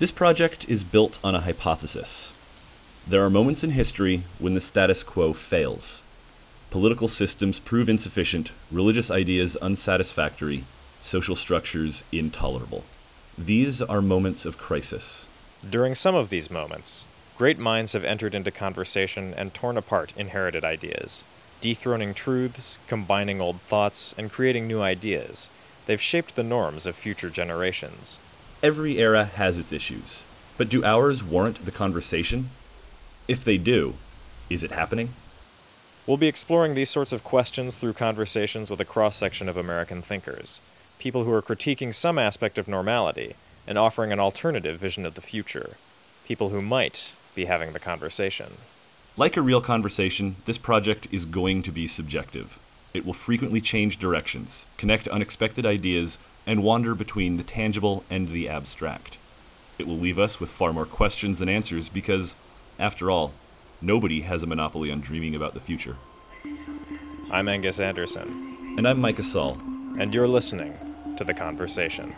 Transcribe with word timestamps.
This 0.00 0.10
project 0.10 0.68
is 0.68 0.82
built 0.82 1.20
on 1.22 1.36
a 1.36 1.40
hypothesis. 1.40 2.32
There 3.06 3.24
are 3.24 3.30
moments 3.30 3.62
in 3.62 3.70
history 3.70 4.24
when 4.40 4.54
the 4.54 4.60
status 4.60 5.04
quo 5.04 5.32
fails. 5.32 6.02
Political 6.70 7.06
systems 7.06 7.60
prove 7.60 7.88
insufficient, 7.88 8.50
religious 8.72 9.08
ideas 9.08 9.54
unsatisfactory, 9.62 10.64
social 11.00 11.36
structures 11.36 12.02
intolerable. 12.10 12.82
These 13.38 13.80
are 13.80 14.02
moments 14.02 14.44
of 14.44 14.58
crisis. 14.58 15.28
During 15.68 15.94
some 15.94 16.16
of 16.16 16.28
these 16.28 16.50
moments, 16.50 17.06
great 17.38 17.60
minds 17.60 17.92
have 17.92 18.04
entered 18.04 18.34
into 18.34 18.50
conversation 18.50 19.32
and 19.36 19.54
torn 19.54 19.76
apart 19.76 20.12
inherited 20.16 20.64
ideas, 20.64 21.22
dethroning 21.60 22.14
truths, 22.14 22.78
combining 22.88 23.40
old 23.40 23.60
thoughts, 23.60 24.12
and 24.18 24.32
creating 24.32 24.66
new 24.66 24.82
ideas. 24.82 25.50
They've 25.86 26.02
shaped 26.02 26.34
the 26.34 26.42
norms 26.42 26.84
of 26.84 26.96
future 26.96 27.30
generations. 27.30 28.18
Every 28.64 28.98
era 28.98 29.26
has 29.26 29.58
its 29.58 29.72
issues, 29.72 30.22
but 30.56 30.70
do 30.70 30.82
ours 30.82 31.22
warrant 31.22 31.66
the 31.66 31.70
conversation? 31.70 32.48
If 33.28 33.44
they 33.44 33.58
do, 33.58 33.96
is 34.48 34.62
it 34.62 34.70
happening? 34.70 35.10
We'll 36.06 36.16
be 36.16 36.28
exploring 36.28 36.74
these 36.74 36.88
sorts 36.88 37.12
of 37.12 37.22
questions 37.22 37.76
through 37.76 37.92
conversations 37.92 38.70
with 38.70 38.80
a 38.80 38.86
cross 38.86 39.16
section 39.16 39.50
of 39.50 39.58
American 39.58 40.00
thinkers, 40.00 40.62
people 40.98 41.24
who 41.24 41.32
are 41.34 41.42
critiquing 41.42 41.92
some 41.92 42.18
aspect 42.18 42.56
of 42.56 42.66
normality 42.66 43.34
and 43.66 43.76
offering 43.76 44.12
an 44.12 44.18
alternative 44.18 44.78
vision 44.80 45.04
of 45.04 45.12
the 45.12 45.20
future, 45.20 45.76
people 46.26 46.48
who 46.48 46.62
might 46.62 47.12
be 47.34 47.44
having 47.44 47.74
the 47.74 47.78
conversation. 47.78 48.52
Like 49.18 49.36
a 49.36 49.42
real 49.42 49.60
conversation, 49.60 50.36
this 50.46 50.56
project 50.56 51.06
is 51.12 51.26
going 51.26 51.62
to 51.64 51.70
be 51.70 51.86
subjective. 51.86 52.58
It 52.94 53.04
will 53.04 53.12
frequently 53.12 53.60
change 53.60 53.98
directions, 53.98 54.64
connect 54.78 55.06
unexpected 55.08 55.66
ideas, 55.66 56.16
and 56.46 56.62
wander 56.62 56.94
between 56.94 57.36
the 57.36 57.42
tangible 57.42 58.04
and 58.10 58.28
the 58.28 58.48
abstract. 58.48 59.16
It 59.78 59.86
will 59.86 59.98
leave 59.98 60.18
us 60.18 60.38
with 60.38 60.50
far 60.50 60.72
more 60.72 60.86
questions 60.86 61.38
than 61.38 61.48
answers 61.48 61.88
because, 61.88 62.36
after 62.78 63.10
all, 63.10 63.32
nobody 63.80 64.22
has 64.22 64.42
a 64.42 64.46
monopoly 64.46 64.90
on 64.90 65.00
dreaming 65.00 65.34
about 65.34 65.54
the 65.54 65.60
future. 65.60 65.96
I'm 67.30 67.48
Angus 67.48 67.80
Anderson. 67.80 68.76
And 68.76 68.86
I'm 68.86 69.00
Micah 69.00 69.22
Saul. 69.22 69.58
And 69.98 70.14
you're 70.14 70.28
listening 70.28 70.74
to 71.16 71.24
The 71.24 71.34
Conversation. 71.34 72.14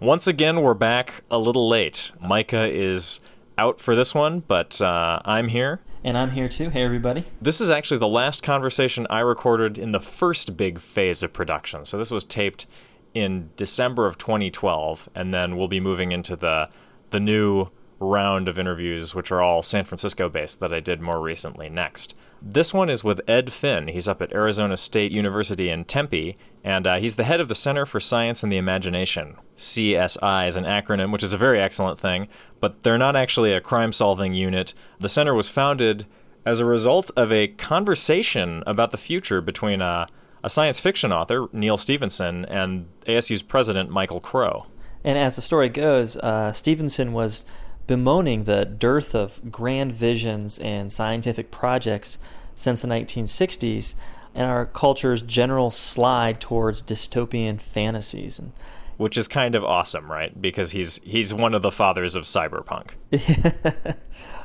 Once 0.00 0.26
again, 0.26 0.62
we're 0.62 0.74
back 0.74 1.22
a 1.30 1.38
little 1.38 1.68
late. 1.68 2.12
Micah 2.20 2.66
is 2.66 3.20
out 3.58 3.78
for 3.80 3.94
this 3.94 4.14
one, 4.14 4.40
but 4.40 4.80
uh, 4.80 5.20
I'm 5.24 5.48
here. 5.48 5.80
And 6.02 6.16
I'm 6.16 6.30
here 6.30 6.48
too. 6.48 6.70
Hey, 6.70 6.82
everybody. 6.82 7.24
This 7.42 7.60
is 7.60 7.68
actually 7.68 7.98
the 7.98 8.08
last 8.08 8.42
conversation 8.42 9.06
I 9.10 9.20
recorded 9.20 9.76
in 9.76 9.92
the 9.92 10.00
first 10.00 10.56
big 10.56 10.80
phase 10.80 11.22
of 11.22 11.34
production. 11.34 11.84
So 11.84 11.98
this 11.98 12.10
was 12.10 12.24
taped 12.24 12.66
in 13.12 13.50
December 13.56 14.06
of 14.06 14.16
2012, 14.16 15.10
and 15.14 15.34
then 15.34 15.58
we'll 15.58 15.68
be 15.68 15.80
moving 15.80 16.12
into 16.12 16.36
the 16.36 16.68
the 17.10 17.20
new 17.20 17.68
round 18.00 18.48
of 18.48 18.58
interviews, 18.58 19.14
which 19.14 19.30
are 19.30 19.42
all 19.42 19.62
San 19.62 19.84
Francisco 19.84 20.28
based, 20.28 20.58
that 20.60 20.72
I 20.72 20.80
did 20.80 21.00
more 21.00 21.20
recently 21.20 21.68
next. 21.68 22.14
This 22.42 22.72
one 22.72 22.88
is 22.88 23.04
with 23.04 23.20
Ed 23.28 23.52
Finn. 23.52 23.88
He's 23.88 24.08
up 24.08 24.22
at 24.22 24.32
Arizona 24.32 24.78
State 24.78 25.12
University 25.12 25.68
in 25.68 25.84
Tempe, 25.84 26.38
and 26.64 26.86
uh, 26.86 26.96
he's 26.96 27.16
the 27.16 27.24
head 27.24 27.38
of 27.38 27.48
the 27.48 27.54
Center 27.54 27.84
for 27.84 28.00
Science 28.00 28.42
and 28.42 28.50
the 28.50 28.56
Imagination. 28.56 29.36
CSI 29.56 30.48
is 30.48 30.56
an 30.56 30.64
acronym, 30.64 31.12
which 31.12 31.22
is 31.22 31.34
a 31.34 31.38
very 31.38 31.60
excellent 31.60 31.98
thing, 31.98 32.28
but 32.58 32.82
they're 32.82 32.96
not 32.96 33.14
actually 33.14 33.52
a 33.52 33.60
crime 33.60 33.92
solving 33.92 34.32
unit. 34.32 34.72
The 34.98 35.08
center 35.10 35.34
was 35.34 35.50
founded 35.50 36.06
as 36.46 36.60
a 36.60 36.64
result 36.64 37.10
of 37.14 37.30
a 37.30 37.48
conversation 37.48 38.62
about 38.66 38.90
the 38.90 38.96
future 38.96 39.42
between 39.42 39.82
a, 39.82 40.08
a 40.42 40.48
science 40.48 40.80
fiction 40.80 41.12
author, 41.12 41.48
Neal 41.52 41.76
Stephenson, 41.76 42.46
and 42.46 42.86
ASU's 43.06 43.42
president, 43.42 43.90
Michael 43.90 44.20
Crow. 44.20 44.66
And 45.04 45.18
as 45.18 45.36
the 45.36 45.42
story 45.42 45.68
goes, 45.68 46.16
uh, 46.16 46.52
Stephenson 46.52 47.12
was 47.12 47.44
bemoaning 47.90 48.44
the 48.44 48.64
dearth 48.64 49.16
of 49.16 49.50
grand 49.50 49.92
visions 49.92 50.60
and 50.60 50.92
scientific 50.92 51.50
projects 51.50 52.18
since 52.54 52.82
the 52.82 52.86
1960s 52.86 53.96
and 54.32 54.46
our 54.46 54.64
culture's 54.64 55.22
general 55.22 55.72
slide 55.72 56.40
towards 56.40 56.84
dystopian 56.84 57.60
fantasies 57.60 58.38
and 58.38 58.52
which 58.96 59.18
is 59.18 59.26
kind 59.26 59.56
of 59.56 59.64
awesome, 59.64 60.08
right? 60.12 60.40
Because 60.40 60.70
he's 60.70 61.00
he's 61.02 61.34
one 61.34 61.52
of 61.52 61.62
the 61.62 61.70
fathers 61.72 62.14
of 62.14 62.24
cyberpunk. 62.24 62.90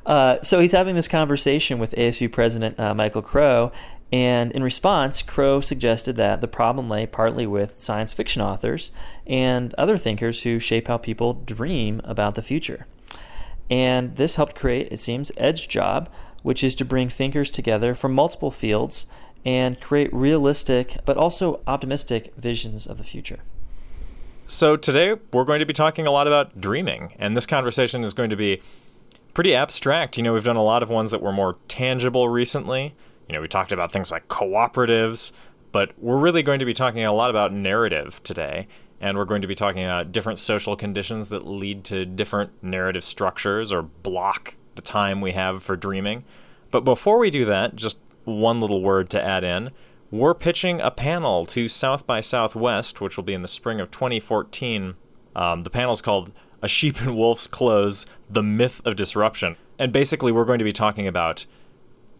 uh, 0.07 0.41
so 0.41 0.59
he's 0.59 0.71
having 0.71 0.95
this 0.95 1.09
conversation 1.09 1.77
with 1.77 1.91
ASU 1.91 2.31
President 2.31 2.79
uh, 2.79 2.95
Michael 2.95 3.21
Crow, 3.21 3.71
and 4.11 4.53
in 4.53 4.63
response, 4.63 5.21
Crow 5.21 5.61
suggested 5.61 6.15
that 6.15 6.41
the 6.41 6.47
problem 6.47 6.89
lay 6.89 7.05
partly 7.05 7.45
with 7.45 7.79
science 7.79 8.13
fiction 8.13 8.41
authors 8.41 8.91
and 9.27 9.73
other 9.75 9.99
thinkers 9.99 10.41
who 10.43 10.57
shape 10.57 10.87
how 10.87 10.97
people 10.97 11.33
dream 11.33 12.01
about 12.05 12.33
the 12.33 12.41
future. 12.41 12.87
And 13.69 14.15
this 14.15 14.35
helped 14.35 14.55
create, 14.55 14.91
it 14.91 14.97
seems, 14.97 15.31
Ed's 15.37 15.65
job, 15.65 16.09
which 16.43 16.63
is 16.63 16.75
to 16.75 16.85
bring 16.85 17.09
thinkers 17.09 17.49
together 17.49 17.95
from 17.95 18.13
multiple 18.13 18.51
fields 18.51 19.07
and 19.43 19.79
create 19.79 20.13
realistic 20.13 20.97
but 21.05 21.17
also 21.17 21.61
optimistic 21.67 22.33
visions 22.35 22.85
of 22.87 22.97
the 22.97 23.03
future. 23.03 23.39
So, 24.47 24.77
today 24.77 25.15
we're 25.33 25.43
going 25.43 25.59
to 25.59 25.65
be 25.65 25.73
talking 25.73 26.05
a 26.05 26.11
lot 26.11 26.27
about 26.27 26.61
dreaming, 26.61 27.15
and 27.17 27.35
this 27.35 27.47
conversation 27.47 28.03
is 28.03 28.13
going 28.13 28.29
to 28.29 28.35
be 28.35 28.61
pretty 29.33 29.55
abstract. 29.55 30.17
You 30.17 30.23
know, 30.23 30.33
we've 30.33 30.43
done 30.43 30.55
a 30.55 30.63
lot 30.63 30.83
of 30.83 30.89
ones 30.89 31.09
that 31.09 31.21
were 31.21 31.31
more 31.31 31.57
tangible 31.67 32.29
recently. 32.29 32.93
You 33.27 33.33
know, 33.33 33.41
we 33.41 33.47
talked 33.47 33.71
about 33.71 33.91
things 33.91 34.11
like 34.11 34.27
cooperatives, 34.27 35.31
but 35.71 35.93
we're 35.97 36.19
really 36.19 36.43
going 36.43 36.59
to 36.59 36.65
be 36.65 36.75
talking 36.75 37.03
a 37.03 37.11
lot 37.11 37.31
about 37.31 37.53
narrative 37.53 38.21
today 38.23 38.67
and 39.05 39.19
we're 39.19 39.25
going 39.25 39.43
to 39.43 39.47
be 39.47 39.53
talking 39.53 39.83
about 39.83 40.11
different 40.11 40.39
social 40.39 40.75
conditions 40.75 41.29
that 41.29 41.45
lead 41.45 41.83
to 41.83 42.05
different 42.05 42.51
narrative 42.63 43.03
structures 43.03 43.71
or 43.71 43.83
block 43.83 44.55
the 44.73 44.81
time 44.81 45.21
we 45.21 45.33
have 45.33 45.61
for 45.61 45.75
dreaming. 45.75 46.23
But 46.71 46.81
before 46.81 47.19
we 47.19 47.29
do 47.29 47.45
that, 47.45 47.75
just 47.75 47.99
one 48.23 48.59
little 48.59 48.81
word 48.81 49.11
to 49.11 49.23
add 49.23 49.43
in. 49.43 49.69
We're 50.09 50.33
pitching 50.33 50.81
a 50.81 50.89
panel 50.89 51.45
to 51.45 51.69
South 51.69 52.07
by 52.07 52.19
Southwest, 52.19 52.99
which 52.99 53.15
will 53.15 53.23
be 53.23 53.35
in 53.35 53.43
the 53.43 53.47
spring 53.47 53.79
of 53.79 53.91
2014. 53.91 54.95
Um, 55.35 55.61
the 55.61 55.69
panel 55.69 55.93
is 55.93 56.01
called 56.01 56.31
A 56.63 56.67
Sheep 56.67 56.99
in 57.03 57.15
Wolf's 57.15 57.45
Clothes 57.45 58.07
The 58.27 58.41
Myth 58.41 58.81
of 58.85 58.95
Disruption. 58.95 59.55
And 59.77 59.93
basically, 59.93 60.31
we're 60.31 60.45
going 60.45 60.57
to 60.57 60.65
be 60.65 60.71
talking 60.71 61.07
about 61.07 61.45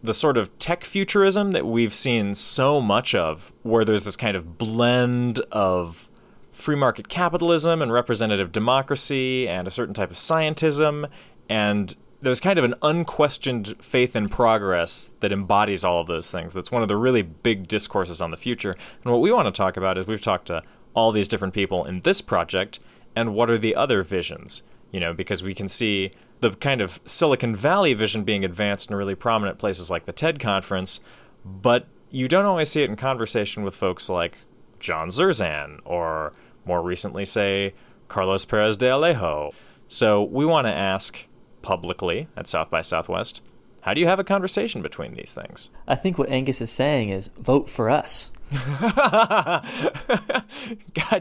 the 0.04 0.14
sort 0.14 0.38
of 0.38 0.56
tech 0.60 0.84
futurism 0.84 1.50
that 1.50 1.66
we've 1.66 1.94
seen 1.94 2.36
so 2.36 2.80
much 2.80 3.12
of, 3.12 3.52
where 3.64 3.84
there's 3.84 4.04
this 4.04 4.16
kind 4.16 4.36
of 4.36 4.56
blend 4.56 5.40
of 5.50 6.08
free 6.56 6.76
market 6.76 7.08
capitalism 7.08 7.82
and 7.82 7.92
representative 7.92 8.50
democracy 8.50 9.46
and 9.46 9.68
a 9.68 9.70
certain 9.70 9.94
type 9.94 10.10
of 10.10 10.16
scientism 10.16 11.08
and 11.48 11.96
there's 12.22 12.40
kind 12.40 12.58
of 12.58 12.64
an 12.64 12.74
unquestioned 12.82 13.74
faith 13.78 14.16
in 14.16 14.28
progress 14.28 15.12
that 15.20 15.32
embodies 15.32 15.84
all 15.84 16.00
of 16.00 16.06
those 16.06 16.30
things. 16.30 16.54
That's 16.54 16.72
one 16.72 16.80
of 16.80 16.88
the 16.88 16.96
really 16.96 17.20
big 17.20 17.68
discourses 17.68 18.22
on 18.22 18.30
the 18.30 18.38
future. 18.38 18.74
And 19.04 19.12
what 19.12 19.20
we 19.20 19.30
want 19.30 19.46
to 19.46 19.52
talk 19.52 19.76
about 19.76 19.98
is 19.98 20.06
we've 20.06 20.20
talked 20.20 20.46
to 20.46 20.62
all 20.94 21.12
these 21.12 21.28
different 21.28 21.52
people 21.52 21.84
in 21.84 22.00
this 22.00 22.22
project 22.22 22.80
and 23.14 23.34
what 23.34 23.50
are 23.50 23.58
the 23.58 23.76
other 23.76 24.02
visions, 24.02 24.62
you 24.90 24.98
know, 24.98 25.12
because 25.12 25.42
we 25.42 25.54
can 25.54 25.68
see 25.68 26.10
the 26.40 26.50
kind 26.52 26.80
of 26.80 27.00
Silicon 27.04 27.54
Valley 27.54 27.92
vision 27.92 28.24
being 28.24 28.44
advanced 28.44 28.90
in 28.90 28.96
really 28.96 29.14
prominent 29.14 29.58
places 29.58 29.90
like 29.90 30.06
the 30.06 30.12
TED 30.12 30.40
conference, 30.40 31.00
but 31.44 31.86
you 32.10 32.28
don't 32.28 32.46
always 32.46 32.70
see 32.70 32.82
it 32.82 32.88
in 32.88 32.96
conversation 32.96 33.62
with 33.62 33.76
folks 33.76 34.08
like 34.08 34.38
John 34.80 35.08
Zerzan 35.08 35.80
or 35.84 36.32
more 36.66 36.82
recently, 36.82 37.24
say, 37.24 37.74
Carlos 38.08 38.44
Perez 38.44 38.76
de 38.76 38.86
Alejo. 38.86 39.52
So 39.88 40.22
we 40.22 40.44
want 40.44 40.66
to 40.66 40.72
ask 40.72 41.26
publicly 41.62 42.28
at 42.36 42.46
South 42.46 42.70
by 42.70 42.80
Southwest 42.80 43.40
how 43.86 43.94
do 43.94 44.00
you 44.00 44.08
have 44.08 44.18
a 44.18 44.24
conversation 44.24 44.82
between 44.82 45.14
these 45.14 45.30
things? 45.30 45.70
I 45.86 45.94
think 45.94 46.18
what 46.18 46.28
Angus 46.28 46.60
is 46.60 46.72
saying 46.72 47.10
is 47.10 47.28
vote 47.38 47.70
for 47.70 47.88
us. 47.88 48.32
God, 48.50 49.62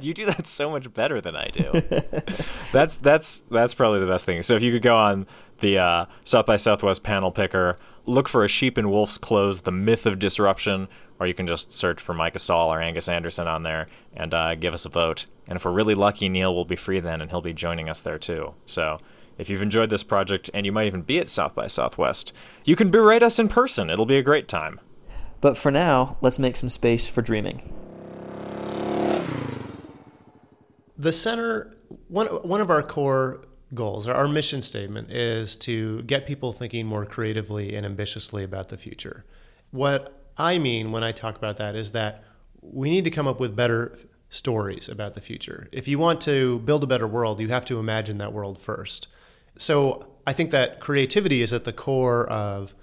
you 0.02 0.16
do 0.16 0.26
that 0.26 0.48
so 0.48 0.72
much 0.72 0.92
better 0.92 1.22
than 1.22 1.36
I 1.36 1.50
do. 1.50 1.84
that's 2.72 2.96
that's 2.98 3.44
that's 3.52 3.76
probably 3.76 4.00
the 4.00 4.08
best 4.08 4.26
thing. 4.26 4.42
So 4.42 4.56
if 4.56 4.64
you 4.64 4.72
could 4.72 4.82
go 4.82 4.98
on 4.98 5.28
the 5.60 5.78
uh, 5.78 6.06
South 6.24 6.48
by 6.48 6.58
Southwest 6.58 7.04
panel 7.04 7.32
picker, 7.32 7.78
look 8.08 8.28
for 8.28 8.44
a 8.44 8.48
sheep 8.48 8.80
in 8.80 8.90
wolf's 8.90 9.20
clothes, 9.20 9.62
the 9.62 9.72
myth 9.72 10.08
of 10.08 10.18
disruption, 10.18 10.88
or 11.20 11.28
you 11.28 11.34
can 11.34 11.48
just 11.48 11.72
search 11.72 12.02
for 12.02 12.14
Micah 12.14 12.40
Saul 12.40 12.74
or 12.74 12.82
Angus 12.82 13.08
Anderson 13.08 13.48
on 13.48 13.64
there 13.64 13.88
and 14.16 14.34
uh, 14.34 14.56
give 14.56 14.74
us 14.74 14.86
a 14.86 14.90
vote. 14.90 15.26
And 15.48 15.56
if 15.56 15.66
we're 15.66 15.72
really 15.72 15.96
lucky, 15.96 16.30
Neil 16.30 16.54
will 16.54 16.66
be 16.66 16.76
free 16.76 17.00
then, 17.00 17.22
and 17.22 17.32
he'll 17.32 17.42
be 17.42 17.54
joining 17.54 17.90
us 17.90 18.02
there 18.02 18.18
too. 18.18 18.54
So 18.66 19.00
if 19.38 19.50
you've 19.50 19.62
enjoyed 19.62 19.90
this 19.90 20.04
project, 20.04 20.50
and 20.54 20.66
you 20.66 20.72
might 20.72 20.88
even 20.88 21.02
be 21.02 21.20
at 21.20 21.28
South 21.28 21.56
by 21.56 21.68
Southwest, 21.68 22.34
you 22.64 22.76
can 22.76 22.90
berate 22.90 23.24
us 23.24 23.40
in 23.40 23.48
person. 23.48 23.90
It'll 23.90 24.06
be 24.06 24.18
a 24.18 24.24
great 24.24 24.48
time. 24.48 24.80
But 25.42 25.58
for 25.58 25.72
now, 25.72 26.18
let's 26.22 26.40
make 26.40 26.56
some 26.56 26.70
space 26.70 27.08
for 27.08 27.22
dreaming. 27.22 27.74
The 30.98 31.12
center, 31.12 31.76
one, 32.08 32.28
one 32.28 32.62
of 32.62 32.70
our 32.70 32.82
core 32.82 33.46
goals, 33.74 34.08
our 34.08 34.28
mission 34.28 34.62
statement 34.62 35.12
is 35.12 35.58
to 35.58 36.02
get 36.04 36.26
people 36.26 36.54
thinking 36.54 36.86
more 36.86 37.06
creatively 37.06 37.76
and 37.76 37.86
ambitiously 37.86 38.44
about 38.44 38.70
the 38.70 38.78
future. 38.78 39.26
What 39.72 40.25
I 40.38 40.58
mean 40.58 40.92
when 40.92 41.04
I 41.04 41.12
talk 41.12 41.38
about 41.38 41.58
that 41.58 41.76
is 41.76 41.92
that 41.92 42.24
we 42.62 42.90
need 42.90 43.04
to 43.04 43.12
come 43.12 43.28
up 43.28 43.40
with 43.40 43.56
better 43.56 43.98
stories 44.30 44.90
about 44.90 45.14
the 45.14 45.22
future. 45.22 45.68
If 45.72 45.88
you 45.88 46.00
want 46.00 46.22
to 46.22 46.60
build 46.60 46.84
a 46.84 46.88
better 46.88 47.08
world, 47.08 47.40
you 47.40 47.48
have 47.50 47.66
to 47.66 47.80
imagine 47.80 48.18
that 48.18 48.34
world 48.34 48.60
first. 48.60 49.08
So 49.58 50.08
I 50.28 50.34
think 50.34 50.52
that 50.52 50.80
creativity 50.80 51.42
is 51.42 51.54
at 51.54 51.64
the 51.64 51.74
core 51.74 52.28
of 52.28 52.74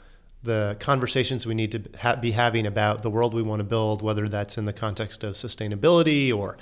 the 0.43 0.77
conversations 0.81 1.47
we 1.47 1.55
need 1.55 1.73
to 1.73 1.83
ha- 2.01 2.17
be 2.17 2.33
having 2.33 2.67
about 2.67 3.03
the 3.03 3.11
world 3.11 3.35
we 3.35 3.43
want 3.43 3.61
to 3.61 3.65
build, 3.65 4.03
whether 4.03 4.29
that's 4.29 4.59
in 4.59 4.65
the 4.65 4.73
context 4.73 5.23
of 5.23 5.35
sustainability 5.35 6.35
or 6.35 6.57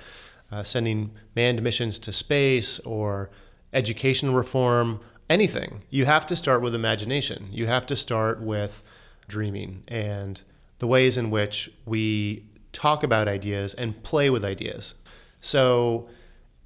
uh, 0.52 0.62
sending 0.62 1.12
manned 1.34 1.62
missions 1.62 1.98
to 2.00 2.12
space 2.12 2.78
or 2.80 3.30
education 3.72 4.34
reform, 4.34 5.00
anything. 5.30 5.82
You 5.88 6.04
have 6.06 6.26
to 6.26 6.36
start 6.36 6.60
with 6.60 6.74
imagination. 6.74 7.48
You 7.52 7.66
have 7.66 7.86
to 7.86 7.96
start 7.96 8.42
with 8.42 8.82
dreaming 9.28 9.84
and 9.88 10.42
the 10.80 10.86
ways 10.86 11.16
in 11.16 11.30
which 11.30 11.70
we 11.86 12.44
talk 12.72 13.02
about 13.02 13.28
ideas 13.28 13.74
and 13.74 14.02
play 14.02 14.28
with 14.28 14.44
ideas. 14.44 14.94
So 15.40 16.08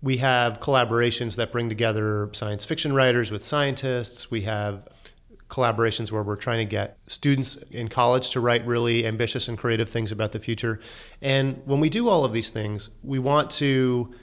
we 0.01 0.19
have 0.19 0.61
collaborations 0.61 1.37
that 1.37 1.53
bring 1.53 1.69
together 1.69 2.31
science 2.33 2.65
fiction 2.65 2.93
writers 2.93 3.31
with 3.31 3.45
scientists. 3.45 4.31
We 4.31 4.43
have 4.43 4.89
collaborations 5.49 6.11
where 6.11 6.23
we're 6.23 6.37
trying 6.37 6.59
to 6.59 6.71
get 6.71 6.97
students 7.07 7.57
in 7.71 7.89
college 7.89 8.31
to 8.31 8.41
write 8.41 8.67
really 8.67 9.07
ambitious 9.07 9.49
and 9.49 9.59
creative 9.59 9.89
things 9.89 10.11
about 10.11 10.33
the 10.33 10.41
future. 10.41 10.81
And 11.21 11.63
when 11.65 11.81
we 11.81 11.89
do 11.89 12.09
all 12.09 12.25
of 12.25 12.33
these 12.33 12.51
things, 12.51 12.91
we 13.03 13.19
want 13.19 13.51
to 13.53 14.15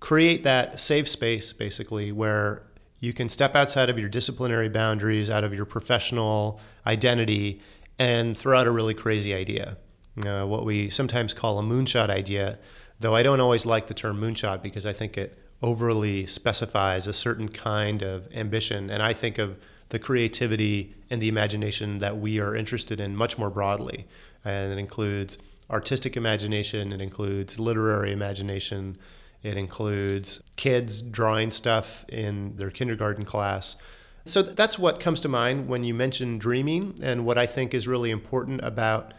create 0.00 0.42
that 0.44 0.80
safe 0.80 1.08
space 1.08 1.52
basically 1.52 2.12
where 2.12 2.62
you 3.00 3.12
can 3.12 3.28
step 3.28 3.54
outside 3.54 3.90
of 3.90 3.98
your 3.98 4.08
disciplinary 4.08 4.68
boundaries, 4.68 5.28
out 5.28 5.44
of 5.44 5.52
your 5.52 5.66
professional 5.66 6.60
identity, 6.86 7.60
and 7.98 8.36
throw 8.36 8.58
out 8.58 8.66
a 8.66 8.70
really 8.70 8.94
crazy 8.94 9.34
idea. 9.34 9.76
Uh, 10.24 10.44
what 10.46 10.64
we 10.64 10.88
sometimes 10.88 11.34
call 11.34 11.58
a 11.58 11.62
moonshot 11.62 12.08
idea, 12.08 12.58
though 13.00 13.14
I 13.14 13.22
don't 13.22 13.40
always 13.40 13.66
like 13.66 13.86
the 13.86 13.94
term 13.94 14.20
moonshot 14.20 14.62
because 14.62 14.86
I 14.86 14.92
think 14.92 15.18
it 15.18 15.38
overly 15.62 16.26
specifies 16.26 17.06
a 17.06 17.12
certain 17.12 17.48
kind 17.48 18.02
of 18.02 18.28
ambition. 18.32 18.90
And 18.90 19.02
I 19.02 19.12
think 19.12 19.38
of 19.38 19.58
the 19.88 19.98
creativity 19.98 20.94
and 21.10 21.20
the 21.20 21.28
imagination 21.28 21.98
that 21.98 22.18
we 22.18 22.40
are 22.40 22.54
interested 22.54 23.00
in 23.00 23.16
much 23.16 23.38
more 23.38 23.50
broadly. 23.50 24.06
And 24.44 24.72
it 24.72 24.78
includes 24.78 25.38
artistic 25.70 26.16
imagination, 26.16 26.92
it 26.92 27.00
includes 27.00 27.58
literary 27.58 28.12
imagination, 28.12 28.96
it 29.42 29.56
includes 29.56 30.42
kids 30.56 31.02
drawing 31.02 31.50
stuff 31.50 32.04
in 32.08 32.56
their 32.56 32.70
kindergarten 32.70 33.24
class. 33.24 33.76
So 34.26 34.42
that's 34.42 34.78
what 34.78 35.00
comes 35.00 35.20
to 35.20 35.28
mind 35.28 35.68
when 35.68 35.84
you 35.84 35.94
mention 35.94 36.38
dreaming. 36.38 36.98
And 37.02 37.24
what 37.24 37.38
I 37.38 37.46
think 37.46 37.72
is 37.72 37.86
really 37.86 38.10
important 38.10 38.60
about 38.62 39.14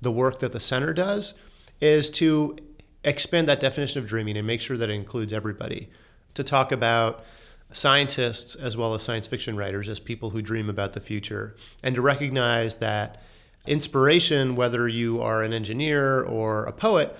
the 0.00 0.12
work 0.12 0.38
that 0.40 0.52
the 0.52 0.60
center 0.60 0.92
does 0.92 1.34
is 1.80 2.08
to 2.10 2.56
expand 3.02 3.48
that 3.48 3.60
definition 3.60 4.02
of 4.02 4.08
dreaming 4.08 4.36
and 4.36 4.46
make 4.46 4.60
sure 4.60 4.76
that 4.76 4.88
it 4.88 4.94
includes 4.94 5.32
everybody. 5.32 5.90
To 6.34 6.44
talk 6.44 6.72
about 6.72 7.24
scientists 7.72 8.54
as 8.54 8.76
well 8.76 8.94
as 8.94 9.02
science 9.02 9.26
fiction 9.26 9.56
writers 9.56 9.88
as 9.88 9.98
people 10.00 10.30
who 10.30 10.40
dream 10.40 10.70
about 10.70 10.92
the 10.92 11.00
future, 11.00 11.56
and 11.82 11.94
to 11.94 12.00
recognize 12.00 12.76
that 12.76 13.20
inspiration, 13.66 14.54
whether 14.54 14.86
you 14.88 15.20
are 15.20 15.42
an 15.42 15.52
engineer 15.52 16.22
or 16.22 16.64
a 16.64 16.72
poet, 16.72 17.16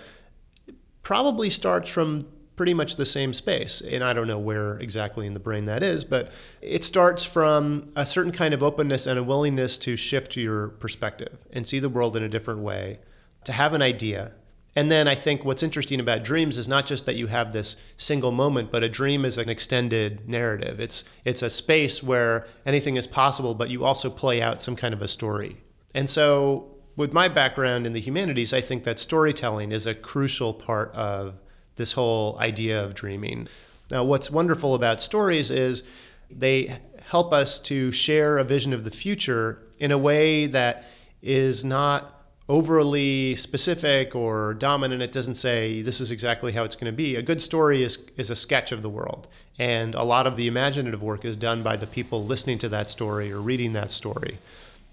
probably 1.02 1.50
starts 1.50 1.90
from 1.90 2.26
pretty 2.56 2.75
much 2.75 2.97
the 2.97 3.06
same 3.06 3.33
space. 3.33 3.81
And 3.81 4.05
I 4.05 4.12
don't 4.12 4.29
know 4.29 4.39
where 4.39 4.79
exactly 4.79 5.27
in 5.27 5.35
the 5.35 5.41
brain 5.41 5.65
that 5.65 5.83
is, 5.83 6.05
but 6.05 6.33
it 6.61 6.85
starts 6.85 7.25
from 7.25 7.87
a 7.97 8.06
certain 8.06 8.33
kind 8.33 8.55
of 8.55 8.62
openness 8.62 9.06
and 9.06 9.19
a 9.19 9.23
willingness 9.23 9.77
to 9.79 9.97
shift 9.97 10.37
your 10.37 10.69
perspective 10.69 11.39
and 11.53 11.67
see 11.67 11.79
the 11.79 11.89
world 11.89 12.17
in 12.17 12.23
a 12.23 12.29
different 12.29 12.61
way, 12.61 13.01
to 13.45 13.53
have 13.53 13.75
an 13.75 13.83
idea, 13.83 14.33
and 14.77 14.91
then 14.91 15.06
I 15.06 15.15
think 15.15 15.45
what's 15.45 15.62
interesting 15.62 16.01
about 16.01 16.25
dreams 16.25 16.59
is 16.59 16.67
not 16.67 16.87
just 16.87 17.06
that 17.06 17.17
you 17.17 17.29
have 17.29 17.53
this 17.53 17.77
single 17.97 18.33
moment, 18.33 18.73
but 18.73 18.83
a 18.83 18.89
dream 18.89 19.25
is 19.25 19.39
an 19.39 19.49
extended 19.49 20.29
narrative. 20.29 20.81
It's 20.81 21.05
it's 21.25 21.43
a 21.43 21.51
space 21.51 22.03
where 22.03 22.47
anything 22.67 22.97
is 22.97 23.06
possible, 23.06 23.55
but 23.55 23.71
you 23.71 23.85
also 23.85 24.11
play 24.11 24.43
out 24.43 24.61
some 24.61 24.75
kind 24.75 24.93
of 24.93 25.01
a 25.01 25.09
story. 25.09 25.59
And 25.95 26.11
so 26.11 26.71
with 26.97 27.12
my 27.12 27.29
background 27.29 27.87
in 27.87 27.93
the 27.93 28.01
humanities, 28.01 28.53
I 28.53 28.61
think 28.61 28.85
that 28.85 28.99
storytelling 28.99 29.71
is 29.71 29.87
a 29.87 29.95
crucial 29.95 30.53
part 30.53 30.93
of 30.93 31.37
this 31.76 31.93
whole 31.93 32.38
idea 32.38 32.82
of 32.82 32.94
dreaming. 32.94 33.49
Now, 33.91 34.05
what's 34.05 34.31
wonderful 34.31 34.75
about 34.75 35.00
stories 35.00 35.50
is 35.50 35.82
they 36.31 36.79
help 37.06 37.32
us 37.32 37.61
to 37.61 37.93
share 37.93 38.38
a 38.38 38.44
vision 38.44 38.73
of 38.73 38.85
the 38.85 38.91
future 38.91 39.62
in 39.79 39.91
a 39.91 39.99
way 39.99 40.47
that 40.47 40.85
is 41.23 41.65
not 41.65 42.11
overly 42.49 43.35
specific 43.37 44.15
or 44.15 44.55
dominant. 44.55 45.03
It 45.03 45.12
doesn't 45.12 45.37
say 45.37 45.82
this 45.82 46.00
is 46.00 46.11
exactly 46.11 46.53
how 46.53 46.65
it's 46.65 46.76
going 46.76 46.93
to 46.93 46.97
be. 46.97 47.17
A 47.17 47.23
good 47.23 47.41
story 47.41 47.82
is, 47.82 47.99
is 48.17 48.31
a 48.31 48.37
sketch 48.37 48.73
of 48.73 48.82
the 48.82 48.91
world. 48.91 49.29
And 49.59 49.94
a 49.94 50.03
lot 50.03 50.27
of 50.27 50.37
the 50.37 50.47
imaginative 50.47 51.03
work 51.03 51.25
is 51.25 51.37
done 51.37 51.62
by 51.62 51.77
the 51.77 51.87
people 51.87 52.25
listening 52.25 52.59
to 52.59 52.69
that 52.70 52.91
story 52.91 53.32
or 53.32 53.41
reading 53.41 53.73
that 53.75 53.93
story. 53.93 54.38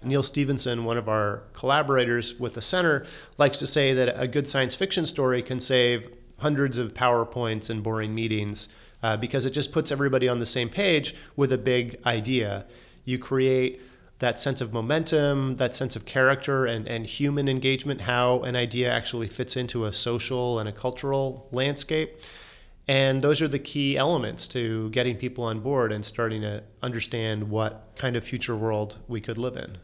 Neal 0.04 0.22
Stephenson, 0.22 0.84
one 0.84 0.96
of 0.96 1.08
our 1.08 1.42
collaborators 1.52 2.38
with 2.38 2.54
the 2.54 2.62
center, 2.62 3.06
likes 3.38 3.58
to 3.58 3.66
say 3.66 3.92
that 3.94 4.20
a 4.20 4.26
good 4.26 4.48
science 4.48 4.74
fiction 4.74 5.06
story 5.06 5.42
can 5.42 5.60
save 5.60 6.10
hundreds 6.42 6.78
of 6.78 6.94
PowerPoints 6.94 7.70
and 7.70 7.82
boring 7.82 8.14
meetings 8.14 8.68
uh, 9.02 9.16
because 9.16 9.44
it 9.44 9.50
just 9.50 9.72
puts 9.72 9.90
everybody 9.90 10.28
on 10.28 10.38
the 10.38 10.46
same 10.46 10.68
page 10.68 11.14
with 11.36 11.52
a 11.52 11.58
big 11.58 11.98
idea. 12.04 12.66
You 13.04 13.18
create 13.18 13.80
that 14.18 14.38
sense 14.38 14.60
of 14.60 14.72
momentum, 14.72 15.56
that 15.56 15.74
sense 15.74 15.96
of 15.96 16.04
character 16.04 16.64
and, 16.64 16.86
and 16.86 17.04
human 17.04 17.48
engagement, 17.48 18.02
how 18.02 18.42
an 18.42 18.54
idea 18.54 18.92
actually 18.92 19.26
fits 19.26 19.56
into 19.56 19.84
a 19.84 19.92
social 19.92 20.60
and 20.60 20.68
a 20.68 20.72
cultural 20.72 21.48
landscape. 21.50 22.20
And 22.86 23.22
those 23.22 23.42
are 23.42 23.48
the 23.48 23.58
key 23.58 23.96
elements 23.96 24.46
to 24.48 24.90
getting 24.90 25.16
people 25.16 25.44
on 25.44 25.60
board 25.60 25.90
and 25.90 26.04
starting 26.04 26.42
to 26.42 26.62
understand 26.82 27.50
what 27.50 27.92
kind 27.96 28.14
of 28.14 28.24
future 28.24 28.56
world 28.56 28.98
we 29.08 29.20
could 29.20 29.38
live 29.38 29.56
in. 29.56 29.78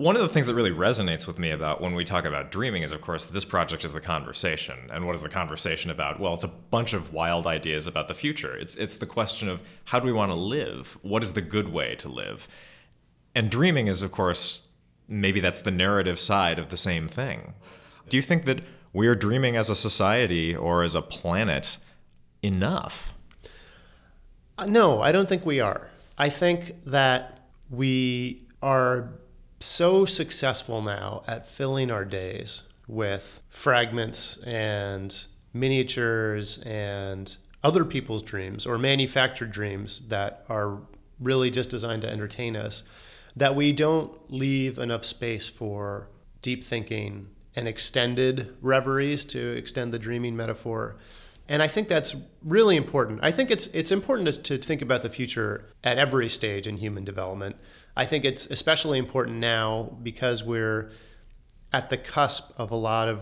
One 0.00 0.16
of 0.16 0.22
the 0.22 0.30
things 0.30 0.46
that 0.46 0.54
really 0.54 0.70
resonates 0.70 1.26
with 1.26 1.38
me 1.38 1.50
about 1.50 1.82
when 1.82 1.94
we 1.94 2.06
talk 2.06 2.24
about 2.24 2.50
dreaming 2.50 2.82
is, 2.82 2.90
of 2.90 3.02
course, 3.02 3.26
this 3.26 3.44
project 3.44 3.84
is 3.84 3.92
the 3.92 4.00
conversation. 4.00 4.88
And 4.90 5.04
what 5.04 5.14
is 5.14 5.20
the 5.20 5.28
conversation 5.28 5.90
about? 5.90 6.18
Well, 6.18 6.32
it's 6.32 6.42
a 6.42 6.48
bunch 6.48 6.94
of 6.94 7.12
wild 7.12 7.46
ideas 7.46 7.86
about 7.86 8.08
the 8.08 8.14
future. 8.14 8.56
It's, 8.56 8.76
it's 8.76 8.96
the 8.96 9.04
question 9.04 9.46
of 9.50 9.60
how 9.84 10.00
do 10.00 10.06
we 10.06 10.12
want 10.14 10.32
to 10.32 10.38
live? 10.38 10.96
What 11.02 11.22
is 11.22 11.34
the 11.34 11.42
good 11.42 11.68
way 11.68 11.96
to 11.96 12.08
live? 12.08 12.48
And 13.34 13.50
dreaming 13.50 13.88
is, 13.88 14.02
of 14.02 14.10
course, 14.10 14.70
maybe 15.06 15.38
that's 15.38 15.60
the 15.60 15.70
narrative 15.70 16.18
side 16.18 16.58
of 16.58 16.68
the 16.68 16.78
same 16.78 17.06
thing. 17.06 17.52
Do 18.08 18.16
you 18.16 18.22
think 18.22 18.46
that 18.46 18.62
we 18.94 19.06
are 19.06 19.14
dreaming 19.14 19.54
as 19.54 19.68
a 19.68 19.76
society 19.76 20.56
or 20.56 20.82
as 20.82 20.94
a 20.94 21.02
planet 21.02 21.76
enough? 22.42 23.12
Uh, 24.56 24.64
no, 24.64 25.02
I 25.02 25.12
don't 25.12 25.28
think 25.28 25.44
we 25.44 25.60
are. 25.60 25.90
I 26.16 26.30
think 26.30 26.72
that 26.86 27.50
we 27.68 28.46
are 28.62 29.10
so 29.60 30.04
successful 30.04 30.80
now 30.82 31.22
at 31.26 31.48
filling 31.48 31.90
our 31.90 32.04
days 32.04 32.62
with 32.88 33.42
fragments 33.50 34.38
and 34.38 35.24
miniatures 35.52 36.58
and 36.58 37.36
other 37.62 37.84
people's 37.84 38.22
dreams 38.22 38.66
or 38.66 38.78
manufactured 38.78 39.52
dreams 39.52 40.00
that 40.08 40.44
are 40.48 40.80
really 41.20 41.50
just 41.50 41.68
designed 41.68 42.02
to 42.02 42.10
entertain 42.10 42.56
us 42.56 42.82
that 43.36 43.54
we 43.54 43.72
don't 43.72 44.12
leave 44.30 44.78
enough 44.78 45.04
space 45.04 45.48
for 45.48 46.08
deep 46.42 46.64
thinking 46.64 47.28
and 47.54 47.68
extended 47.68 48.56
reveries 48.60 49.24
to 49.24 49.50
extend 49.56 49.92
the 49.92 49.98
dreaming 49.98 50.36
metaphor. 50.36 50.96
And 51.48 51.62
I 51.62 51.68
think 51.68 51.88
that's 51.88 52.16
really 52.44 52.76
important. 52.76 53.20
I 53.22 53.30
think 53.32 53.50
it's 53.50 53.66
it's 53.68 53.90
important 53.90 54.28
to, 54.28 54.56
to 54.56 54.58
think 54.58 54.82
about 54.82 55.02
the 55.02 55.10
future 55.10 55.66
at 55.82 55.98
every 55.98 56.28
stage 56.28 56.66
in 56.66 56.76
human 56.76 57.04
development. 57.04 57.56
I 57.96 58.06
think 58.06 58.24
it's 58.24 58.46
especially 58.46 58.98
important 58.98 59.38
now 59.38 59.96
because 60.02 60.44
we're 60.44 60.90
at 61.72 61.90
the 61.90 61.96
cusp 61.96 62.50
of 62.56 62.70
a 62.70 62.76
lot 62.76 63.08
of 63.08 63.20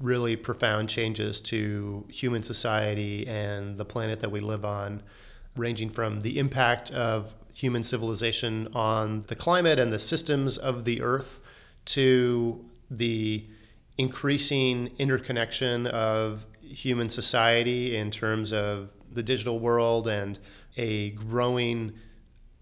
really 0.00 0.36
profound 0.36 0.88
changes 0.88 1.40
to 1.40 2.04
human 2.08 2.42
society 2.42 3.26
and 3.26 3.78
the 3.78 3.84
planet 3.84 4.20
that 4.20 4.30
we 4.30 4.40
live 4.40 4.64
on, 4.64 5.02
ranging 5.56 5.88
from 5.88 6.20
the 6.20 6.38
impact 6.38 6.90
of 6.90 7.34
human 7.54 7.82
civilization 7.82 8.68
on 8.74 9.24
the 9.28 9.36
climate 9.36 9.78
and 9.78 9.92
the 9.92 9.98
systems 9.98 10.58
of 10.58 10.84
the 10.84 11.00
earth 11.02 11.40
to 11.84 12.64
the 12.90 13.46
increasing 13.98 14.90
interconnection 14.98 15.86
of 15.88 16.46
human 16.60 17.08
society 17.08 17.96
in 17.96 18.10
terms 18.10 18.52
of 18.52 18.90
the 19.12 19.22
digital 19.22 19.58
world 19.58 20.08
and 20.08 20.38
a 20.76 21.10
growing 21.10 21.92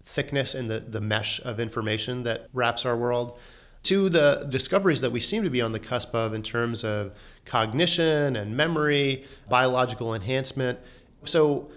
thickness 0.05 0.55
in 0.55 0.67
the, 0.67 0.79
the 0.79 1.01
mesh 1.01 1.39
of 1.43 1.59
information 1.59 2.23
that 2.23 2.47
wraps 2.53 2.85
our 2.85 2.97
world 2.97 3.37
to 3.83 4.09
the 4.09 4.45
discoveries 4.49 5.01
that 5.01 5.11
we 5.11 5.19
seem 5.19 5.43
to 5.43 5.49
be 5.49 5.61
on 5.61 5.71
the 5.71 5.79
cusp 5.79 6.13
of 6.13 6.33
in 6.33 6.43
terms 6.43 6.83
of 6.83 7.13
cognition 7.45 8.35
and 8.35 8.55
memory, 8.55 9.25
biological 9.49 10.13
enhancement. 10.13 10.79
So, 11.23 11.71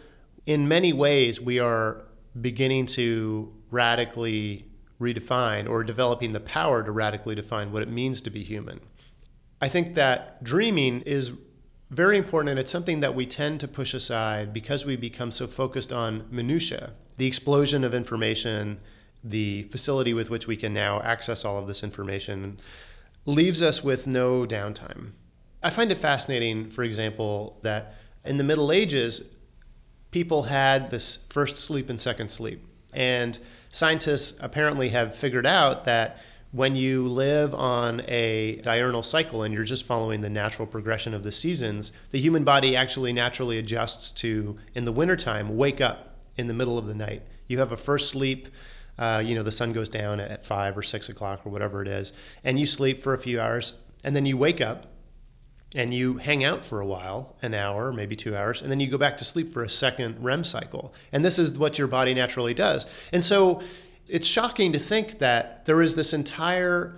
in 0.47 0.69
many 0.69 0.93
ways, 0.93 1.41
we 1.41 1.59
are 1.59 2.03
beginning 2.39 2.87
to 2.87 3.51
radically 3.71 4.67
redefine 5.01 5.69
or 5.69 5.83
developing 5.83 6.33
the 6.33 6.41
power 6.41 6.83
to 6.83 6.93
radically 6.93 7.35
define 7.35 7.73
what 7.73 7.83
it 7.83 7.89
means 7.89 8.21
to 8.23 8.31
be 8.31 8.43
human. 8.43 8.81
I 9.61 9.69
think 9.69 9.95
that 9.95 10.45
dreaming 10.45 11.01
is 11.03 11.33
very 11.95 12.19
important, 12.19 12.51
and 12.51 12.59
it's 12.59 12.73
something 12.73 13.01
that 13.01 13.15
we 13.15 13.25
tend 13.25 13.61
to 13.61 13.69
push 13.69 13.95
aside 13.95 14.53
because 14.53 14.85
we 14.85 14.97
become 14.97 15.31
so 15.31 15.47
focused 15.47 15.93
on 15.93 16.27
minutia, 16.31 16.93
the 17.17 17.27
explosion 17.27 17.85
of 17.85 17.95
information, 17.95 18.81
the 19.23 19.63
facility 19.65 20.13
with 20.13 20.29
which 20.29 20.47
we 20.47 20.57
can 20.57 20.75
now 20.75 21.01
access 21.03 21.45
all 21.45 21.57
of 21.57 21.67
this 21.67 21.83
information, 21.85 22.59
leaves 23.27 23.63
us 23.63 23.85
with 23.85 24.07
no 24.07 24.45
downtime. 24.45 25.13
I 25.63 25.71
find 25.71 25.91
it 25.93 25.99
fascinating, 25.99 26.71
for 26.71 26.83
example, 26.83 27.59
that 27.63 27.95
in 28.25 28.37
the 28.39 28.45
Middle 28.45 28.73
Ages, 28.73 29.23
people 30.11 30.45
had 30.45 30.91
this 30.91 31.21
first 31.31 31.57
sleep 31.57 31.89
and 31.89 32.01
second 32.01 32.31
sleep. 32.31 32.67
And 32.93 33.39
scientists 33.71 34.37
apparently 34.41 34.91
have 34.91 35.17
figured 35.17 35.47
out 35.47 35.85
that 35.85 36.19
when 36.55 36.77
you 36.77 37.09
live 37.09 37.53
on 37.53 38.01
a 38.07 38.61
diurnal 38.63 39.03
cycle 39.03 39.43
and 39.43 39.53
you're 39.53 39.65
just 39.65 39.85
following 39.85 40.21
the 40.21 40.31
natural 40.31 40.69
progression 40.69 41.13
of 41.13 41.25
the 41.25 41.33
seasons, 41.33 41.91
the 42.13 42.21
human 42.21 42.45
body 42.45 42.77
actually 42.77 43.13
naturally 43.13 43.59
adjusts 43.59 44.13
to, 44.13 44.57
in 44.73 44.85
the 44.85 44.93
wintertime, 44.93 45.57
wake 45.57 45.81
up 45.81 46.15
in 46.37 46.47
the 46.47 46.55
middle 46.55 46.79
of 46.79 46.87
the 46.87 46.95
night. 46.95 47.23
You 47.49 47.59
have 47.59 47.73
a 47.73 47.77
first 47.77 48.09
sleep. 48.09 48.49
Uh, 48.97 49.21
you 49.25 49.35
know, 49.35 49.43
the 49.43 49.51
sun 49.51 49.73
goes 49.73 49.89
down 49.89 50.21
at 50.21 50.47
five 50.47 50.79
or 50.79 50.83
six 50.85 51.09
o'clock 51.09 51.41
or 51.45 51.51
whatever 51.51 51.83
it 51.83 51.89
is, 51.89 52.13
and 52.45 52.57
you 52.57 52.67
sleep 52.67 53.03
for 53.03 53.15
a 53.15 53.19
few 53.19 53.41
hours, 53.41 53.73
and 54.05 54.15
then 54.15 54.25
you 54.25 54.37
wake 54.37 54.61
up 54.61 54.87
and 55.75 55.93
you 55.93 56.19
hang 56.19 56.45
out 56.45 56.65
for 56.65 56.81
a 56.81 56.87
while, 56.87 57.35
an 57.43 57.53
hour, 57.53 57.93
maybe 57.93 58.15
two 58.15 58.37
hours, 58.37 58.63
and 58.63 58.71
then 58.71 58.79
you 58.79 58.87
go 58.87 58.97
back 58.97 59.17
to 59.17 59.25
sleep 59.25 59.53
for 59.53 59.65
a 59.65 59.69
second 59.69 60.23
REM 60.23 60.45
cycle. 60.45 60.95
And 61.11 61.25
this 61.25 61.37
is 61.37 61.59
what 61.59 61.79
your 61.79 61.89
body 61.89 62.15
naturally 62.15 62.55
does. 62.55 62.87
And 63.13 63.25
so 63.25 63.61
it's 64.09 64.27
shocking 64.27 64.73
to 64.73 64.79
think 64.79 65.19
that 65.19 65.65
there 65.65 65.81
is 65.83 65.97
this 65.97 66.13
entire 66.13 66.97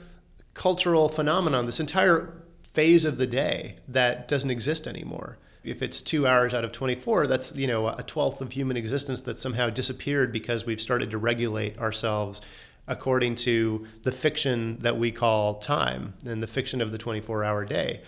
cultural 0.54 1.08
phenomenon, 1.08 1.66
this 1.66 1.80
entire 1.80 2.32
phase 2.72 3.04
of 3.04 3.16
the 3.16 3.26
day 3.26 3.76
that 3.88 4.28
doesn't 4.28 4.50
exist 4.50 4.86
anymore. 4.86 5.38
If 5.62 5.82
it's 5.82 6.00
two 6.00 6.26
hours 6.26 6.54
out 6.54 6.64
of 6.64 6.72
24, 6.72 7.26
that's 7.26 7.54
you 7.54 7.66
know 7.66 7.88
a 7.88 8.02
twelfth 8.02 8.40
of 8.40 8.52
human 8.52 8.76
existence 8.76 9.22
that 9.22 9.38
somehow 9.38 9.70
disappeared 9.70 10.30
because 10.30 10.64
we've 10.64 10.80
started 10.80 11.10
to 11.10 11.18
regulate 11.18 11.78
ourselves 11.78 12.40
according 12.86 13.34
to 13.34 13.86
the 14.02 14.12
fiction 14.12 14.78
that 14.80 14.96
we 14.96 15.10
call 15.10 15.58
time 15.58 16.14
and 16.25 16.40
the 16.40 16.46
fiction 16.46 16.80
of 16.80 16.92
the 16.92 16.98
24-hour 16.98 17.64
day. 17.64 18.00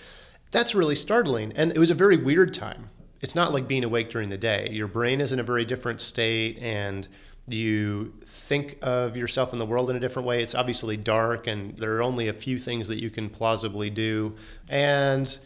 That's 0.53 0.75
really 0.75 0.95
startling, 0.95 1.53
and 1.57 1.73
it 1.73 1.79
was 1.79 1.91
a 1.91 1.95
very 1.95 2.17
weird 2.17 2.55
time. 2.55 2.91
It's 3.21 3.35
not 3.35 3.53
like 3.53 3.67
being 3.67 3.83
awake 3.83 4.09
during 4.09 4.29
the 4.29 4.39
day. 4.39 4.69
Your 4.71 4.87
brain 4.87 5.21
is 5.21 5.33
in 5.33 5.41
a 5.41 5.43
very 5.43 5.65
different 5.65 6.01
state, 6.01 6.59
and 6.61 7.09
you 7.53 8.15
think 8.25 8.79
of 8.83 9.17
yourself 9.17 9.53
in 9.53 9.59
the 9.59 9.67
world 9.67 9.91
in 9.91 9.97
a 9.97 10.01
different 10.01 10.27
way. 10.27 10.43
It's 10.43 10.55
obviously 10.55 10.97
dark, 10.97 11.47
and 11.47 11.77
there 11.79 11.97
are 11.97 12.03
only 12.03 12.29
a 12.29 12.33
few 12.33 12.59
things 12.59 12.89
that 12.89 13.01
you 13.01 13.11
can 13.11 13.29
plausibly 13.31 13.91
do. 13.91 14.35
And 14.69 15.39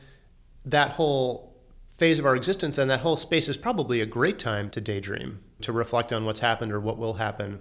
that 0.65 0.91
whole 0.93 1.55
phase 1.99 2.19
of 2.19 2.27
our 2.27 2.37
existence 2.37 2.79
and 2.79 2.91
that 2.91 3.01
whole 3.01 3.17
space 3.17 3.49
is 3.49 3.57
probably 3.57 4.01
a 4.01 4.07
great 4.07 4.39
time 4.39 4.71
to 4.71 4.81
daydream, 4.81 5.41
to 5.61 5.73
reflect 5.73 6.13
on 6.13 6.25
what's 6.25 6.41
happened 6.41 6.73
or 6.73 6.81
what 6.81 6.99
will 6.99 7.15
happen. 7.15 7.61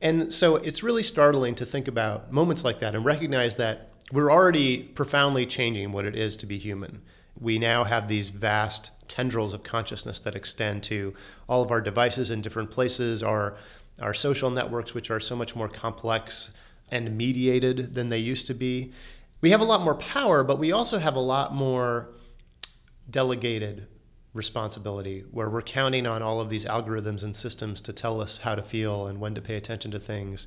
And 0.00 0.32
so 0.32 0.56
it's 0.56 0.82
really 0.82 1.02
startling 1.02 1.54
to 1.56 1.66
think 1.66 1.88
about 1.88 2.32
moments 2.32 2.64
like 2.64 2.80
that 2.80 2.94
and 2.94 3.04
recognize 3.04 3.56
that 3.56 3.92
we're 4.12 4.30
already 4.30 4.82
profoundly 4.82 5.46
changing 5.46 5.92
what 5.92 6.04
it 6.04 6.14
is 6.16 6.36
to 6.36 6.46
be 6.46 6.58
human. 6.58 7.02
We 7.40 7.58
now 7.58 7.84
have 7.84 8.08
these 8.08 8.30
vast 8.30 8.90
tendrils 9.06 9.54
of 9.54 9.62
consciousness 9.62 10.20
that 10.20 10.34
extend 10.36 10.82
to 10.84 11.14
all 11.48 11.62
of 11.62 11.70
our 11.70 11.80
devices 11.80 12.30
in 12.30 12.42
different 12.42 12.70
places, 12.70 13.22
our 13.22 13.56
our 14.00 14.14
social 14.14 14.50
networks, 14.50 14.94
which 14.94 15.10
are 15.10 15.20
so 15.20 15.34
much 15.36 15.56
more 15.56 15.68
complex 15.68 16.50
and 16.90 17.16
mediated 17.16 17.94
than 17.94 18.08
they 18.08 18.18
used 18.18 18.46
to 18.46 18.54
be. 18.54 18.92
We 19.40 19.50
have 19.50 19.60
a 19.60 19.64
lot 19.64 19.82
more 19.82 19.94
power, 19.94 20.42
but 20.42 20.58
we 20.58 20.72
also 20.72 20.98
have 20.98 21.14
a 21.14 21.20
lot 21.20 21.54
more 21.54 22.10
delegated 23.10 23.86
responsibility 24.34 25.24
where 25.30 25.48
we're 25.48 25.62
counting 25.62 26.06
on 26.06 26.22
all 26.22 26.40
of 26.40 26.50
these 26.50 26.64
algorithms 26.64 27.22
and 27.22 27.34
systems 27.34 27.80
to 27.82 27.92
tell 27.92 28.20
us 28.20 28.38
how 28.38 28.54
to 28.54 28.62
feel 28.62 29.06
and 29.06 29.20
when 29.20 29.34
to 29.34 29.40
pay 29.40 29.56
attention 29.56 29.90
to 29.90 29.98
things. 29.98 30.46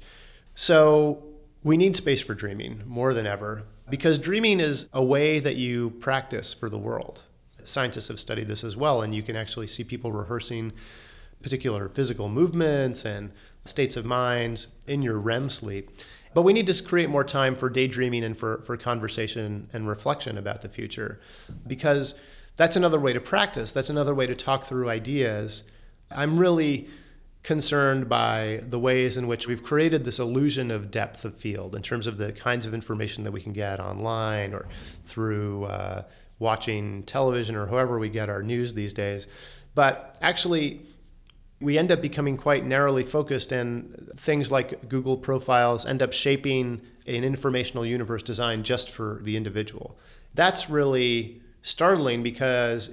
So 0.56 1.24
we 1.64 1.78
need 1.78 1.96
space 1.96 2.22
for 2.22 2.34
dreaming 2.34 2.84
more 2.86 3.14
than 3.14 3.28
ever 3.28 3.64
because 3.90 4.18
dreaming 4.18 4.60
is 4.60 4.90
a 4.94 5.04
way 5.04 5.40
that 5.40 5.56
you 5.56 5.92
practice 6.00 6.54
for 6.54 6.70
the 6.70 6.78
world. 6.78 7.24
Scientists 7.66 8.08
have 8.08 8.20
studied 8.20 8.48
this 8.48 8.64
as 8.64 8.76
well, 8.76 9.02
and 9.02 9.14
you 9.14 9.22
can 9.22 9.36
actually 9.36 9.68
see 9.68 9.84
people 9.84 10.12
rehearsing 10.12 10.72
particular 11.42 11.90
physical 11.90 12.30
movements 12.30 13.06
and 13.06 13.32
states 13.66 13.96
of 13.96 14.06
mind 14.06 14.66
in 14.88 15.02
your 15.02 15.20
REM 15.20 15.50
sleep. 15.50 15.92
But 16.34 16.44
we 16.44 16.54
need 16.54 16.68
to 16.68 16.84
create 16.84 17.10
more 17.10 17.24
time 17.24 17.56
for 17.56 17.70
daydreaming 17.70 18.24
and 18.24 18.38
for, 18.38 18.62
for 18.64 18.78
conversation 18.78 19.70
and 19.74 19.88
reflection 19.88 20.38
about 20.38 20.62
the 20.62 20.70
future 20.70 21.20
because 21.68 22.16
that's 22.56 22.76
another 22.76 23.00
way 23.00 23.14
to 23.14 23.20
practice. 23.20 23.72
That's 23.72 23.90
another 23.90 24.16
way 24.16 24.28
to 24.28 24.36
talk 24.36 24.66
through 24.66 24.90
ideas. 24.90 25.64
I'm 26.10 26.40
really 26.40 26.88
concerned 27.44 28.08
by 28.08 28.64
the 28.70 28.80
ways 28.80 29.18
in 29.18 29.28
which 29.28 29.48
we've 29.48 29.64
created 29.64 30.04
this 30.04 30.20
illusion 30.20 30.70
of 30.70 30.92
depth 30.92 31.26
of 31.26 31.36
field 31.36 31.76
in 31.76 31.82
terms 31.82 32.06
of 32.06 32.18
the 32.18 32.32
kinds 32.32 32.66
of 32.66 32.74
information 32.74 33.24
that 33.24 33.32
we 33.32 33.42
can 33.42 33.52
get 33.52 33.80
online 33.80 34.54
or 34.54 34.68
through 35.06 35.66
uh, 35.66 36.04
watching 36.40 37.04
television 37.04 37.56
or 37.56 37.66
however 37.68 37.98
we 37.98 38.10
get 38.10 38.30
our 38.30 38.44
news 38.44 38.74
these 38.74 38.94
days. 38.94 39.28
But 39.74 40.18
actually, 40.22 40.86
we 41.62 41.78
end 41.78 41.92
up 41.92 42.02
becoming 42.02 42.38
quite 42.38 42.66
narrowly 42.66 43.04
focused, 43.04 43.52
and 43.52 44.12
things 44.18 44.52
like 44.52 44.90
Google 44.90 45.18
profiles 45.18 45.86
end 45.86 46.02
up 46.02 46.12
shaping 46.14 46.82
an 47.08 47.24
informational 47.24 47.86
universe 47.86 48.24
designed 48.24 48.66
just 48.66 48.90
for 48.90 49.20
the 49.24 49.38
individual. 49.38 49.98
That's 50.34 50.70
really 50.70 51.42
startling 51.62 52.24
because 52.24 52.90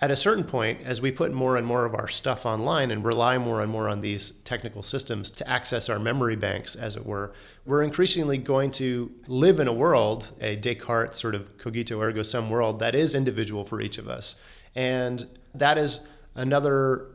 at 0.00 0.10
a 0.10 0.16
certain 0.16 0.44
point, 0.44 0.80
as 0.84 1.00
we 1.00 1.12
put 1.12 1.32
more 1.32 1.56
and 1.56 1.66
more 1.66 1.84
of 1.84 1.94
our 1.94 2.08
stuff 2.08 2.44
online 2.44 2.90
and 2.90 3.04
rely 3.04 3.38
more 3.38 3.62
and 3.62 3.70
more 3.70 3.88
on 3.88 4.00
these 4.00 4.32
technical 4.44 4.82
systems 4.82 5.30
to 5.30 5.48
access 5.48 5.88
our 5.88 6.00
memory 6.00 6.36
banks, 6.36 6.74
as 6.74 6.96
it 6.96 7.06
were, 7.06 7.32
we're 7.64 7.82
increasingly 7.82 8.36
going 8.36 8.70
to 8.72 9.10
live 9.28 9.60
in 9.60 9.68
a 9.68 9.72
world, 9.72 10.32
a 10.40 10.56
Descartes 10.56 11.16
sort 11.16 11.34
of 11.34 11.56
cogito 11.58 12.00
ergo 12.00 12.22
sum 12.22 12.50
world, 12.50 12.80
that 12.80 12.94
is 12.94 13.14
individual 13.14 13.64
for 13.64 13.80
each 13.80 13.98
of 13.98 14.08
us. 14.08 14.34
And 14.74 15.26
that 15.54 15.78
is 15.78 16.00
another 16.34 17.06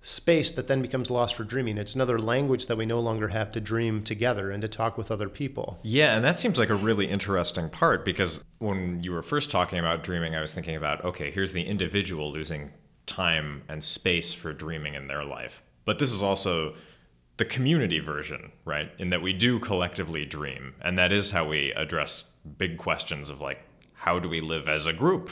space 0.00 0.50
that 0.52 0.68
then 0.68 0.80
becomes 0.80 1.10
lost 1.10 1.34
for 1.34 1.44
dreaming. 1.44 1.76
It's 1.76 1.94
another 1.94 2.18
language 2.18 2.66
that 2.66 2.76
we 2.76 2.86
no 2.86 3.00
longer 3.00 3.28
have 3.28 3.50
to 3.52 3.60
dream 3.60 4.02
together 4.02 4.50
and 4.50 4.62
to 4.62 4.68
talk 4.68 4.96
with 4.96 5.10
other 5.10 5.28
people. 5.28 5.78
Yeah, 5.82 6.16
and 6.16 6.24
that 6.24 6.38
seems 6.38 6.58
like 6.58 6.70
a 6.70 6.74
really 6.74 7.06
interesting 7.06 7.68
part 7.68 8.04
because 8.04 8.44
when 8.58 9.02
you 9.02 9.12
were 9.12 9.22
first 9.22 9.50
talking 9.50 9.78
about 9.78 10.02
dreaming, 10.02 10.34
I 10.36 10.40
was 10.40 10.54
thinking 10.54 10.76
about 10.76 11.04
okay, 11.04 11.30
here's 11.30 11.52
the 11.52 11.62
individual 11.62 12.32
losing 12.32 12.70
time 13.06 13.62
and 13.68 13.82
space 13.82 14.34
for 14.34 14.52
dreaming 14.52 14.94
in 14.94 15.08
their 15.08 15.22
life. 15.22 15.62
But 15.84 15.98
this 15.98 16.12
is 16.12 16.22
also 16.22 16.74
the 17.38 17.44
community 17.44 18.00
version, 18.00 18.52
right? 18.64 18.90
In 18.98 19.10
that 19.10 19.22
we 19.22 19.32
do 19.32 19.58
collectively 19.58 20.26
dream. 20.26 20.74
And 20.82 20.98
that 20.98 21.12
is 21.12 21.30
how 21.30 21.48
we 21.48 21.72
address 21.72 22.24
big 22.58 22.76
questions 22.76 23.30
of 23.30 23.40
like, 23.40 23.60
how 23.94 24.18
do 24.18 24.28
we 24.28 24.40
live 24.40 24.68
as 24.68 24.86
a 24.86 24.92
group? 24.92 25.30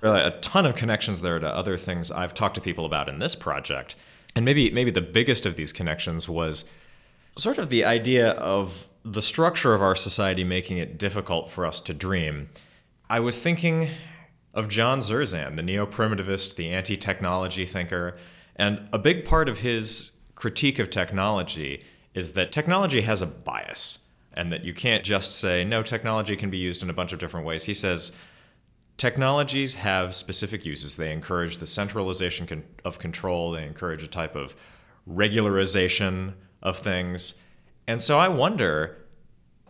Really, 0.00 0.20
a 0.20 0.30
ton 0.40 0.66
of 0.66 0.76
connections 0.76 1.20
there 1.20 1.38
to 1.38 1.48
other 1.48 1.76
things 1.76 2.10
I've 2.10 2.32
talked 2.32 2.54
to 2.54 2.60
people 2.60 2.86
about 2.86 3.08
in 3.08 3.18
this 3.18 3.34
project. 3.34 3.96
And 4.34 4.44
maybe 4.44 4.70
maybe 4.70 4.90
the 4.90 5.00
biggest 5.00 5.44
of 5.44 5.56
these 5.56 5.72
connections 5.72 6.28
was 6.28 6.64
sort 7.36 7.58
of 7.58 7.68
the 7.68 7.84
idea 7.84 8.30
of 8.32 8.88
the 9.04 9.22
structure 9.22 9.74
of 9.74 9.82
our 9.82 9.94
society 9.94 10.44
making 10.44 10.78
it 10.78 10.98
difficult 10.98 11.50
for 11.50 11.66
us 11.66 11.80
to 11.80 11.94
dream. 11.94 12.48
I 13.08 13.20
was 13.20 13.40
thinking 13.40 13.88
of 14.54 14.68
John 14.68 15.00
Zerzan, 15.00 15.56
the 15.56 15.62
neo-primitivist, 15.62 16.56
the 16.56 16.70
anti-technology 16.70 17.66
thinker, 17.66 18.16
and 18.56 18.88
a 18.92 18.98
big 18.98 19.24
part 19.24 19.48
of 19.48 19.58
his 19.58 20.12
critique 20.34 20.78
of 20.78 20.90
technology 20.90 21.84
is 22.14 22.32
that 22.32 22.52
technology 22.52 23.00
has 23.02 23.22
a 23.22 23.26
bias 23.26 23.98
and 24.34 24.52
that 24.52 24.64
you 24.64 24.74
can't 24.74 25.04
just 25.04 25.32
say 25.32 25.64
no 25.64 25.82
technology 25.82 26.36
can 26.36 26.50
be 26.50 26.58
used 26.58 26.82
in 26.82 26.90
a 26.90 26.92
bunch 26.92 27.12
of 27.12 27.18
different 27.18 27.46
ways. 27.46 27.64
He 27.64 27.74
says 27.74 28.12
Technologies 29.00 29.76
have 29.76 30.14
specific 30.14 30.66
uses. 30.66 30.96
They 30.96 31.10
encourage 31.10 31.56
the 31.56 31.66
centralization 31.66 32.46
con- 32.46 32.64
of 32.84 32.98
control, 32.98 33.52
they 33.52 33.64
encourage 33.64 34.02
a 34.02 34.06
type 34.06 34.36
of 34.36 34.54
regularization 35.10 36.34
of 36.62 36.76
things. 36.76 37.40
And 37.86 38.02
so 38.02 38.18
I 38.18 38.28
wonder 38.28 38.98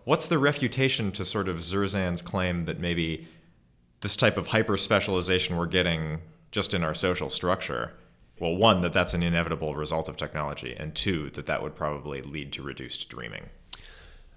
what's 0.02 0.26
the 0.26 0.40
refutation 0.40 1.12
to 1.12 1.24
sort 1.24 1.48
of 1.48 1.62
Zerzan's 1.62 2.22
claim 2.22 2.64
that 2.64 2.80
maybe 2.80 3.28
this 4.00 4.16
type 4.16 4.36
of 4.36 4.48
hyper 4.48 4.76
specialization 4.76 5.56
we're 5.56 5.66
getting 5.66 6.22
just 6.50 6.74
in 6.74 6.82
our 6.82 6.92
social 6.92 7.30
structure? 7.30 7.92
Well, 8.40 8.56
one, 8.56 8.80
that 8.80 8.92
that's 8.92 9.14
an 9.14 9.22
inevitable 9.22 9.76
result 9.76 10.08
of 10.08 10.16
technology, 10.16 10.74
and 10.76 10.92
two, 10.92 11.30
that 11.34 11.46
that 11.46 11.62
would 11.62 11.76
probably 11.76 12.20
lead 12.20 12.52
to 12.54 12.64
reduced 12.64 13.08
dreaming. 13.08 13.48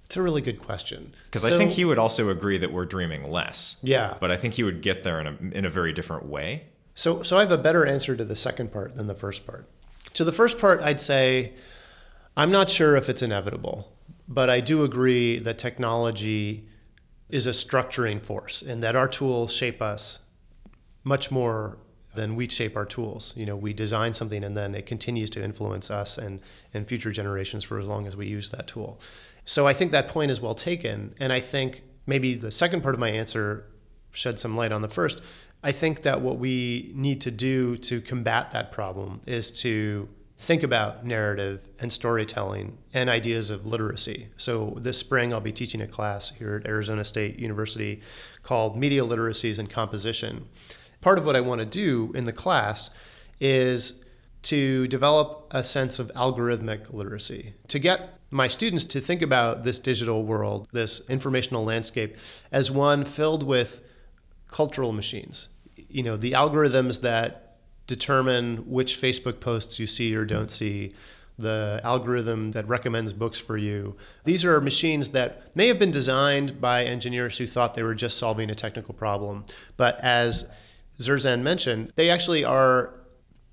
It's 0.05 0.17
a 0.17 0.21
really 0.21 0.41
good 0.41 0.59
question. 0.59 1.11
Because 1.25 1.43
so, 1.43 1.53
I 1.53 1.57
think 1.57 1.71
he 1.71 1.85
would 1.85 1.97
also 1.97 2.29
agree 2.29 2.57
that 2.57 2.71
we're 2.71 2.85
dreaming 2.85 3.31
less. 3.31 3.77
Yeah. 3.81 4.17
But 4.19 4.31
I 4.31 4.37
think 4.37 4.53
he 4.53 4.63
would 4.63 4.81
get 4.81 5.03
there 5.03 5.19
in 5.19 5.27
a, 5.27 5.57
in 5.57 5.65
a 5.65 5.69
very 5.69 5.93
different 5.93 6.25
way. 6.25 6.65
So, 6.95 7.23
so 7.23 7.37
I 7.37 7.41
have 7.41 7.51
a 7.51 7.57
better 7.57 7.85
answer 7.85 8.15
to 8.15 8.23
the 8.23 8.35
second 8.35 8.71
part 8.71 8.95
than 8.95 9.07
the 9.07 9.15
first 9.15 9.47
part. 9.47 9.67
To 10.15 10.23
the 10.23 10.31
first 10.31 10.59
part, 10.59 10.81
I'd 10.81 11.01
say 11.01 11.53
I'm 12.37 12.51
not 12.51 12.69
sure 12.69 12.95
if 12.95 13.09
it's 13.09 13.21
inevitable, 13.21 13.91
but 14.27 14.49
I 14.49 14.59
do 14.59 14.83
agree 14.83 15.39
that 15.39 15.57
technology 15.57 16.67
is 17.29 17.47
a 17.47 17.51
structuring 17.51 18.21
force 18.21 18.61
and 18.61 18.83
that 18.83 18.95
our 18.95 19.07
tools 19.07 19.51
shape 19.51 19.81
us 19.81 20.19
much 21.03 21.31
more 21.31 21.79
than 22.15 22.35
we 22.35 22.47
shape 22.47 22.75
our 22.77 22.85
tools. 22.85 23.33
You 23.35 23.45
know, 23.45 23.55
we 23.55 23.73
design 23.73 24.13
something 24.13 24.43
and 24.43 24.55
then 24.55 24.75
it 24.75 24.85
continues 24.85 25.29
to 25.31 25.43
influence 25.43 25.89
us 25.89 26.17
and, 26.17 26.41
and 26.73 26.87
future 26.87 27.11
generations 27.11 27.63
for 27.63 27.79
as 27.79 27.87
long 27.87 28.05
as 28.05 28.15
we 28.15 28.27
use 28.27 28.51
that 28.51 28.67
tool. 28.67 28.99
So 29.45 29.67
I 29.67 29.73
think 29.73 29.91
that 29.91 30.07
point 30.07 30.31
is 30.31 30.39
well 30.39 30.55
taken. 30.55 31.15
And 31.19 31.33
I 31.33 31.39
think 31.39 31.83
maybe 32.05 32.35
the 32.35 32.51
second 32.51 32.81
part 32.81 32.95
of 32.95 32.99
my 32.99 33.09
answer 33.09 33.65
shed 34.11 34.39
some 34.39 34.55
light 34.55 34.71
on 34.71 34.81
the 34.81 34.89
first. 34.89 35.21
I 35.63 35.71
think 35.71 36.01
that 36.03 36.21
what 36.21 36.37
we 36.37 36.91
need 36.93 37.21
to 37.21 37.31
do 37.31 37.77
to 37.77 38.01
combat 38.01 38.51
that 38.51 38.71
problem 38.71 39.21
is 39.25 39.49
to 39.61 40.09
think 40.37 40.61
about 40.61 41.05
narrative 41.05 41.61
and 41.79 41.91
storytelling 41.91 42.77
and 42.93 43.09
ideas 43.09 43.49
of 43.49 43.65
literacy. 43.65 44.27
So 44.35 44.77
this 44.81 44.97
spring 44.97 45.33
I'll 45.33 45.39
be 45.39 45.53
teaching 45.53 45.81
a 45.81 45.87
class 45.87 46.31
here 46.31 46.55
at 46.55 46.67
Arizona 46.67 47.05
State 47.05 47.39
University 47.39 48.01
called 48.41 48.77
Media 48.77 49.03
Literacies 49.03 49.57
and 49.57 49.69
Composition. 49.69 50.47
Part 50.99 51.17
of 51.17 51.25
what 51.25 51.37
I 51.37 51.41
want 51.41 51.59
to 51.61 51.65
do 51.65 52.11
in 52.13 52.25
the 52.25 52.33
class 52.33 52.89
is 53.39 54.03
to 54.43 54.85
develop 54.87 55.47
a 55.51 55.63
sense 55.63 55.97
of 55.97 56.11
algorithmic 56.13 56.93
literacy, 56.93 57.53
to 57.69 57.79
get 57.79 58.19
my 58.33 58.47
students 58.47 58.83
to 58.85 58.99
think 58.99 59.21
about 59.21 59.63
this 59.63 59.79
digital 59.79 60.23
world, 60.23 60.67
this 60.73 61.01
informational 61.07 61.63
landscape, 61.63 62.17
as 62.51 62.71
one 62.71 63.05
filled 63.05 63.43
with 63.43 63.81
cultural 64.47 64.91
machines. 64.91 65.49
You 65.75 66.03
know, 66.03 66.17
the 66.17 66.31
algorithms 66.31 67.01
that 67.01 67.57
determine 67.87 68.57
which 68.69 68.99
Facebook 68.99 69.39
posts 69.39 69.79
you 69.79 69.87
see 69.87 70.15
or 70.15 70.25
don't 70.25 70.49
see, 70.49 70.93
the 71.37 71.81
algorithm 71.83 72.51
that 72.51 72.67
recommends 72.67 73.13
books 73.13 73.39
for 73.39 73.57
you. 73.57 73.95
These 74.23 74.45
are 74.45 74.61
machines 74.61 75.09
that 75.09 75.55
may 75.55 75.67
have 75.67 75.79
been 75.79 75.91
designed 75.91 76.61
by 76.61 76.85
engineers 76.85 77.37
who 77.37 77.47
thought 77.47 77.73
they 77.73 77.83
were 77.83 77.95
just 77.95 78.17
solving 78.17 78.49
a 78.49 78.55
technical 78.55 78.93
problem. 78.93 79.45
But 79.77 79.99
as 79.99 80.47
Zerzan 80.99 81.41
mentioned, 81.41 81.91
they 81.95 82.09
actually 82.09 82.43
are 82.43 82.93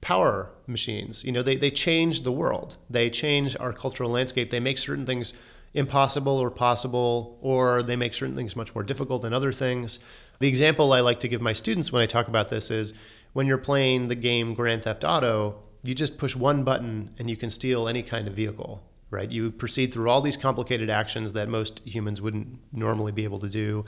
power 0.01 0.51
machines. 0.71 1.25
You 1.25 1.33
know, 1.33 1.43
they, 1.43 1.57
they 1.57 1.71
change 1.71 2.23
the 2.23 2.33
world. 2.33 2.77
They 2.89 3.11
change 3.11 3.57
our 3.59 3.73
cultural 3.73 4.11
landscape. 4.11 4.50
They 4.50 4.61
make 4.61 4.79
certain 4.79 5.05
things 5.05 5.33
impossible 5.75 6.39
or 6.39 6.50
possible, 6.50 7.39
or 7.41 7.83
they 7.83 7.97
make 7.97 8.15
certain 8.15 8.35
things 8.35 8.57
much 8.57 8.75
more 8.75 8.83
difficult 8.83 9.23
than 9.23 9.33
other 9.33 9.53
things. 9.53 10.00
The 10.41 10.49
example 10.49 10.93
I 10.93 11.00
like 11.00 11.21
to 11.21 11.29
give 11.29 11.41
my 11.41 11.53
students 11.53 11.93
when 11.93 12.03
I 12.03 12.07
talk 12.07 12.29
about 12.29 12.49
this 12.49 12.71
is 12.71 12.93
when 13.33 13.47
you're 13.47 13.59
playing 13.59 14.09
the 14.09 14.15
game 14.15 14.55
Grand 14.55 14.83
Theft 14.83 15.05
Auto, 15.05 15.57
you 15.83 15.95
just 15.95 16.19
push 16.19 16.35
one 16.35 16.65
button 16.65 17.11
and 17.19 17.31
you 17.31 17.37
can 17.37 17.50
steal 17.50 17.89
any 17.89 18.03
kind 18.03 18.27
of 18.27 18.35
vehicle, 18.35 18.83
right? 19.11 19.31
You 19.31 19.50
proceed 19.50 19.93
through 19.93 20.11
all 20.11 20.21
these 20.21 20.37
complicated 20.37 20.91
actions 20.91 21.33
that 21.35 21.49
most 21.49 21.81
humans 21.85 22.21
wouldn't 22.21 22.59
normally 22.73 23.12
be 23.12 23.25
able 23.25 23.39
to 23.41 23.49
do. 23.49 23.85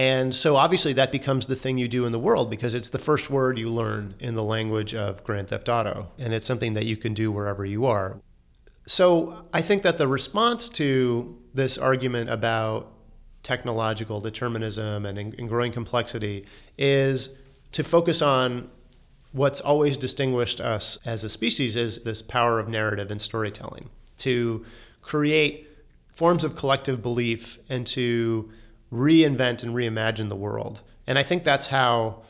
And 0.00 0.34
so 0.34 0.56
obviously 0.56 0.94
that 0.94 1.12
becomes 1.12 1.46
the 1.46 1.54
thing 1.54 1.76
you 1.76 1.86
do 1.86 2.06
in 2.06 2.12
the 2.12 2.18
world 2.18 2.48
because 2.48 2.72
it's 2.72 2.88
the 2.88 2.98
first 2.98 3.28
word 3.28 3.58
you 3.58 3.68
learn 3.68 4.14
in 4.18 4.34
the 4.34 4.42
language 4.42 4.94
of 4.94 5.22
Grand 5.24 5.48
Theft 5.48 5.68
Auto. 5.68 6.08
And 6.18 6.32
it's 6.32 6.46
something 6.46 6.72
that 6.72 6.86
you 6.86 6.96
can 6.96 7.12
do 7.12 7.30
wherever 7.30 7.66
you 7.66 7.84
are. 7.84 8.18
So 8.86 9.44
I 9.52 9.60
think 9.60 9.82
that 9.82 9.98
the 9.98 10.08
response 10.08 10.70
to 10.70 11.38
this 11.52 11.76
argument 11.76 12.30
about 12.30 12.94
technological 13.42 14.22
determinism 14.22 15.04
and, 15.04 15.18
and 15.18 15.48
growing 15.50 15.70
complexity 15.70 16.46
is 16.78 17.36
to 17.72 17.84
focus 17.84 18.22
on 18.22 18.70
what's 19.32 19.60
always 19.60 19.98
distinguished 19.98 20.62
us 20.62 20.98
as 21.04 21.24
a 21.24 21.28
species 21.28 21.76
is 21.76 22.04
this 22.04 22.22
power 22.22 22.58
of 22.58 22.70
narrative 22.70 23.10
and 23.10 23.20
storytelling 23.20 23.90
to 24.16 24.64
create 25.02 25.68
forms 26.14 26.42
of 26.42 26.56
collective 26.56 27.02
belief 27.02 27.58
and 27.68 27.86
to 27.86 28.50
reinvent 28.92 29.62
and 29.62 29.74
reimagine 29.74 30.28
the 30.28 30.36
world. 30.36 30.80
And 31.06 31.18
I 31.18 31.22
think 31.22 31.44
that's 31.44 31.68
how 31.68 32.22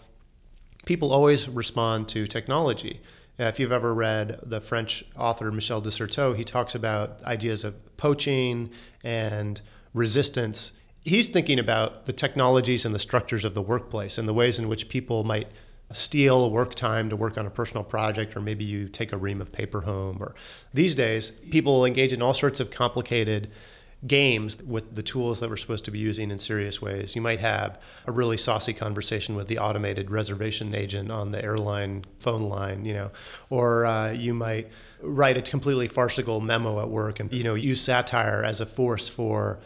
people 0.86 1.12
always 1.12 1.48
respond 1.48 2.08
to 2.08 2.26
technology. 2.26 3.00
Uh, 3.38 3.44
if 3.44 3.58
you've 3.58 3.72
ever 3.72 3.94
read 3.94 4.38
the 4.42 4.60
French 4.60 5.04
author 5.16 5.50
Michel 5.50 5.80
de 5.80 5.90
Certeau, 5.90 6.34
he 6.34 6.44
talks 6.44 6.74
about 6.74 7.22
ideas 7.24 7.64
of 7.64 7.96
poaching 7.96 8.70
and 9.02 9.60
resistance. 9.94 10.72
He's 11.02 11.30
thinking 11.30 11.58
about 11.58 12.04
the 12.04 12.12
technologies 12.12 12.84
and 12.84 12.94
the 12.94 12.98
structures 12.98 13.44
of 13.44 13.54
the 13.54 13.62
workplace 13.62 14.18
and 14.18 14.28
the 14.28 14.34
ways 14.34 14.58
in 14.58 14.68
which 14.68 14.88
people 14.88 15.24
might 15.24 15.48
steal 15.92 16.50
work 16.50 16.74
time 16.74 17.08
to 17.10 17.16
work 17.16 17.36
on 17.36 17.46
a 17.46 17.50
personal 17.50 17.82
project, 17.82 18.36
or 18.36 18.40
maybe 18.40 18.64
you 18.64 18.88
take 18.88 19.12
a 19.12 19.16
ream 19.16 19.40
of 19.40 19.50
paper 19.50 19.80
home. 19.80 20.18
Or 20.20 20.34
these 20.72 20.94
days, 20.94 21.30
people 21.50 21.84
engage 21.84 22.12
in 22.12 22.22
all 22.22 22.34
sorts 22.34 22.60
of 22.60 22.70
complicated 22.70 23.50
games 24.06 24.62
with 24.62 24.94
the 24.94 25.02
tools 25.02 25.40
that 25.40 25.50
we're 25.50 25.58
supposed 25.58 25.84
to 25.84 25.90
be 25.90 25.98
using 25.98 26.30
in 26.30 26.38
serious 26.38 26.80
ways. 26.80 27.14
You 27.14 27.20
might 27.20 27.40
have 27.40 27.78
a 28.06 28.12
really 28.12 28.38
saucy 28.38 28.72
conversation 28.72 29.34
with 29.34 29.46
the 29.46 29.58
automated 29.58 30.10
reservation 30.10 30.74
agent 30.74 31.10
on 31.10 31.32
the 31.32 31.42
airline 31.42 32.06
phone 32.18 32.48
line, 32.48 32.86
you 32.86 32.94
know, 32.94 33.10
or 33.50 33.84
uh, 33.84 34.12
you 34.12 34.32
might 34.32 34.68
write 35.02 35.36
a 35.36 35.42
completely 35.42 35.86
farcical 35.86 36.40
memo 36.40 36.80
at 36.80 36.88
work 36.88 37.20
and 37.20 37.32
you 37.32 37.44
know 37.44 37.54
use 37.54 37.80
satire 37.80 38.42
as 38.44 38.60
a 38.60 38.66
force 38.66 39.08
for 39.08 39.60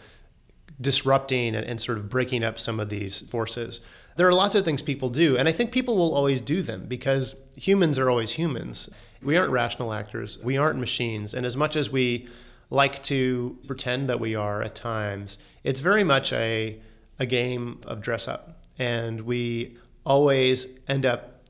disrupting 0.81 1.55
and, 1.55 1.64
and 1.64 1.81
sort 1.81 1.99
of 1.99 2.09
breaking 2.09 2.42
up 2.42 2.59
some 2.59 2.81
of 2.81 2.88
these 2.88 3.20
forces. 3.23 3.81
There 4.16 4.27
are 4.27 4.35
lots 4.35 4.57
of 4.57 4.64
things 4.64 4.83
people 4.83 5.11
do, 5.11 5.37
and 5.37 5.49
I 5.49 5.53
think 5.53 5.70
people 5.70 5.97
will 5.97 6.14
always 6.14 6.40
do 6.40 6.62
them 6.62 6.87
because 6.87 7.37
humans 7.57 7.99
are 7.99 8.11
always 8.11 8.33
humans. 8.33 8.88
We 9.23 9.37
aren't 9.37 9.51
rational 9.51 9.92
actors. 9.92 10.38
We 10.38 10.57
aren't 10.57 10.79
machines. 10.79 11.35
And 11.35 11.47
as 11.47 11.57
much 11.57 11.77
as 11.77 11.90
we 11.90 12.29
like 12.75 13.03
to 13.05 13.57
pretend 13.67 14.09
that 14.09 14.21
we 14.21 14.35
are 14.35 14.63
at 14.63 14.75
times, 14.75 15.39
it's 15.63 15.81
very 15.81 16.05
much 16.05 16.33
a, 16.33 16.81
a 17.19 17.27
game 17.27 17.81
of 17.87 18.01
dress 18.01 18.29
up. 18.29 18.65
And 18.79 19.23
we 19.23 19.79
always 20.05 20.67
end 20.89 21.07
up 21.07 21.43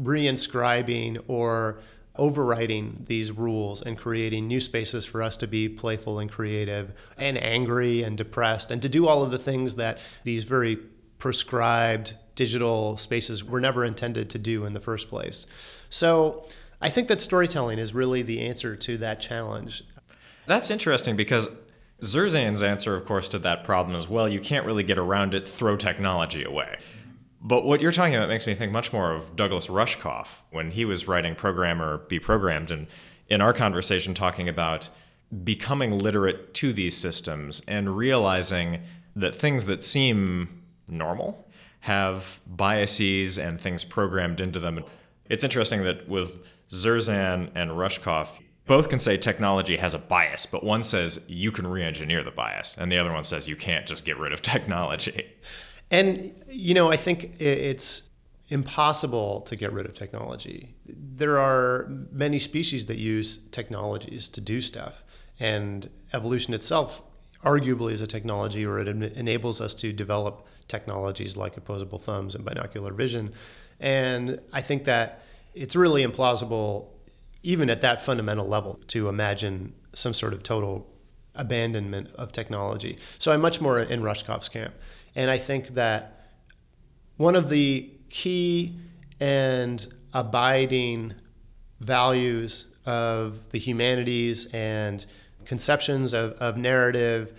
reinscribing 0.00 1.22
or 1.28 1.80
overwriting 2.18 3.06
these 3.06 3.32
rules 3.32 3.82
and 3.82 3.96
creating 3.96 4.46
new 4.46 4.60
spaces 4.60 5.04
for 5.04 5.22
us 5.22 5.36
to 5.38 5.46
be 5.46 5.68
playful 5.68 6.18
and 6.18 6.30
creative 6.30 6.92
and 7.16 7.38
angry 7.38 8.02
and 8.02 8.18
depressed 8.18 8.70
and 8.70 8.82
to 8.82 8.88
do 8.88 9.06
all 9.06 9.22
of 9.22 9.30
the 9.30 9.38
things 9.38 9.76
that 9.76 9.98
these 10.24 10.44
very 10.44 10.76
prescribed 11.18 12.14
digital 12.34 12.96
spaces 12.96 13.44
were 13.44 13.60
never 13.60 13.84
intended 13.84 14.28
to 14.30 14.38
do 14.38 14.64
in 14.66 14.72
the 14.72 14.80
first 14.80 15.08
place. 15.08 15.46
So 15.88 16.46
I 16.80 16.90
think 16.90 17.08
that 17.08 17.20
storytelling 17.20 17.78
is 17.78 17.94
really 17.94 18.22
the 18.22 18.40
answer 18.40 18.76
to 18.76 18.98
that 18.98 19.20
challenge. 19.20 19.84
That's 20.46 20.70
interesting 20.70 21.16
because 21.16 21.48
Zerzan's 22.02 22.62
answer, 22.62 22.96
of 22.96 23.04
course, 23.04 23.28
to 23.28 23.38
that 23.40 23.64
problem 23.64 23.96
is 23.96 24.08
well, 24.08 24.28
you 24.28 24.40
can't 24.40 24.66
really 24.66 24.82
get 24.82 24.98
around 24.98 25.34
it, 25.34 25.46
throw 25.46 25.76
technology 25.76 26.42
away. 26.42 26.78
But 27.40 27.64
what 27.64 27.80
you're 27.80 27.92
talking 27.92 28.14
about 28.14 28.28
makes 28.28 28.46
me 28.46 28.54
think 28.54 28.72
much 28.72 28.92
more 28.92 29.12
of 29.12 29.34
Douglas 29.34 29.66
Rushkoff 29.66 30.42
when 30.50 30.70
he 30.70 30.84
was 30.84 31.08
writing 31.08 31.34
Program 31.34 31.82
or 31.82 31.98
Be 31.98 32.20
Programmed, 32.20 32.70
and 32.70 32.86
in 33.28 33.40
our 33.40 33.52
conversation, 33.52 34.14
talking 34.14 34.48
about 34.48 34.88
becoming 35.44 35.98
literate 35.98 36.54
to 36.54 36.72
these 36.72 36.96
systems 36.96 37.62
and 37.66 37.96
realizing 37.96 38.82
that 39.16 39.34
things 39.34 39.64
that 39.64 39.82
seem 39.82 40.62
normal 40.86 41.48
have 41.80 42.40
biases 42.46 43.38
and 43.38 43.60
things 43.60 43.84
programmed 43.84 44.40
into 44.40 44.60
them. 44.60 44.84
It's 45.28 45.42
interesting 45.42 45.82
that 45.84 46.08
with 46.08 46.46
Zerzan 46.70 47.50
and 47.54 47.72
Rushkoff, 47.72 48.40
both 48.66 48.88
can 48.88 48.98
say 48.98 49.16
technology 49.16 49.76
has 49.76 49.94
a 49.94 49.98
bias, 49.98 50.46
but 50.46 50.62
one 50.62 50.82
says 50.82 51.24
you 51.28 51.50
can 51.50 51.66
re 51.66 51.82
engineer 51.82 52.22
the 52.22 52.30
bias, 52.30 52.76
and 52.78 52.90
the 52.90 52.98
other 52.98 53.12
one 53.12 53.24
says 53.24 53.48
you 53.48 53.56
can't 53.56 53.86
just 53.86 54.04
get 54.04 54.18
rid 54.18 54.32
of 54.32 54.42
technology. 54.54 55.26
And, 55.90 56.32
you 56.48 56.74
know, 56.74 56.90
I 56.90 56.96
think 56.96 57.40
it's 57.40 58.08
impossible 58.48 59.42
to 59.42 59.56
get 59.56 59.72
rid 59.72 59.86
of 59.86 59.94
technology. 59.94 60.74
There 60.86 61.38
are 61.38 61.88
many 62.10 62.38
species 62.38 62.86
that 62.86 62.98
use 62.98 63.38
technologies 63.50 64.28
to 64.28 64.40
do 64.40 64.60
stuff, 64.60 65.02
and 65.40 65.90
evolution 66.12 66.54
itself 66.54 67.02
arguably 67.44 67.92
is 67.92 68.00
a 68.00 68.06
technology 68.06 68.64
or 68.64 68.78
it 68.78 68.88
enables 68.88 69.60
us 69.60 69.74
to 69.74 69.92
develop 69.92 70.46
technologies 70.68 71.36
like 71.36 71.56
opposable 71.56 71.98
thumbs 71.98 72.34
and 72.34 72.44
binocular 72.44 72.92
vision. 72.92 73.32
And 73.80 74.40
I 74.52 74.60
think 74.60 74.84
that 74.84 75.22
it's 75.54 75.74
really 75.74 76.06
implausible 76.06 76.86
even 77.42 77.70
at 77.70 77.80
that 77.80 78.00
fundamental 78.00 78.46
level, 78.46 78.80
to 78.88 79.08
imagine 79.08 79.72
some 79.94 80.14
sort 80.14 80.32
of 80.32 80.42
total 80.42 80.86
abandonment 81.34 82.08
of 82.14 82.32
technology. 82.32 82.98
So 83.18 83.32
I'm 83.32 83.40
much 83.40 83.60
more 83.60 83.80
in 83.80 84.02
Rushkoff's 84.02 84.48
camp. 84.48 84.74
And 85.14 85.30
I 85.30 85.38
think 85.38 85.68
that 85.68 86.28
one 87.16 87.34
of 87.36 87.48
the 87.48 87.90
key 88.10 88.76
and 89.20 89.86
abiding 90.12 91.14
values 91.80 92.66
of 92.86 93.50
the 93.50 93.58
humanities 93.58 94.46
and 94.46 95.04
conceptions 95.44 96.12
of, 96.12 96.32
of 96.34 96.56
narrative 96.56 97.32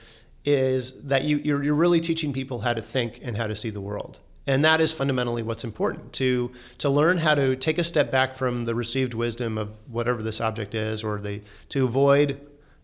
is 0.46 1.02
that 1.04 1.24
you, 1.24 1.38
you're, 1.38 1.64
you're 1.64 1.76
really 1.76 2.02
teaching 2.02 2.34
people 2.34 2.60
how 2.60 2.74
to 2.74 2.82
think 2.82 3.20
and 3.24 3.38
how 3.38 3.48
to 3.48 3.56
see 3.56 3.70
the 3.70 3.82
world. 3.82 4.20
And 4.46 4.66
that 4.66 4.82
is 4.82 4.92
fundamentally 4.92 5.42
what's 5.42 5.64
important 5.64 6.12
to 6.14 6.52
to 6.80 6.90
learn 6.90 7.18
how 7.18 7.36
to 7.36 7.56
take 7.56 7.78
a 7.78 7.84
step 7.84 8.12
back 8.12 8.36
from 8.36 8.66
the 8.66 8.76
received 8.76 9.14
wisdom 9.14 9.58
of 9.58 9.72
whatever 9.88 10.22
this 10.22 10.42
object 10.42 10.76
is, 10.76 11.04
or 11.04 11.20
the 11.20 11.42
to 11.70 11.86
avoid 11.86 12.40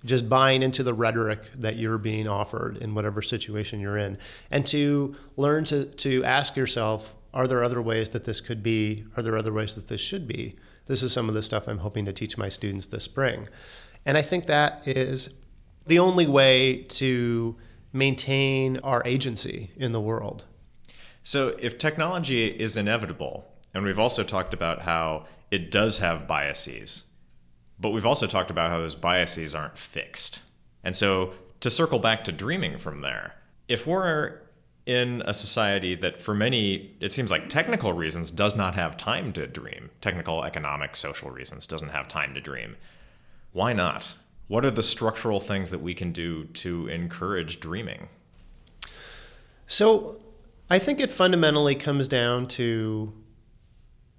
just 0.05 0.29
buying 0.29 0.63
into 0.63 0.81
the 0.81 0.93
rhetoric 0.93 1.51
that 1.55 1.75
you're 1.75 1.97
being 1.97 2.27
offered 2.27 2.77
in 2.77 2.95
whatever 2.95 3.21
situation 3.21 3.81
you're 3.81 3.97
in, 3.97 4.17
and 4.51 4.65
to 4.67 5.15
learn 5.35 5.65
to 5.65 5.85
to 5.85 6.23
ask 6.23 6.55
yourself 6.55 7.15
are 7.33 7.47
there 7.47 7.63
other 7.63 7.81
ways 7.81 8.09
that 8.09 8.23
this 8.23 8.41
could 8.41 8.63
be? 8.63 9.05
Are 9.15 9.23
there 9.23 9.37
other 9.37 9.53
ways 9.53 9.75
that 9.75 9.87
this 9.87 10.01
should 10.01 10.27
be? 10.27 10.55
This 10.87 11.03
is 11.03 11.11
some 11.11 11.29
of 11.29 11.35
the 11.35 11.43
stuff 11.43 11.67
I'm 11.67 11.79
hoping 11.79 12.05
to 12.05 12.13
teach 12.13 12.37
my 12.37 12.49
students 12.49 12.87
this 12.87 13.03
spring. 13.03 13.47
And 14.05 14.17
I 14.17 14.23
think 14.23 14.47
that 14.47 14.87
is 14.87 15.29
the 15.85 15.99
only 15.99 16.25
way 16.25 16.83
to 16.83 17.55
maintain 17.93 18.77
our 18.77 19.03
agency 19.05 19.71
in 19.75 19.91
the 19.91 20.01
world. 20.01 20.45
So, 21.29 21.55
if 21.59 21.77
technology 21.77 22.47
is 22.47 22.75
inevitable, 22.75 23.47
and 23.75 23.83
we've 23.83 23.99
also 23.99 24.23
talked 24.23 24.51
about 24.51 24.81
how 24.81 25.27
it 25.51 25.69
does 25.69 25.99
have 25.99 26.25
biases, 26.25 27.03
but 27.79 27.91
we've 27.91 28.07
also 28.07 28.25
talked 28.25 28.49
about 28.49 28.71
how 28.71 28.79
those 28.79 28.95
biases 28.95 29.53
aren't 29.53 29.77
fixed. 29.77 30.41
And 30.83 30.95
so, 30.95 31.33
to 31.59 31.69
circle 31.69 31.99
back 31.99 32.23
to 32.23 32.31
dreaming 32.31 32.79
from 32.79 33.01
there, 33.01 33.35
if 33.67 33.85
we're 33.85 34.39
in 34.87 35.21
a 35.23 35.35
society 35.35 35.93
that, 35.93 36.19
for 36.19 36.33
many, 36.33 36.95
it 36.99 37.13
seems 37.13 37.29
like 37.29 37.47
technical 37.47 37.93
reasons, 37.93 38.31
does 38.31 38.55
not 38.55 38.73
have 38.73 38.97
time 38.97 39.31
to 39.33 39.45
dream, 39.45 39.91
technical, 40.01 40.43
economic, 40.43 40.95
social 40.95 41.29
reasons, 41.29 41.67
doesn't 41.67 41.89
have 41.89 42.07
time 42.07 42.33
to 42.33 42.41
dream, 42.41 42.75
why 43.51 43.71
not? 43.71 44.15
What 44.47 44.65
are 44.65 44.71
the 44.71 44.81
structural 44.81 45.39
things 45.39 45.69
that 45.69 45.81
we 45.83 45.93
can 45.93 46.11
do 46.11 46.45
to 46.45 46.87
encourage 46.87 47.59
dreaming? 47.59 48.09
So, 49.67 50.19
I 50.69 50.77
think 50.77 50.99
it 50.99 51.09
fundamentally 51.09 51.73
comes 51.73 52.07
down 52.07 52.47
to 52.49 53.13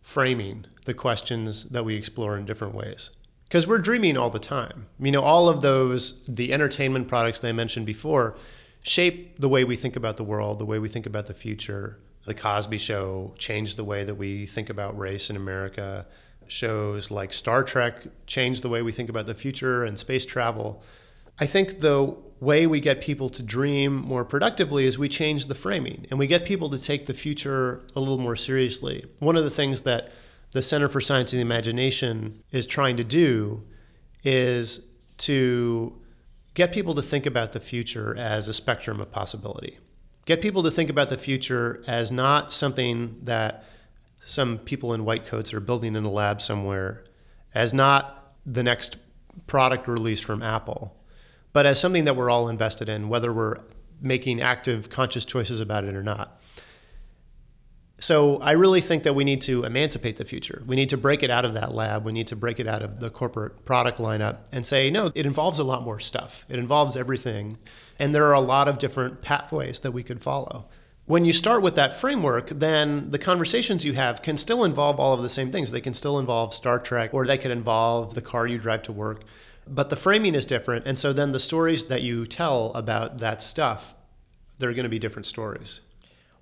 framing 0.03 0.67
the 0.85 0.95
questions 0.95 1.65
that 1.65 1.85
we 1.85 1.95
explore 1.95 2.37
in 2.37 2.45
different 2.45 2.75
ways. 2.75 3.11
Because 3.45 3.67
we're 3.67 3.79
dreaming 3.79 4.17
all 4.17 4.31
the 4.31 4.41
time. 4.41 4.87
You 4.99 5.13
know, 5.13 5.23
all 5.23 5.49
of 5.49 5.61
those, 5.61 6.23
the 6.23 6.53
entertainment 6.53 7.07
products 7.07 7.41
that 7.41 7.49
I 7.49 7.53
mentioned 7.53 7.87
before, 7.87 8.37
shape 8.83 9.39
the 9.39 9.49
way 9.49 9.63
we 9.63 9.77
think 9.77 9.95
about 9.95 10.17
the 10.17 10.25
world, 10.25 10.59
the 10.59 10.67
way 10.67 10.79
we 10.79 10.89
think 10.89 11.07
about 11.07 11.27
the 11.27 11.35
future. 11.35 11.99
The 12.25 12.35
Cosby 12.35 12.79
Show 12.79 13.35
changed 13.39 13.77
the 13.77 13.85
way 13.85 14.05
that 14.05 14.15
we 14.15 14.47
think 14.47 14.71
about 14.71 14.99
race 14.99 15.31
in 15.31 15.37
America. 15.37 16.07
Shows 16.49 17.11
like 17.11 17.33
Star 17.33 17.63
Trek 17.63 18.07
changed 18.27 18.63
the 18.63 18.69
way 18.69 18.83
we 18.83 18.93
think 18.93 19.09
about 19.09 19.27
the 19.27 19.35
future 19.35 19.85
and 19.85 19.99
space 19.99 20.27
travel. 20.27 20.83
I 21.41 21.47
think 21.47 21.81
the 21.81 22.15
way 22.39 22.67
we 22.67 22.81
get 22.81 23.01
people 23.01 23.31
to 23.31 23.43
dream 23.43 23.97
more 23.97 24.25
productively 24.25 24.85
is 24.85 24.99
we 24.99 25.09
change 25.09 25.47
the 25.47 25.55
framing 25.55 26.07
and 26.11 26.19
we 26.19 26.27
get 26.27 26.45
people 26.45 26.69
to 26.71 26.79
take 26.79 27.07
the 27.07 27.15
future 27.15 27.83
a 27.97 28.01
little 28.01 28.19
more 28.19 28.37
seriously. 28.37 29.05
One 29.19 29.37
of 29.37 29.45
the 29.45 29.51
things 29.51 29.83
that 29.83 30.13
the 30.53 30.63
Center 30.63 30.89
for 30.89 31.01
Science 31.01 31.33
and 31.33 31.39
the 31.39 31.43
Imagination 31.43 32.43
is 32.51 32.67
trying 32.67 32.97
to 32.99 33.05
do 33.05 33.63
is 34.23 34.87
to 35.19 35.99
get 36.55 36.73
people 36.73 36.95
to 36.95 37.03
think 37.03 37.25
about 37.25 37.53
the 37.53 37.61
future 37.61 38.17
as 38.19 38.49
a 38.49 38.53
spectrum 38.53 39.01
of 39.01 39.11
possibility. 39.11 39.79
Get 40.27 40.43
people 40.43 40.63
to 40.63 40.71
think 40.71 40.91
about 40.91 41.09
the 41.09 41.19
future 41.19 41.83
as 41.87 42.11
not 42.11 42.53
something 42.53 43.19
that 43.23 43.65
some 44.27 44.59
people 44.59 44.93
in 44.93 45.05
white 45.05 45.25
coats 45.25 45.55
are 45.55 45.61
building 45.61 45.97
in 45.97 46.05
a 46.05 46.11
lab 46.11 46.43
somewhere, 46.43 47.05
as 47.55 47.73
not 47.73 48.35
the 48.45 48.63
next 48.63 48.97
product 49.47 49.89
release 49.89 50.21
from 50.21 50.43
Apple, 50.43 50.95
but 51.53 51.67
as 51.67 51.81
something 51.81 52.05
that 52.05 52.17
we're 52.17 52.31
all 52.31 52.49
invested 52.49 52.89
in, 52.89 53.09
whether 53.09 53.33
we're 53.33 53.57
making 54.01 54.41
active, 54.41 54.91
conscious 54.91 55.25
choices 55.25 55.61
about 55.61 55.85
it 55.85 55.95
or 55.95 56.03
not. 56.03 56.41
So 58.03 58.41
I 58.41 58.53
really 58.53 58.81
think 58.81 59.03
that 59.03 59.15
we 59.15 59.25
need 59.25 59.43
to 59.43 59.65
emancipate 59.65 60.17
the 60.17 60.25
future. 60.25 60.63
We 60.67 60.75
need 60.75 60.89
to 60.89 60.97
break 60.97 61.23
it 61.23 61.31
out 61.31 61.45
of 61.45 61.53
that 61.53 61.75
lab. 61.75 62.07
We 62.07 62.13
need 62.13 62.29
to 62.29 62.37
break 62.37 62.59
it 62.59 62.67
out 62.67 62.81
of 62.81 62.99
the 62.99 63.11
corporate 63.11 63.67
product 63.67 63.99
lineup 63.99 64.39
and 64.53 64.65
say, 64.65 64.91
no, 64.91 65.11
it 65.15 65.27
involves 65.27 65.59
a 65.59 65.65
lot 65.65 65.83
more 65.83 66.01
stuff. 66.01 66.47
It 66.49 66.59
involves 66.59 66.97
everything. 66.97 67.59
And 67.99 68.15
there 68.15 68.25
are 68.25 68.33
a 68.33 68.41
lot 68.41 68.69
of 68.69 68.79
different 68.79 69.21
pathways 69.21 69.81
that 69.81 69.93
we 69.93 70.03
could 70.03 70.23
follow. 70.23 70.67
When 71.05 71.27
you 71.27 71.35
start 71.35 71.61
with 71.61 71.75
that 71.75 71.95
framework, 71.95 72.49
then 72.49 73.11
the 73.11 73.19
conversations 73.19 73.85
you 73.85 73.93
have 73.95 74.23
can 74.23 74.39
still 74.39 74.65
involve 74.65 74.99
all 74.99 75.13
of 75.13 75.23
the 75.23 75.29
same 75.29 75.53
things. 75.53 75.71
They 75.71 75.81
can 75.83 75.93
still 75.93 76.19
involve 76.19 76.55
Star 76.55 76.79
Trek, 76.79 77.13
or 77.13 77.27
they 77.27 77.37
could 77.37 77.51
involve 77.51 78.15
the 78.15 78.23
car 78.23 78.47
you 78.47 78.57
drive 78.59 78.83
to 78.85 78.93
work. 78.93 79.25
But 79.71 79.89
the 79.89 79.97
framing 79.97 80.35
is 80.35 80.45
different. 80.45 80.87
And 80.87 80.99
so 80.99 81.13
then 81.13 81.31
the 81.31 81.41
stories 81.41 81.85
that 81.87 82.03
you 82.03 82.27
tell 82.27 82.73
about 82.75 83.19
that 83.19 83.41
stuff, 83.41 83.95
they're 84.59 84.75
going 84.75 84.85
to 84.85 84.91
be 84.91 84.99
different 84.99 85.27
stories. 85.27 85.81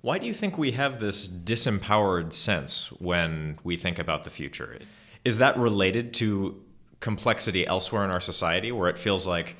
Why 0.01 0.17
do 0.17 0.25
you 0.25 0.33
think 0.33 0.57
we 0.57 0.71
have 0.71 0.99
this 0.99 1.27
disempowered 1.27 2.33
sense 2.33 2.87
when 2.99 3.59
we 3.63 3.77
think 3.77 3.99
about 3.99 4.23
the 4.23 4.29
future? 4.29 4.79
Is 5.23 5.37
that 5.37 5.57
related 5.57 6.13
to 6.15 6.61
complexity 7.01 7.67
elsewhere 7.67 8.03
in 8.03 8.09
our 8.09 8.19
society 8.19 8.71
where 8.71 8.89
it 8.89 8.97
feels 8.97 9.25
like 9.27 9.55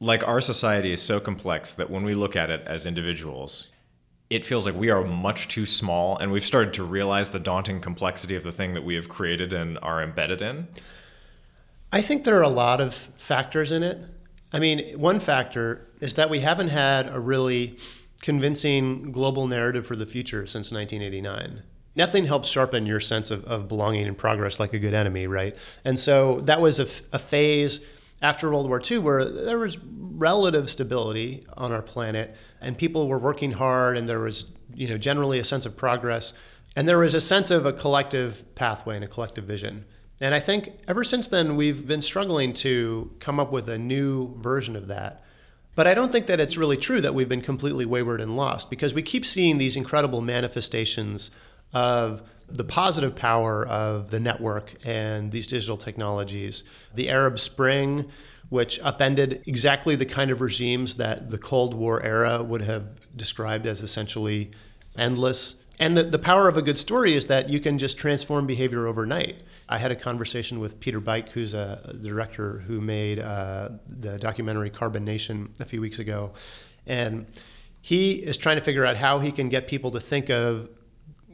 like 0.00 0.26
our 0.26 0.40
society 0.40 0.92
is 0.92 1.00
so 1.00 1.20
complex 1.20 1.72
that 1.72 1.88
when 1.88 2.02
we 2.02 2.12
look 2.12 2.34
at 2.34 2.50
it 2.50 2.60
as 2.66 2.86
individuals, 2.86 3.70
it 4.30 4.44
feels 4.44 4.66
like 4.66 4.74
we 4.74 4.90
are 4.90 5.04
much 5.04 5.46
too 5.46 5.64
small 5.64 6.18
and 6.18 6.32
we've 6.32 6.44
started 6.44 6.74
to 6.74 6.82
realize 6.82 7.30
the 7.30 7.38
daunting 7.38 7.80
complexity 7.80 8.34
of 8.34 8.42
the 8.42 8.50
thing 8.50 8.72
that 8.72 8.82
we 8.82 8.96
have 8.96 9.08
created 9.08 9.52
and 9.52 9.78
are 9.80 10.02
embedded 10.02 10.42
in? 10.42 10.66
I 11.92 12.00
think 12.00 12.24
there 12.24 12.38
are 12.38 12.42
a 12.42 12.48
lot 12.48 12.80
of 12.80 12.94
factors 12.94 13.70
in 13.70 13.82
it. 13.82 13.98
I 14.50 14.58
mean, 14.58 14.98
one 14.98 15.20
factor 15.20 15.88
is 16.00 16.14
that 16.14 16.30
we 16.30 16.40
haven't 16.40 16.68
had 16.68 17.06
a 17.08 17.20
really 17.20 17.76
convincing 18.22 19.12
global 19.12 19.46
narrative 19.46 19.86
for 19.86 19.94
the 19.94 20.06
future 20.06 20.46
since 20.46 20.72
1989. 20.72 21.62
Nothing 21.94 22.24
helps 22.24 22.48
sharpen 22.48 22.86
your 22.86 23.00
sense 23.00 23.30
of, 23.30 23.44
of 23.44 23.68
belonging 23.68 24.06
and 24.06 24.16
progress 24.16 24.58
like 24.58 24.72
a 24.72 24.78
good 24.78 24.94
enemy, 24.94 25.26
right? 25.26 25.54
And 25.84 26.00
so 26.00 26.40
that 26.40 26.62
was 26.62 26.80
a, 26.80 26.88
a 27.12 27.18
phase 27.18 27.80
after 28.22 28.48
World 28.48 28.68
War 28.68 28.80
II 28.90 28.98
where 28.98 29.24
there 29.24 29.58
was 29.58 29.76
relative 29.78 30.70
stability 30.70 31.44
on 31.56 31.72
our 31.72 31.82
planet 31.82 32.34
and 32.60 32.78
people 32.78 33.08
were 33.08 33.18
working 33.18 33.52
hard 33.52 33.98
and 33.98 34.08
there 34.08 34.20
was 34.20 34.46
you 34.74 34.88
know 34.88 34.96
generally 34.96 35.38
a 35.38 35.44
sense 35.44 35.66
of 35.66 35.76
progress 35.76 36.32
and 36.76 36.88
there 36.88 36.98
was 36.98 37.12
a 37.12 37.20
sense 37.20 37.50
of 37.50 37.66
a 37.66 37.72
collective 37.72 38.54
pathway 38.54 38.94
and 38.94 39.04
a 39.04 39.08
collective 39.08 39.44
vision. 39.44 39.84
And 40.20 40.34
I 40.34 40.40
think 40.40 40.72
ever 40.86 41.04
since 41.04 41.28
then 41.28 41.56
we've 41.56 41.86
been 41.86 42.02
struggling 42.02 42.52
to 42.54 43.10
come 43.18 43.40
up 43.40 43.50
with 43.50 43.68
a 43.68 43.78
new 43.78 44.34
version 44.40 44.76
of 44.76 44.88
that 44.88 45.24
but 45.74 45.86
I 45.86 45.94
don't 45.94 46.12
think 46.12 46.26
that 46.26 46.38
it's 46.38 46.56
really 46.56 46.76
true 46.76 47.00
that 47.00 47.14
we've 47.14 47.28
been 47.28 47.40
completely 47.40 47.86
wayward 47.86 48.20
and 48.20 48.36
lost 48.36 48.68
because 48.68 48.92
we 48.92 49.02
keep 49.02 49.24
seeing 49.24 49.58
these 49.58 49.76
incredible 49.76 50.20
manifestations 50.20 51.30
of 51.72 52.22
the 52.48 52.64
positive 52.64 53.16
power 53.16 53.66
of 53.66 54.10
the 54.10 54.20
network 54.20 54.74
and 54.84 55.32
these 55.32 55.46
digital 55.46 55.78
technologies. 55.78 56.64
The 56.94 57.08
Arab 57.08 57.38
Spring, 57.38 58.10
which 58.50 58.78
upended 58.80 59.42
exactly 59.46 59.96
the 59.96 60.04
kind 60.04 60.30
of 60.30 60.42
regimes 60.42 60.96
that 60.96 61.30
the 61.30 61.38
Cold 61.38 61.72
War 61.72 62.02
era 62.02 62.42
would 62.42 62.60
have 62.60 63.16
described 63.16 63.66
as 63.66 63.80
essentially 63.80 64.50
endless. 64.98 65.54
And 65.78 65.94
the, 65.94 66.02
the 66.02 66.18
power 66.18 66.48
of 66.48 66.58
a 66.58 66.62
good 66.62 66.78
story 66.78 67.14
is 67.14 67.26
that 67.26 67.48
you 67.48 67.60
can 67.60 67.78
just 67.78 67.96
transform 67.96 68.46
behavior 68.46 68.86
overnight. 68.86 69.42
I 69.68 69.78
had 69.78 69.90
a 69.90 69.96
conversation 69.96 70.60
with 70.60 70.80
Peter 70.80 71.00
Byck, 71.00 71.30
who's 71.30 71.54
a 71.54 71.96
director 72.02 72.58
who 72.66 72.80
made 72.80 73.18
uh, 73.18 73.70
the 73.88 74.18
documentary 74.18 74.70
Carbon 74.70 75.04
Nation 75.04 75.52
a 75.60 75.64
few 75.64 75.80
weeks 75.80 75.98
ago. 75.98 76.32
And 76.86 77.26
he 77.80 78.12
is 78.12 78.36
trying 78.36 78.56
to 78.56 78.62
figure 78.62 78.84
out 78.84 78.96
how 78.96 79.18
he 79.18 79.32
can 79.32 79.48
get 79.48 79.68
people 79.68 79.90
to 79.92 80.00
think 80.00 80.30
of 80.30 80.68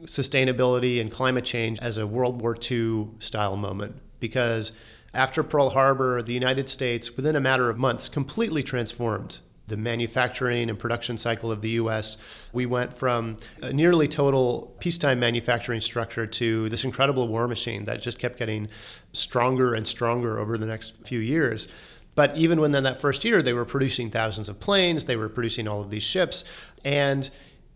sustainability 0.03 1.01
and 1.01 1.11
climate 1.11 1.45
change 1.45 1.79
as 1.79 1.97
a 1.97 2.07
World 2.07 2.41
War 2.41 2.55
II 2.59 3.09
style 3.19 3.57
moment. 3.57 3.97
Because 4.19 4.71
after 5.13 5.43
Pearl 5.43 5.71
Harbor, 5.71 6.21
the 6.21 6.33
United 6.33 6.69
States, 6.69 7.15
within 7.15 7.35
a 7.35 7.39
matter 7.39 7.69
of 7.69 7.77
months, 7.77 8.09
completely 8.09 8.63
transformed 8.63 9.39
the 9.69 9.77
manufacturing 9.77 10.69
and 10.69 10.77
production 10.77 11.17
cycle 11.17 11.51
of 11.51 11.61
the 11.61 11.71
US. 11.71 12.17
We 12.51 12.65
went 12.65 12.97
from 12.97 13.37
a 13.61 13.71
nearly 13.71 14.07
total 14.07 14.75
peacetime 14.79 15.19
manufacturing 15.19 15.81
structure 15.81 16.27
to 16.27 16.69
this 16.69 16.83
incredible 16.83 17.27
war 17.27 17.47
machine 17.47 17.85
that 17.85 18.01
just 18.01 18.19
kept 18.19 18.37
getting 18.37 18.67
stronger 19.13 19.73
and 19.73 19.87
stronger 19.87 20.39
over 20.39 20.57
the 20.57 20.65
next 20.65 21.07
few 21.07 21.19
years. 21.19 21.67
But 22.15 22.35
even 22.35 22.59
within 22.59 22.83
that 22.83 22.99
first 22.99 23.23
year, 23.23 23.41
they 23.41 23.53
were 23.53 23.65
producing 23.65 24.11
thousands 24.11 24.49
of 24.49 24.59
planes, 24.59 25.05
they 25.05 25.15
were 25.15 25.29
producing 25.29 25.67
all 25.67 25.79
of 25.79 25.89
these 25.89 26.03
ships. 26.03 26.43
And 26.83 27.29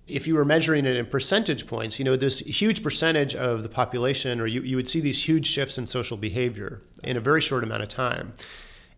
if 0.08 0.28
you 0.28 0.36
were 0.36 0.44
measuring 0.44 0.86
it 0.86 0.98
in 0.98 1.06
percentage 1.06 1.66
points, 1.66 1.98
you 1.98 2.06
know, 2.06 2.16
this 2.16 2.40
huge 2.40 2.84
percentage 2.84 3.36
of 3.36 3.64
the 3.64 3.70
population, 3.70 4.42
or 4.42 4.48
you, 4.48 4.62
you 4.62 4.76
would 4.76 4.90
see 4.90 5.00
these 5.00 5.28
huge 5.28 5.48
shifts 5.48 5.78
in 5.78 5.88
social 5.88 6.18
behavior 6.18 6.82
in 7.04 7.16
a 7.16 7.22
very 7.22 7.40
short 7.40 7.64
amount 7.64 7.84
of 7.84 7.90
time. 7.90 8.34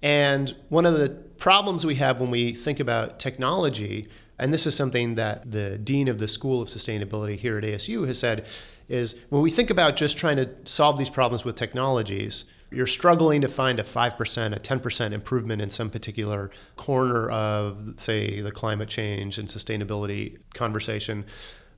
And 0.02 0.56
one 0.70 0.86
of 0.86 0.96
the 0.96 1.25
problems 1.38 1.86
we 1.86 1.95
have 1.95 2.19
when 2.19 2.32
we 2.32 2.54
think 2.54 2.80
about 2.80 3.19
technology, 3.19 4.08
and 4.39 4.54
this 4.54 4.65
is 4.67 4.76
something 4.76 5.15
that 5.15 5.50
the 5.52 5.78
dean 5.78 6.08
of 6.08 6.19
the 6.19 6.28
School 6.28 6.62
of 6.62 6.67
Sustainability 6.67 7.38
here 7.38 7.58
at 7.58 7.63
ASU 7.63 8.08
has 8.08 8.19
said, 8.19 8.45
is 8.88 9.15
when 9.30 9.41
we 9.41 9.50
think 9.50 9.69
about 9.69 9.95
just 9.95 10.17
trying 10.17 10.38
to 10.38 10.50
solve 10.65 10.98
these 10.98 11.10
problems 11.10 11.43
with 11.43 11.56
technologies, 11.56 12.45
you're 12.71 12.88
struggling 12.88 13.41
to 13.41 13.48
find 13.48 13.80
a 13.80 13.84
5%, 13.84 14.56
a 14.56 14.60
10% 14.60 15.12
improvement 15.13 15.62
in 15.62 15.69
some 15.69 15.89
particular 15.89 16.52
corner 16.76 17.30
of, 17.30 17.93
say, 17.98 18.41
the 18.41 18.52
climate 18.52 18.89
change 18.89 19.38
and 19.38 19.48
sustainability 19.48 20.38
conversation. 20.54 21.26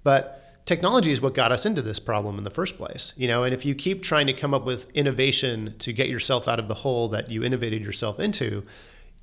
But 0.03 0.43
technology 0.65 1.11
is 1.11 1.21
what 1.21 1.33
got 1.33 1.51
us 1.51 1.65
into 1.65 1.81
this 1.81 1.97
problem 1.97 2.37
in 2.37 2.43
the 2.43 2.49
first 2.49 2.77
place 2.77 3.13
you 3.15 3.25
know 3.25 3.43
and 3.43 3.53
if 3.53 3.65
you 3.65 3.73
keep 3.73 4.03
trying 4.03 4.27
to 4.27 4.33
come 4.33 4.53
up 4.53 4.65
with 4.65 4.85
innovation 4.91 5.73
to 5.79 5.93
get 5.93 6.09
yourself 6.09 6.45
out 6.45 6.59
of 6.59 6.67
the 6.67 6.73
hole 6.73 7.07
that 7.07 7.31
you 7.31 7.41
innovated 7.41 7.81
yourself 7.81 8.19
into 8.19 8.63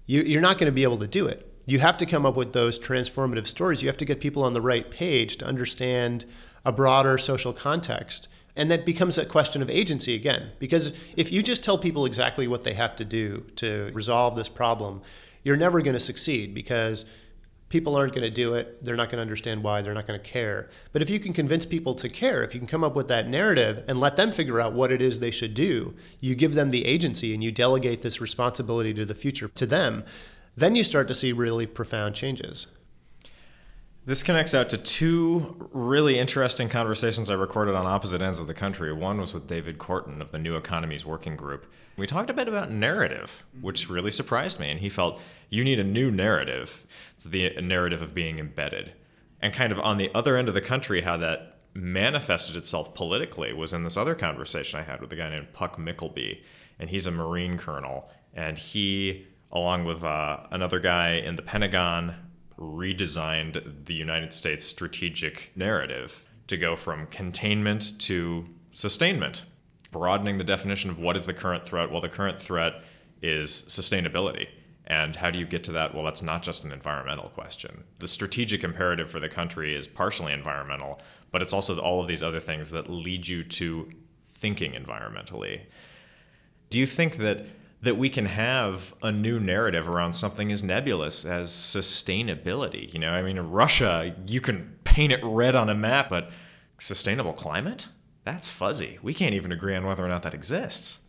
you, 0.07 0.39
are 0.39 0.43
not 0.43 0.59
going 0.59 0.67
to 0.67 0.73
be 0.73 0.83
able 0.83 0.99
to 0.99 1.07
do 1.07 1.27
it 1.27 1.51
you 1.67 1.79
have 1.79 1.97
to 1.97 2.05
come 2.05 2.27
up 2.27 2.37
with 2.37 2.53
those 2.53 2.79
transformative 2.79 3.47
stories 3.47 3.83
you 3.83 3.89
have 3.89 3.97
to 3.97 4.05
get 4.05 4.21
people 4.21 4.43
on 4.43 4.53
the 4.53 4.61
right 4.61 4.91
page 4.91 5.37
to 5.37 5.47
understand 5.47 6.25
a 6.65 6.73
broader 6.73 7.19
social 7.19 7.53
context. 7.53 8.29
And 8.57 8.71
that 8.71 8.87
becomes 8.87 9.19
a 9.19 9.27
question 9.27 9.63
of 9.63 9.69
agency 9.69 10.15
again. 10.15 10.53
Because 10.59 10.93
if 11.17 11.33
you 11.33 11.43
just 11.43 11.65
tell 11.65 11.77
people 11.77 12.07
exactly 12.07 12.47
what 12.47 12.65
they 12.65 12.75
have 12.75 12.97
to 12.97 13.05
do 13.05 13.45
to 13.57 13.91
resolve 13.93 14.37
this 14.37 14.49
problem, 14.49 15.03
you're 15.43 15.57
never 15.57 15.83
going 15.83 15.95
to 15.95 16.01
succeed 16.01 16.55
because 16.55 17.05
people 17.75 17.97
aren't 17.97 18.15
going 18.15 18.23
to 18.23 18.31
do 18.31 18.55
it. 18.55 18.85
They're 18.85 18.95
not 18.95 19.09
going 19.09 19.17
to 19.17 19.23
understand 19.23 19.65
why. 19.65 19.83
They're 19.83 19.95
not 19.95 20.07
going 20.07 20.21
to 20.21 20.25
care. 20.25 20.71
But 20.93 21.03
if 21.03 21.11
you 21.11 21.19
can 21.19 21.33
convince 21.33 21.67
people 21.67 21.97
to 21.97 22.09
care, 22.09 22.45
if 22.45 22.55
you 22.55 22.61
can 22.61 22.69
come 22.69 22.85
up 22.85 22.95
with 22.95 23.09
that 23.09 23.27
narrative 23.27 23.83
and 23.89 23.99
let 23.99 24.17
them 24.17 24.31
figure 24.31 24.61
out 24.61 24.75
what 24.75 24.93
it 24.93 25.03
is 25.03 25.19
they 25.19 25.33
should 25.33 25.55
do, 25.55 25.93
you 26.21 26.37
give 26.37 26.55
them 26.55 26.71
the 26.71 26.85
agency 26.85 27.35
and 27.35 27.43
you 27.43 27.51
delegate 27.51 28.03
this 28.03 28.21
responsibility 28.21 28.95
to 28.95 29.05
the 29.05 29.13
future 29.13 29.49
to 29.49 29.67
them, 29.67 30.05
then 30.57 30.77
you 30.77 30.85
start 30.85 31.09
to 31.09 31.15
see 31.15 31.33
really 31.33 31.67
profound 31.67 32.15
changes. 32.15 32.69
This 34.07 34.23
connects 34.23 34.55
out 34.55 34.69
to 34.69 34.77
two 34.77 35.71
really 35.73 36.19
interesting 36.19 36.69
conversations 36.69 37.31
I 37.31 37.35
recorded 37.35 37.75
on 37.75 37.87
opposite 37.87 38.21
ends 38.21 38.39
of 38.39 38.47
the 38.47 38.53
country. 38.53 38.93
One 38.93 39.19
was 39.19 39.33
with 39.33 39.47
David 39.47 39.79
Korten 39.79 40.21
of 40.21 40.31
the 40.31 40.39
New 40.39 40.57
Economies 40.57 41.07
Working 41.07 41.37
Group. 41.37 41.65
We 41.97 42.07
talked 42.07 42.29
a 42.29 42.35
bit 42.35 42.47
about 42.47 42.71
narrative, 42.71 43.47
which 43.63 43.89
really 43.89 44.11
surprised 44.11 44.61
me. 44.61 44.69
And 44.69 44.79
he 44.79 44.91
felt 44.91 45.23
you 45.49 45.65
need 45.65 45.81
a 45.81 45.85
new 45.85 46.11
narrative. 46.11 46.85
It's 47.17 47.25
the 47.25 47.57
narrative 47.63 48.03
of 48.03 48.15
being 48.15 48.39
embedded. 48.39 48.93
And 49.41 49.55
kind 49.55 49.73
of 49.73 49.81
on 49.81 49.97
the 49.97 50.11
other 50.15 50.37
end 50.37 50.49
of 50.49 50.55
the 50.55 50.61
country, 50.61 51.01
how 51.01 51.17
that 51.17 51.61
manifested 51.73 52.57
itself 52.57 52.95
politically 52.95 53.55
was 53.55 53.73
in 53.73 53.85
this 53.85 53.97
other 53.97 54.15
conversation 54.15 54.79
I 54.79 54.83
had 54.83 55.01
with 55.01 55.15
a 55.15 55.17
guy 55.17 55.31
named 55.31 55.55
Puck 55.55 55.79
Mykleby. 55.79 56.43
And 56.79 56.91
he's 56.91 57.07
a 57.07 57.11
Marine 57.11 57.57
colonel. 57.57 58.11
And 58.35 58.59
he, 58.59 59.29
along 59.51 59.87
with 59.87 60.05
uh, 60.05 60.41
another 60.51 60.79
guy 60.79 61.13
in 61.13 61.37
the 61.37 61.43
Pentagon, 61.43 62.17
redesigned 62.59 63.85
the 63.87 63.95
United 63.95 64.33
States 64.33 64.65
strategic 64.65 65.53
narrative 65.57 66.25
to 66.47 66.57
go 66.57 66.77
from 66.77 67.07
containment 67.07 67.99
to 68.01 68.47
sustainment, 68.73 69.45
broadening 69.91 70.39
the 70.39 70.45
definition 70.45 70.91
of 70.91 70.99
what 70.99 71.17
is 71.17 71.27
the 71.27 71.35
current 71.35 71.67
threat. 71.67 71.91
Well, 71.91 72.01
the 72.01 72.09
current 72.09 72.41
threat 72.41 72.83
is 73.23 73.51
sustainability. 73.51 74.49
And 74.87 75.17
how 75.17 75.31
do 75.31 75.39
you 75.39 75.47
get 75.47 75.65
to 75.65 75.73
that? 75.73 75.95
Well, 75.95 76.05
that's 76.05 76.21
not 76.21 76.43
just 76.43 76.65
an 76.65 76.73
environmental 76.73 77.31
question. 77.31 77.85
The 78.01 78.09
strategic 78.09 78.65
imperative 78.65 79.11
for 79.11 79.19
the 79.19 79.31
country 79.31 79.75
is 79.75 79.89
partially 79.89 80.33
environmental, 80.33 81.01
but 81.33 81.41
it's 81.41 81.55
also 81.55 81.79
all 81.79 82.03
of 82.03 82.07
these 82.07 82.23
other 82.23 82.41
things 82.41 82.71
that 82.71 82.91
lead 82.91 83.27
you 83.27 83.45
to 83.45 83.91
thinking 84.27 84.73
environmentally. 84.73 85.63
Do 86.69 86.79
you 86.79 86.87
think 86.87 87.17
that 87.17 87.47
that 87.85 87.97
we 87.97 88.09
can 88.09 88.27
have 88.27 88.95
a 89.03 89.13
new 89.13 89.39
narrative 89.39 89.89
around 89.89 90.15
something 90.15 90.51
as 90.51 90.63
nebulous 90.63 91.25
as 91.25 91.51
sustainability. 91.51 92.93
You 92.93 92.99
know, 92.99 93.11
I 93.11 93.23
mean, 93.23 93.39
Russia, 93.39 94.15
you 94.27 94.41
can 94.41 94.77
paint 94.85 95.13
it 95.13 95.21
red 95.23 95.55
on 95.55 95.69
a 95.69 95.75
map, 95.75 96.09
but 96.09 96.31
sustainable 96.79 97.35
climate? 97.35 97.89
That's 98.25 98.49
fuzzy. 98.49 98.99
We 99.03 99.13
can't 99.13 99.35
even 99.35 99.53
agree 99.53 99.77
on 99.77 99.87
whether 99.87 100.05
or 100.05 100.09
not 100.09 100.23
that 100.23 100.35
exists. 100.35 101.01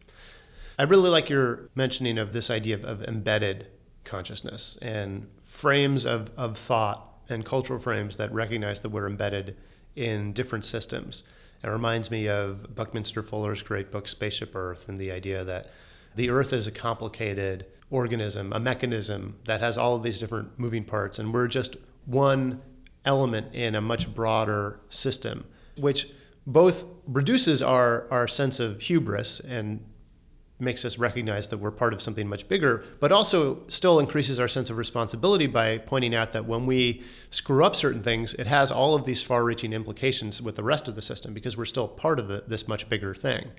I 0.77 0.83
really 0.83 1.09
like 1.09 1.29
your 1.29 1.69
mentioning 1.75 2.17
of 2.17 2.33
this 2.33 2.49
idea 2.49 2.75
of, 2.75 2.83
of 2.83 3.03
embedded 3.03 3.67
consciousness 4.03 4.77
and 4.81 5.27
frames 5.45 6.05
of, 6.05 6.29
of 6.35 6.57
thought 6.57 7.07
and 7.29 7.45
cultural 7.45 7.79
frames 7.79 8.17
that 8.17 8.33
recognize 8.33 8.81
that 8.81 8.89
we're 8.89 9.07
embedded 9.07 9.55
in 9.95 10.33
different 10.33 10.65
systems. 10.65 11.23
It 11.63 11.69
reminds 11.69 12.11
me 12.11 12.27
of 12.27 12.75
Buckminster 12.75 13.23
Fuller's 13.23 13.61
great 13.61 13.91
book, 13.91 14.07
Spaceship 14.07 14.53
Earth, 14.53 14.89
and 14.89 14.99
the 14.99 15.11
idea 15.11 15.43
that 15.45 15.67
the 16.15 16.29
Earth 16.29 16.53
is 16.53 16.67
a 16.67 16.71
complicated 16.71 17.65
organism, 17.89 18.51
a 18.53 18.59
mechanism 18.59 19.37
that 19.45 19.61
has 19.61 19.77
all 19.77 19.95
of 19.95 20.03
these 20.03 20.19
different 20.19 20.57
moving 20.57 20.83
parts, 20.83 21.19
and 21.19 21.33
we're 21.33 21.47
just 21.47 21.75
one 22.05 22.61
element 23.05 23.53
in 23.53 23.75
a 23.75 23.81
much 23.81 24.13
broader 24.13 24.79
system, 24.89 25.45
which 25.77 26.09
both 26.47 26.85
reduces 27.07 27.61
our, 27.61 28.07
our 28.11 28.27
sense 28.27 28.59
of 28.59 28.81
hubris 28.81 29.39
and 29.39 29.83
makes 30.57 30.85
us 30.85 30.97
recognize 30.97 31.49
that 31.49 31.57
we're 31.57 31.71
part 31.71 31.93
of 31.93 32.01
something 32.01 32.27
much 32.27 32.47
bigger, 32.47 32.85
but 32.99 33.11
also 33.11 33.61
still 33.67 33.99
increases 33.99 34.39
our 34.39 34.47
sense 34.47 34.69
of 34.69 34.77
responsibility 34.77 35.47
by 35.47 35.77
pointing 35.77 36.15
out 36.15 36.31
that 36.31 36.45
when 36.45 36.65
we 36.65 37.03
screw 37.29 37.63
up 37.65 37.75
certain 37.75 38.01
things, 38.01 38.33
it 38.35 38.47
has 38.47 38.71
all 38.71 38.95
of 38.95 39.03
these 39.03 39.21
far 39.21 39.43
reaching 39.43 39.73
implications 39.73 40.41
with 40.41 40.55
the 40.55 40.63
rest 40.63 40.87
of 40.87 40.95
the 40.95 41.01
system 41.01 41.33
because 41.33 41.57
we're 41.57 41.65
still 41.65 41.87
part 41.87 42.19
of 42.19 42.29
the, 42.29 42.43
this 42.47 42.67
much 42.67 42.87
bigger 42.87 43.13
thing. 43.13 43.51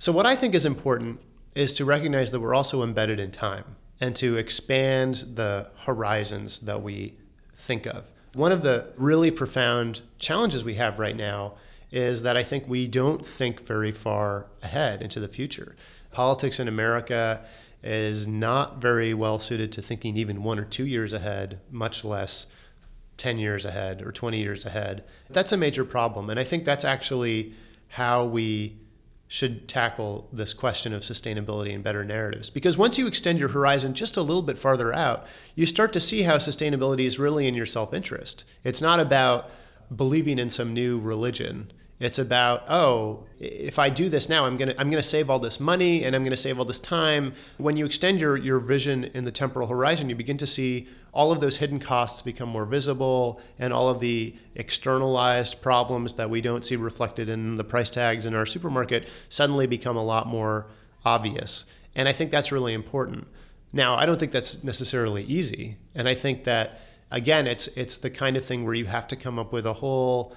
So, 0.00 0.10
what 0.10 0.26
I 0.26 0.34
think 0.34 0.54
is 0.56 0.66
important 0.66 1.20
is 1.54 1.72
to 1.74 1.84
recognize 1.84 2.30
that 2.30 2.40
we're 2.40 2.54
also 2.54 2.82
embedded 2.82 3.20
in 3.20 3.30
time 3.30 3.76
and 4.00 4.16
to 4.16 4.36
expand 4.36 5.24
the 5.34 5.70
horizons 5.78 6.60
that 6.60 6.82
we 6.82 7.16
think 7.56 7.86
of. 7.86 8.04
One 8.34 8.52
of 8.52 8.62
the 8.62 8.92
really 8.96 9.30
profound 9.30 10.00
challenges 10.18 10.64
we 10.64 10.74
have 10.76 10.98
right 10.98 11.16
now 11.16 11.54
is 11.90 12.22
that 12.22 12.36
I 12.36 12.42
think 12.42 12.66
we 12.66 12.88
don't 12.88 13.24
think 13.24 13.66
very 13.66 13.92
far 13.92 14.46
ahead 14.62 15.02
into 15.02 15.20
the 15.20 15.28
future. 15.28 15.76
Politics 16.10 16.58
in 16.58 16.66
America 16.66 17.44
is 17.82 18.26
not 18.26 18.80
very 18.80 19.12
well 19.12 19.38
suited 19.38 19.70
to 19.72 19.82
thinking 19.82 20.16
even 20.16 20.42
one 20.42 20.58
or 20.58 20.64
two 20.64 20.86
years 20.86 21.12
ahead, 21.12 21.60
much 21.70 22.04
less 22.04 22.46
10 23.18 23.38
years 23.38 23.64
ahead 23.64 24.02
or 24.02 24.10
20 24.10 24.38
years 24.38 24.64
ahead. 24.64 25.04
That's 25.30 25.52
a 25.52 25.56
major 25.56 25.84
problem. 25.84 26.30
And 26.30 26.40
I 26.40 26.44
think 26.44 26.64
that's 26.64 26.84
actually 26.84 27.54
how 27.88 28.24
we 28.24 28.78
should 29.32 29.66
tackle 29.66 30.28
this 30.30 30.52
question 30.52 30.92
of 30.92 31.00
sustainability 31.00 31.74
and 31.74 31.82
better 31.82 32.04
narratives. 32.04 32.50
Because 32.50 32.76
once 32.76 32.98
you 32.98 33.06
extend 33.06 33.38
your 33.38 33.48
horizon 33.48 33.94
just 33.94 34.18
a 34.18 34.22
little 34.22 34.42
bit 34.42 34.58
farther 34.58 34.92
out, 34.92 35.26
you 35.54 35.64
start 35.64 35.90
to 35.94 36.00
see 36.00 36.24
how 36.24 36.36
sustainability 36.36 37.06
is 37.06 37.18
really 37.18 37.48
in 37.48 37.54
your 37.54 37.64
self 37.64 37.94
interest. 37.94 38.44
It's 38.62 38.82
not 38.82 39.00
about 39.00 39.48
believing 39.96 40.38
in 40.38 40.50
some 40.50 40.74
new 40.74 40.98
religion 40.98 41.72
it's 42.02 42.18
about, 42.18 42.64
oh, 42.68 43.24
if 43.38 43.78
I 43.78 43.88
do 43.88 44.08
this 44.08 44.28
now, 44.28 44.44
I'm 44.44 44.56
gonna 44.56 44.74
I'm 44.76 44.90
gonna 44.90 45.02
save 45.02 45.30
all 45.30 45.38
this 45.38 45.60
money 45.60 46.04
and 46.04 46.16
I'm 46.16 46.24
gonna 46.24 46.36
save 46.36 46.58
all 46.58 46.64
this 46.64 46.80
time. 46.80 47.34
When 47.58 47.76
you 47.76 47.86
extend 47.86 48.20
your, 48.20 48.36
your 48.36 48.58
vision 48.58 49.04
in 49.04 49.24
the 49.24 49.30
temporal 49.30 49.68
horizon, 49.68 50.08
you 50.08 50.16
begin 50.16 50.36
to 50.38 50.46
see 50.46 50.88
all 51.12 51.30
of 51.30 51.40
those 51.40 51.58
hidden 51.58 51.78
costs 51.78 52.20
become 52.20 52.48
more 52.48 52.64
visible 52.64 53.40
and 53.58 53.72
all 53.72 53.88
of 53.88 54.00
the 54.00 54.34
externalized 54.56 55.62
problems 55.62 56.14
that 56.14 56.28
we 56.28 56.40
don't 56.40 56.64
see 56.64 56.74
reflected 56.74 57.28
in 57.28 57.54
the 57.54 57.64
price 57.64 57.90
tags 57.90 58.26
in 58.26 58.34
our 58.34 58.46
supermarket 58.46 59.06
suddenly 59.28 59.66
become 59.66 59.96
a 59.96 60.02
lot 60.02 60.26
more 60.26 60.66
obvious. 61.04 61.66
And 61.94 62.08
I 62.08 62.12
think 62.12 62.30
that's 62.30 62.50
really 62.50 62.72
important. 62.72 63.28
Now, 63.72 63.94
I 63.94 64.06
don't 64.06 64.18
think 64.18 64.32
that's 64.32 64.64
necessarily 64.64 65.22
easy. 65.24 65.76
And 65.94 66.08
I 66.08 66.14
think 66.14 66.44
that 66.44 66.80
again, 67.12 67.46
it's 67.46 67.68
it's 67.68 67.98
the 67.98 68.10
kind 68.10 68.36
of 68.36 68.44
thing 68.44 68.64
where 68.64 68.74
you 68.74 68.86
have 68.86 69.06
to 69.08 69.16
come 69.16 69.38
up 69.38 69.52
with 69.52 69.66
a 69.66 69.74
whole 69.74 70.34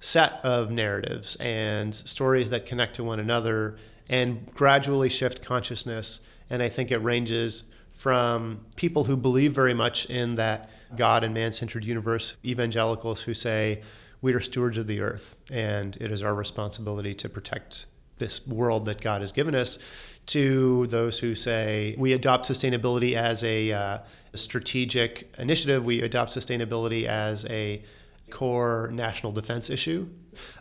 set 0.00 0.44
of 0.44 0.70
narratives 0.70 1.36
and 1.36 1.94
stories 1.94 2.50
that 2.50 2.66
connect 2.66 2.96
to 2.96 3.04
one 3.04 3.20
another 3.20 3.76
and 4.08 4.52
gradually 4.54 5.08
shift 5.08 5.42
consciousness. 5.42 6.20
And 6.48 6.62
I 6.62 6.68
think 6.68 6.90
it 6.90 6.98
ranges 6.98 7.64
from 7.92 8.60
people 8.76 9.04
who 9.04 9.16
believe 9.16 9.52
very 9.54 9.74
much 9.74 10.06
in 10.06 10.34
that 10.36 10.70
God 10.96 11.22
and 11.22 11.34
man 11.34 11.52
centered 11.52 11.84
universe, 11.84 12.34
evangelicals 12.44 13.22
who 13.22 13.34
say, 13.34 13.82
we 14.22 14.32
are 14.34 14.40
stewards 14.40 14.78
of 14.78 14.86
the 14.86 15.00
earth 15.00 15.36
and 15.50 15.96
it 15.96 16.10
is 16.10 16.22
our 16.22 16.34
responsibility 16.34 17.14
to 17.14 17.28
protect 17.28 17.86
this 18.18 18.46
world 18.46 18.84
that 18.86 19.00
God 19.00 19.20
has 19.20 19.32
given 19.32 19.54
us, 19.54 19.78
to 20.26 20.86
those 20.86 21.18
who 21.18 21.34
say 21.34 21.94
we 21.98 22.12
adopt 22.12 22.48
sustainability 22.48 23.14
as 23.14 23.42
a 23.44 23.72
uh, 23.72 23.98
strategic 24.34 25.32
initiative, 25.38 25.84
we 25.84 26.02
adopt 26.02 26.30
sustainability 26.30 27.04
as 27.06 27.44
a 27.46 27.82
core 28.30 28.90
national 28.92 29.32
defense 29.32 29.70
issue. 29.70 30.08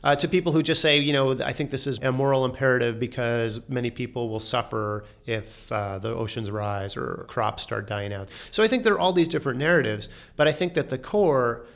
Uh, 0.03 0.15
to 0.15 0.27
people 0.27 0.51
who 0.51 0.63
just 0.63 0.81
say, 0.81 0.97
you 0.97 1.13
know, 1.13 1.39
I 1.43 1.53
think 1.53 1.69
this 1.69 1.85
is 1.85 1.99
a 1.99 2.11
moral 2.11 2.43
imperative 2.43 2.99
because 2.99 3.61
many 3.69 3.91
people 3.91 4.29
will 4.29 4.39
suffer 4.39 5.05
if 5.25 5.71
uh, 5.71 5.99
the 5.99 6.09
oceans 6.09 6.49
rise 6.49 6.97
or 6.97 7.25
crops 7.27 7.63
start 7.63 7.87
dying 7.87 8.11
out. 8.11 8.29
So 8.51 8.63
I 8.63 8.67
think 8.67 8.83
there 8.83 8.93
are 8.93 8.99
all 8.99 9.13
these 9.13 9.27
different 9.27 9.59
narratives, 9.59 10.09
but 10.35 10.47
I 10.47 10.51
think 10.51 10.73
that 10.73 10.89
the 10.89 10.97
core 10.97 11.67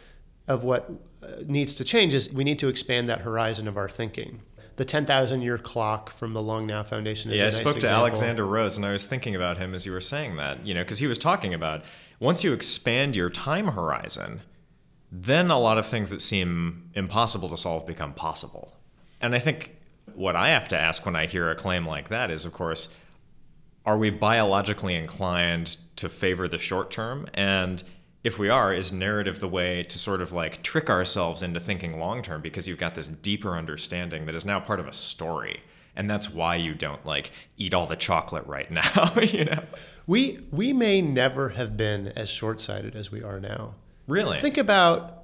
of 0.47 0.63
what 0.63 0.91
uh, 1.21 1.27
needs 1.45 1.75
to 1.75 1.83
change 1.83 2.13
is 2.13 2.31
we 2.31 2.43
need 2.43 2.59
to 2.59 2.67
expand 2.67 3.09
that 3.09 3.21
horizon 3.21 3.67
of 3.67 3.77
our 3.77 3.89
thinking. 3.89 4.41
The 4.75 4.85
10,000 4.85 5.41
year 5.43 5.59
clock 5.59 6.11
from 6.11 6.33
the 6.33 6.41
Long 6.41 6.65
Now 6.65 6.81
Foundation 6.81 7.31
is 7.31 7.37
yeah, 7.37 7.43
I 7.43 7.47
nice 7.47 7.57
spoke 7.57 7.73
to 7.73 7.77
example. 7.77 7.99
Alexander 7.99 8.45
Rose, 8.45 8.75
and 8.75 8.85
I 8.85 8.91
was 8.91 9.05
thinking 9.05 9.35
about 9.35 9.57
him 9.57 9.75
as 9.75 9.85
you 9.85 9.91
were 9.91 10.01
saying 10.01 10.35
that, 10.37 10.65
you 10.65 10.73
know, 10.73 10.81
because 10.81 10.97
he 10.97 11.05
was 11.05 11.19
talking 11.19 11.53
about 11.53 11.83
once 12.19 12.43
you 12.43 12.53
expand 12.53 13.15
your 13.15 13.29
time 13.29 13.67
horizon, 13.67 14.41
then 15.15 15.51
a 15.51 15.59
lot 15.59 15.77
of 15.77 15.85
things 15.85 16.09
that 16.09 16.21
seem 16.21 16.89
impossible 16.95 17.47
to 17.49 17.57
solve 17.57 17.85
become 17.85 18.13
possible. 18.13 18.73
And 19.21 19.35
I 19.35 19.39
think 19.39 19.77
what 20.15 20.35
I 20.35 20.49
have 20.49 20.67
to 20.69 20.79
ask 20.79 21.05
when 21.05 21.15
I 21.15 21.27
hear 21.27 21.51
a 21.51 21.55
claim 21.55 21.85
like 21.85 22.09
that 22.09 22.31
is, 22.31 22.45
of 22.45 22.53
course, 22.53 22.91
are 23.85 23.97
we 23.97 24.09
biologically 24.09 24.95
inclined 24.95 25.77
to 25.97 26.09
favor 26.09 26.47
the 26.47 26.57
short 26.57 26.89
term? 26.89 27.27
And 27.35 27.83
if 28.23 28.39
we 28.39 28.49
are, 28.49 28.73
is 28.73 28.91
narrative 28.91 29.39
the 29.39 29.47
way 29.47 29.83
to 29.83 29.99
sort 29.99 30.19
of 30.19 30.31
like 30.31 30.63
trick 30.63 30.89
ourselves 30.89 31.43
into 31.43 31.59
thinking 31.59 31.99
long 31.99 32.23
term 32.23 32.41
because 32.41 32.67
you've 32.67 32.79
got 32.79 32.95
this 32.95 33.07
deeper 33.07 33.55
understanding 33.55 34.25
that 34.25 34.33
is 34.33 34.45
now 34.45 34.59
part 34.59 34.79
of 34.79 34.87
a 34.87 34.93
story? 34.93 35.61
And 35.95 36.09
that's 36.09 36.31
why 36.31 36.55
you 36.55 36.73
don't 36.73 37.05
like 37.05 37.29
eat 37.57 37.75
all 37.75 37.85
the 37.85 37.95
chocolate 37.95 38.47
right 38.47 38.71
now, 38.71 39.13
you 39.21 39.45
know? 39.45 39.63
We, 40.07 40.39
we 40.51 40.73
may 40.73 41.03
never 41.03 41.49
have 41.49 41.77
been 41.77 42.07
as 42.15 42.29
short 42.29 42.59
sighted 42.59 42.95
as 42.95 43.11
we 43.11 43.21
are 43.21 43.39
now. 43.39 43.75
Really? 44.07 44.39
Think 44.39 44.57
about 44.57 45.23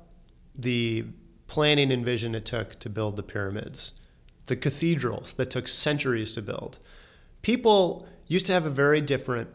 the 0.55 1.05
planning 1.47 1.91
and 1.91 2.05
vision 2.05 2.35
it 2.35 2.45
took 2.45 2.79
to 2.79 2.89
build 2.89 3.15
the 3.15 3.23
pyramids, 3.23 3.93
the 4.45 4.55
cathedrals 4.55 5.33
that 5.35 5.49
took 5.49 5.67
centuries 5.67 6.31
to 6.33 6.41
build. 6.41 6.79
People 7.41 8.07
used 8.27 8.45
to 8.45 8.53
have 8.53 8.65
a 8.65 8.69
very 8.69 9.01
different 9.01 9.49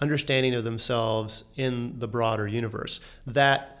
understanding 0.00 0.54
of 0.54 0.64
themselves 0.64 1.44
in 1.56 1.98
the 1.98 2.06
broader 2.06 2.46
universe. 2.46 3.00
That 3.26 3.78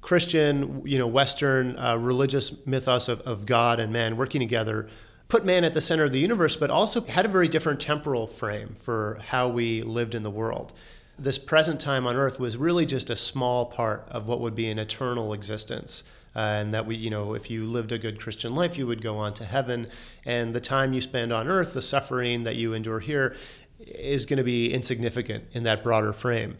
Christian, 0.00 0.82
you 0.84 0.98
know, 0.98 1.06
Western 1.06 1.78
uh, 1.78 1.96
religious 1.96 2.52
mythos 2.66 3.08
of, 3.08 3.20
of 3.22 3.46
God 3.46 3.80
and 3.80 3.92
man 3.92 4.16
working 4.16 4.40
together 4.40 4.88
put 5.28 5.44
man 5.44 5.64
at 5.64 5.74
the 5.74 5.80
center 5.80 6.04
of 6.04 6.12
the 6.12 6.18
universe, 6.18 6.54
but 6.54 6.70
also 6.70 7.00
had 7.00 7.24
a 7.24 7.28
very 7.28 7.48
different 7.48 7.80
temporal 7.80 8.26
frame 8.26 8.76
for 8.82 9.18
how 9.28 9.48
we 9.48 9.82
lived 9.82 10.14
in 10.14 10.22
the 10.22 10.30
world. 10.30 10.72
This 11.18 11.38
present 11.38 11.80
time 11.80 12.06
on 12.06 12.16
earth 12.16 12.40
was 12.40 12.56
really 12.56 12.86
just 12.86 13.10
a 13.10 13.16
small 13.16 13.66
part 13.66 14.06
of 14.10 14.26
what 14.26 14.40
would 14.40 14.54
be 14.54 14.68
an 14.68 14.78
eternal 14.78 15.32
existence. 15.32 16.04
Uh, 16.36 16.40
and 16.40 16.74
that 16.74 16.84
we, 16.84 16.96
you 16.96 17.10
know, 17.10 17.34
if 17.34 17.48
you 17.48 17.64
lived 17.64 17.92
a 17.92 17.98
good 17.98 18.20
Christian 18.20 18.56
life, 18.56 18.76
you 18.76 18.88
would 18.88 19.00
go 19.00 19.18
on 19.18 19.32
to 19.34 19.44
heaven. 19.44 19.86
And 20.24 20.52
the 20.52 20.60
time 20.60 20.92
you 20.92 21.00
spend 21.00 21.32
on 21.32 21.46
earth, 21.46 21.74
the 21.74 21.82
suffering 21.82 22.42
that 22.42 22.56
you 22.56 22.74
endure 22.74 22.98
here, 22.98 23.36
is 23.78 24.26
going 24.26 24.38
to 24.38 24.44
be 24.44 24.72
insignificant 24.72 25.44
in 25.52 25.62
that 25.62 25.84
broader 25.84 26.12
frame. 26.12 26.58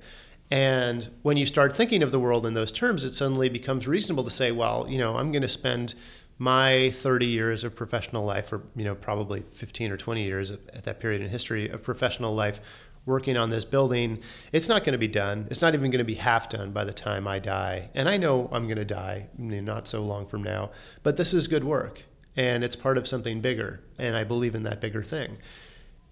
And 0.51 1.09
when 1.23 1.37
you 1.37 1.47
start 1.47 1.75
thinking 1.75 2.03
of 2.03 2.12
the 2.12 2.21
world 2.21 2.47
in 2.47 2.55
those 2.55 2.71
terms, 2.71 3.03
it 3.03 3.14
suddenly 3.14 3.49
becomes 3.49 3.88
reasonable 3.88 4.25
to 4.25 4.31
say, 4.31 4.53
well, 4.53 4.87
you 4.88 4.99
know, 4.99 5.17
I'm 5.17 5.33
going 5.33 5.43
to 5.43 5.49
spend 5.49 5.95
my 6.38 6.90
30 6.90 7.27
years 7.27 7.64
of 7.64 7.75
professional 7.75 8.25
life, 8.25 8.53
or 8.53 8.62
you 8.77 8.85
know, 8.85 8.95
probably 8.95 9.43
15 9.53 9.90
or 9.90 9.97
20 9.97 10.23
years 10.23 10.51
at 10.51 10.85
that 10.85 11.01
period 11.01 11.23
in 11.23 11.29
history 11.29 11.69
of 11.69 11.83
professional 11.83 12.35
life, 12.35 12.61
working 13.07 13.37
on 13.37 13.51
this 13.51 13.64
building. 13.64 14.21
It's 14.53 14.69
not 14.69 14.85
going 14.85 14.93
to 14.93 14.99
be 14.99 15.09
done. 15.09 15.47
It's 15.51 15.61
not 15.61 15.75
even 15.75 15.90
going 15.90 15.99
to 15.99 16.05
be 16.05 16.14
half 16.14 16.49
done 16.49 16.73
by 16.73 16.85
the 16.85 16.93
time 16.93 17.27
I 17.27 17.38
die. 17.38 17.90
And 17.95 18.09
I 18.09 18.17
know 18.17 18.49
I'm 18.53 18.67
going 18.67 18.79
to 18.79 18.85
die 18.85 19.29
not 19.37 19.87
so 19.88 20.03
long 20.03 20.27
from 20.27 20.43
now. 20.43 20.71
But 21.03 21.17
this 21.17 21.35
is 21.35 21.47
good 21.47 21.64
work, 21.64 22.03
and 22.37 22.64
it's 22.64 22.77
part 22.77 22.97
of 22.97 23.07
something 23.07 23.40
bigger. 23.40 23.83
And 23.99 24.17
I 24.17 24.25
believe 24.25 24.55
in 24.55 24.62
that 24.62 24.81
bigger 24.81 25.03
thing 25.03 25.38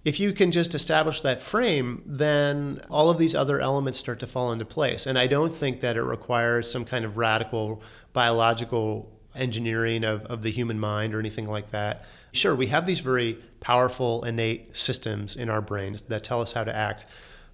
if 0.04 0.18
you 0.18 0.32
can 0.32 0.50
just 0.50 0.74
establish 0.74 1.20
that 1.20 1.40
frame, 1.40 2.02
then 2.04 2.80
all 2.90 3.08
of 3.08 3.18
these 3.18 3.34
other 3.34 3.60
elements 3.60 3.98
start 3.98 4.18
to 4.20 4.26
fall 4.26 4.50
into 4.50 4.64
place. 4.64 5.06
And 5.06 5.18
I 5.18 5.26
don't 5.26 5.52
think 5.52 5.80
that 5.80 5.96
it 5.96 6.02
requires 6.02 6.70
some 6.70 6.84
kind 6.84 7.04
of 7.04 7.16
radical 7.16 7.82
biological 8.12 9.08
engineering 9.34 10.04
of, 10.04 10.22
of 10.26 10.42
the 10.42 10.50
human 10.50 10.78
mind 10.78 11.14
or 11.14 11.20
anything 11.20 11.46
like 11.46 11.70
that. 11.70 12.04
Sure, 12.32 12.54
we 12.54 12.68
have 12.68 12.86
these 12.86 13.00
very 13.00 13.38
powerful, 13.60 14.24
innate 14.24 14.76
systems 14.76 15.36
in 15.36 15.48
our 15.48 15.60
brains 15.60 16.02
that 16.02 16.24
tell 16.24 16.40
us 16.40 16.52
how 16.52 16.64
to 16.64 16.74
act. 16.74 17.06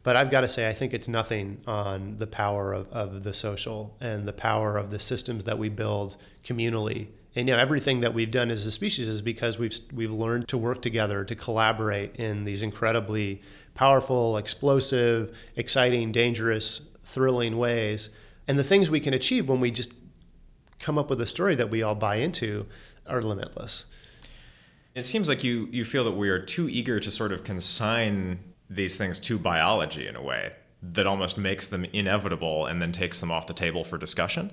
But 0.05 0.17
I've 0.17 0.31
got 0.31 0.43
to 0.43 0.49
say, 0.49 0.69
I 0.69 0.73
think 0.73 0.95
it's 0.95 1.09
nothing 1.09 1.61
on 1.67 2.17
the 2.19 2.27
power 2.27 2.73
of, 2.73 2.89
of 2.93 3.25
the 3.25 3.35
social 3.35 3.97
and 4.01 4.27
the 4.27 4.33
power 4.33 4.79
of 4.79 4.91
the 4.91 4.99
systems 4.99 5.45
that 5.45 5.59
we 5.59 5.69
build 5.69 6.17
communally 6.45 7.09
and 7.39 7.49
you 7.49 7.55
know 7.55 7.61
everything 7.61 8.01
that 8.01 8.15
we've 8.15 8.31
done 8.31 8.51
as 8.51 8.67
a 8.67 8.71
species 8.71 9.07
is 9.07 9.23
because 9.23 9.59
we've 9.59 9.79
we've 9.93 10.11
learned 10.11 10.49
to 10.49 10.59
work 10.59 10.83
together 10.83 11.25
to 11.25 11.35
collaborate 11.37 12.17
in 12.17 12.45
these 12.45 12.63
incredibly 12.63 13.41
powerful 13.75 14.37
explosive 14.37 15.37
exciting 15.55 16.11
dangerous 16.11 16.83
thrilling 17.05 17.57
ways 17.57 18.11
and 18.49 18.59
the 18.59 18.65
things 18.65 18.91
we 18.91 18.99
can 18.99 19.15
achieve 19.15 19.49
when 19.49 19.61
we 19.61 19.71
just 19.71 19.93
come 20.81 20.99
up 20.99 21.11
with 21.11 21.21
a 21.21 21.27
story 21.27 21.55
that 21.55 21.71
we 21.71 21.83
all 21.83 21.95
buy 21.95 22.17
into 22.17 22.67
are 23.07 23.23
limitless 23.23 23.87
it 24.99 25.07
seems 25.07 25.29
like 25.29 25.45
you 25.45 25.69
you 25.71 25.85
feel 25.85 26.05
that 26.05 26.13
we 26.13 26.29
are 26.29 26.39
too 26.39 26.69
eager 26.69 26.99
to 27.01 27.11
sort 27.11 27.33
of 27.33 27.45
consign 27.45 28.39
these 28.71 28.97
things 28.97 29.19
to 29.19 29.39
biology 29.39 30.07
in 30.07 30.17
a 30.17 30.23
way 30.23 30.53
that 30.83 31.07
almost 31.07 31.39
makes 31.39 31.67
them 31.67 31.85
inevitable 31.93 32.67
and 32.67 32.81
then 32.81 32.93
takes 32.93 33.21
them 33.21 33.31
off 33.31 33.47
the 33.47 33.55
table 33.55 33.83
for 33.83 33.99
discussion 33.99 34.51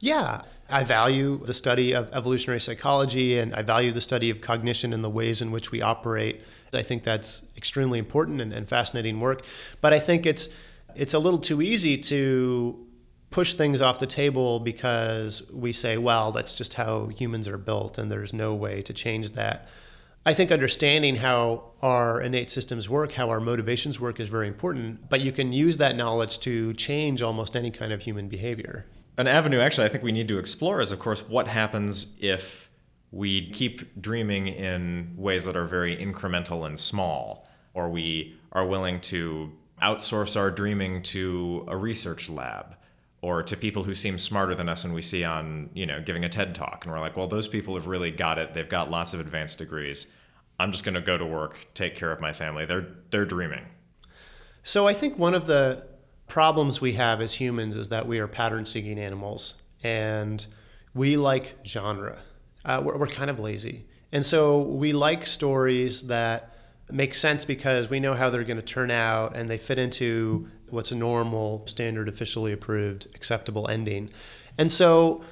yeah, 0.00 0.42
I 0.68 0.84
value 0.84 1.44
the 1.44 1.54
study 1.54 1.92
of 1.92 2.10
evolutionary 2.12 2.60
psychology 2.60 3.38
and 3.38 3.54
I 3.54 3.62
value 3.62 3.90
the 3.90 4.00
study 4.00 4.30
of 4.30 4.40
cognition 4.40 4.92
and 4.92 5.02
the 5.02 5.10
ways 5.10 5.42
in 5.42 5.50
which 5.50 5.72
we 5.72 5.82
operate. 5.82 6.42
I 6.72 6.82
think 6.82 7.02
that's 7.02 7.42
extremely 7.56 7.98
important 7.98 8.40
and, 8.40 8.52
and 8.52 8.68
fascinating 8.68 9.20
work. 9.20 9.42
But 9.80 9.92
I 9.92 9.98
think 9.98 10.26
it's 10.26 10.48
it's 10.94 11.14
a 11.14 11.18
little 11.18 11.38
too 11.38 11.62
easy 11.62 11.98
to 11.98 12.86
push 13.30 13.54
things 13.54 13.82
off 13.82 13.98
the 13.98 14.06
table 14.06 14.60
because 14.60 15.50
we 15.52 15.72
say, 15.72 15.98
well, 15.98 16.32
that's 16.32 16.52
just 16.52 16.74
how 16.74 17.08
humans 17.08 17.46
are 17.48 17.58
built 17.58 17.98
and 17.98 18.10
there's 18.10 18.32
no 18.32 18.54
way 18.54 18.82
to 18.82 18.92
change 18.92 19.30
that. 19.32 19.68
I 20.26 20.34
think 20.34 20.50
understanding 20.50 21.16
how 21.16 21.72
our 21.80 22.20
innate 22.20 22.50
systems 22.50 22.88
work, 22.88 23.12
how 23.12 23.30
our 23.30 23.40
motivations 23.40 23.98
work 23.98 24.20
is 24.20 24.28
very 24.28 24.48
important, 24.48 25.08
but 25.08 25.20
you 25.20 25.32
can 25.32 25.52
use 25.52 25.76
that 25.78 25.96
knowledge 25.96 26.40
to 26.40 26.74
change 26.74 27.22
almost 27.22 27.56
any 27.56 27.70
kind 27.70 27.92
of 27.92 28.02
human 28.02 28.28
behavior 28.28 28.86
an 29.18 29.26
avenue 29.26 29.58
actually 29.58 29.84
I 29.84 29.88
think 29.88 30.04
we 30.04 30.12
need 30.12 30.28
to 30.28 30.38
explore 30.38 30.80
is 30.80 30.92
of 30.92 31.00
course 31.00 31.28
what 31.28 31.48
happens 31.48 32.16
if 32.20 32.70
we 33.10 33.50
keep 33.50 34.00
dreaming 34.00 34.48
in 34.48 35.12
ways 35.16 35.44
that 35.44 35.56
are 35.56 35.64
very 35.64 35.96
incremental 35.96 36.64
and 36.66 36.78
small 36.78 37.46
or 37.74 37.88
we 37.88 38.38
are 38.52 38.64
willing 38.64 39.00
to 39.00 39.52
outsource 39.82 40.36
our 40.36 40.50
dreaming 40.50 41.02
to 41.02 41.64
a 41.68 41.76
research 41.76 42.30
lab 42.30 42.76
or 43.20 43.42
to 43.42 43.56
people 43.56 43.84
who 43.84 43.94
seem 43.94 44.18
smarter 44.18 44.54
than 44.54 44.68
us 44.68 44.84
and 44.84 44.94
we 44.94 45.02
see 45.02 45.24
on 45.24 45.70
you 45.74 45.86
know 45.86 46.00
giving 46.00 46.24
a 46.24 46.28
ted 46.28 46.54
talk. 46.54 46.84
And 46.84 46.92
we're 46.92 47.00
like 47.00 47.16
well 47.16 47.28
those 47.28 47.48
people 47.48 47.74
have 47.74 47.86
really 47.86 48.10
got 48.10 48.38
it. 48.38 48.54
They've 48.54 48.68
got 48.68 48.90
lots 48.90 49.14
of 49.14 49.20
advanced 49.20 49.58
degrees. 49.58 50.06
I'm 50.60 50.72
just 50.72 50.84
going 50.84 50.94
to 50.94 51.00
go 51.00 51.16
to 51.16 51.26
work 51.26 51.66
take 51.74 51.94
care 51.94 52.10
of 52.10 52.20
my 52.20 52.32
family. 52.32 52.64
They're 52.64 52.86
they're 53.10 53.26
dreaming. 53.26 53.64
So 54.62 54.86
i 54.86 54.92
think 54.92 55.18
one 55.18 55.34
of 55.34 55.46
the 55.46 55.86
problems 56.26 56.80
we 56.80 56.92
have 56.92 57.20
as 57.20 57.32
humans 57.32 57.76
is 57.76 57.88
that 57.88 58.06
we 58.06 58.18
are 58.18 58.28
pattern 58.28 58.66
seeking 58.66 58.98
animals 58.98 59.54
and 59.82 60.46
we 60.94 61.16
like 61.16 61.56
genre. 61.66 62.18
Uh, 62.64 62.82
we're, 62.84 62.98
we're 62.98 63.06
kind 63.06 63.30
of 63.30 63.40
lazy. 63.40 63.86
And 64.12 64.24
so 64.24 64.60
we 64.60 64.92
like 64.92 65.26
stories 65.26 66.02
that 66.02 66.54
make 66.90 67.14
sense 67.14 67.44
because 67.44 67.90
we 67.90 68.00
know 68.00 68.14
how 68.14 68.30
they're 68.30 68.44
going 68.44 68.58
to 68.58 68.62
turn 68.62 68.90
out 68.90 69.36
and 69.36 69.48
they 69.48 69.58
fit 69.58 69.78
into 69.78 70.48
what's 70.70 70.92
a 70.92 70.94
normal, 70.94 71.66
standard, 71.66 72.08
officially 72.08 72.52
approved, 72.52 73.06
acceptable 73.14 73.68
ending. 73.68 74.10
And 74.56 74.70
so 74.70 75.22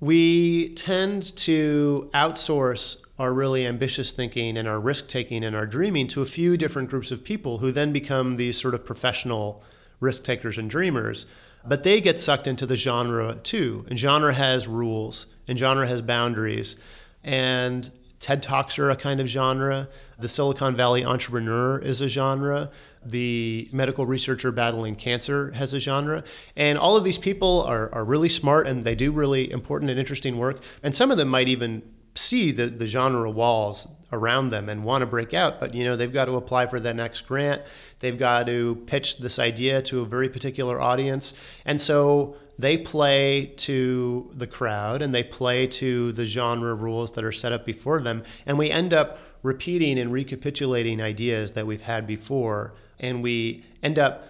we 0.00 0.74
tend 0.74 1.36
to 1.38 2.10
outsource 2.14 3.00
our 3.18 3.32
really 3.32 3.66
ambitious 3.66 4.12
thinking 4.12 4.56
and 4.56 4.68
our 4.68 4.78
risk 4.78 5.08
taking 5.08 5.42
and 5.42 5.56
our 5.56 5.66
dreaming 5.66 6.06
to 6.08 6.22
a 6.22 6.26
few 6.26 6.56
different 6.56 6.88
groups 6.88 7.10
of 7.10 7.24
people 7.24 7.58
who 7.58 7.72
then 7.72 7.92
become 7.92 8.36
these 8.36 8.60
sort 8.60 8.74
of 8.74 8.84
professional 8.84 9.62
risk 10.00 10.22
takers 10.22 10.58
and 10.58 10.70
dreamers, 10.70 11.26
but 11.66 11.82
they 11.82 12.00
get 12.00 12.20
sucked 12.20 12.46
into 12.46 12.64
the 12.64 12.76
genre 12.76 13.34
too. 13.42 13.84
And 13.88 13.98
genre 13.98 14.32
has 14.32 14.68
rules, 14.68 15.26
and 15.48 15.58
genre 15.58 15.88
has 15.88 16.00
boundaries. 16.00 16.76
And 17.24 17.90
TED 18.20 18.42
Talks 18.42 18.78
are 18.78 18.90
a 18.90 18.96
kind 18.96 19.20
of 19.20 19.26
genre. 19.26 19.88
The 20.18 20.28
Silicon 20.28 20.76
Valley 20.76 21.04
entrepreneur 21.04 21.78
is 21.78 22.00
a 22.00 22.08
genre. 22.08 22.70
The 23.04 23.68
medical 23.72 24.06
researcher 24.06 24.52
battling 24.52 24.96
cancer 24.96 25.52
has 25.52 25.74
a 25.74 25.80
genre. 25.80 26.24
And 26.56 26.78
all 26.78 26.96
of 26.96 27.04
these 27.04 27.18
people 27.18 27.62
are, 27.62 27.92
are 27.94 28.04
really 28.04 28.28
smart 28.28 28.66
and 28.66 28.84
they 28.84 28.94
do 28.94 29.12
really 29.12 29.50
important 29.50 29.90
and 29.90 29.98
interesting 29.98 30.38
work. 30.38 30.60
And 30.82 30.94
some 30.94 31.10
of 31.10 31.16
them 31.16 31.28
might 31.28 31.48
even 31.48 31.82
see 32.18 32.50
the, 32.52 32.66
the 32.66 32.86
genre 32.86 33.30
walls 33.30 33.88
around 34.12 34.50
them 34.50 34.68
and 34.68 34.84
want 34.84 35.02
to 35.02 35.06
break 35.06 35.34
out, 35.34 35.60
but 35.60 35.74
you 35.74 35.84
know 35.84 35.96
they've 35.96 36.12
got 36.12 36.24
to 36.26 36.36
apply 36.36 36.66
for 36.66 36.80
the 36.80 36.92
next 36.92 37.22
grant. 37.22 37.62
They've 38.00 38.18
got 38.18 38.46
to 38.46 38.82
pitch 38.86 39.18
this 39.18 39.38
idea 39.38 39.82
to 39.82 40.00
a 40.00 40.06
very 40.06 40.28
particular 40.28 40.80
audience, 40.80 41.34
and 41.64 41.80
so 41.80 42.36
they 42.58 42.76
play 42.76 43.52
to 43.58 44.30
the 44.34 44.46
crowd 44.46 45.00
and 45.00 45.14
they 45.14 45.22
play 45.22 45.66
to 45.68 46.10
the 46.12 46.26
genre 46.26 46.74
rules 46.74 47.12
that 47.12 47.24
are 47.24 47.32
set 47.32 47.52
up 47.52 47.64
before 47.64 48.00
them, 48.00 48.22
and 48.46 48.58
we 48.58 48.70
end 48.70 48.94
up 48.94 49.18
repeating 49.42 49.98
and 49.98 50.12
recapitulating 50.12 51.00
ideas 51.00 51.52
that 51.52 51.66
we've 51.66 51.82
had 51.82 52.06
before, 52.06 52.74
and 52.98 53.22
we 53.22 53.64
end 53.82 53.98
up 53.98 54.24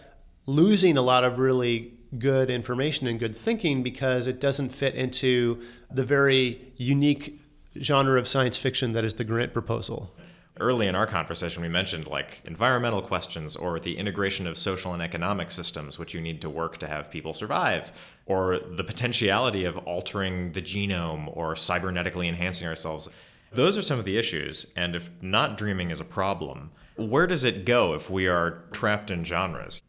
losing 0.46 0.96
a 0.96 1.02
lot 1.02 1.24
of 1.24 1.38
really 1.38 1.92
good 2.18 2.50
information 2.50 3.06
and 3.06 3.20
good 3.20 3.36
thinking 3.36 3.82
because 3.82 4.26
it 4.26 4.40
doesn't 4.40 4.70
fit 4.70 4.94
into 4.94 5.62
the 5.90 6.04
very 6.04 6.72
unique 6.76 7.40
genre 7.80 8.18
of 8.18 8.26
science 8.26 8.56
fiction 8.56 8.92
that 8.92 9.04
is 9.04 9.14
the 9.14 9.24
grant 9.24 9.52
proposal. 9.52 10.14
Early 10.60 10.88
in 10.88 10.96
our 10.96 11.06
conversation, 11.06 11.62
we 11.62 11.68
mentioned 11.68 12.08
like 12.08 12.42
environmental 12.44 13.00
questions 13.00 13.54
or 13.54 13.78
the 13.78 13.96
integration 13.96 14.46
of 14.46 14.58
social 14.58 14.92
and 14.92 15.00
economic 15.00 15.52
systems, 15.52 15.98
which 15.98 16.14
you 16.14 16.20
need 16.20 16.40
to 16.40 16.50
work 16.50 16.78
to 16.78 16.88
have 16.88 17.10
people 17.10 17.32
survive, 17.32 17.92
or 18.26 18.58
the 18.58 18.82
potentiality 18.82 19.64
of 19.64 19.76
altering 19.78 20.50
the 20.52 20.62
genome 20.62 21.30
or 21.36 21.54
cybernetically 21.54 22.26
enhancing 22.26 22.66
ourselves. 22.66 23.08
Those 23.52 23.78
are 23.78 23.82
some 23.82 23.98
of 23.98 24.04
the 24.04 24.18
issues. 24.18 24.66
And 24.76 24.94
if 24.94 25.10
not 25.20 25.56
dreaming 25.56 25.90
is 25.90 26.00
a 26.00 26.04
problem, 26.04 26.70
where 26.96 27.26
does 27.26 27.44
it 27.44 27.64
go 27.64 27.94
if 27.94 28.10
we 28.10 28.26
are 28.26 28.62
trapped 28.72 29.10
in 29.10 29.24
genres? 29.24 29.82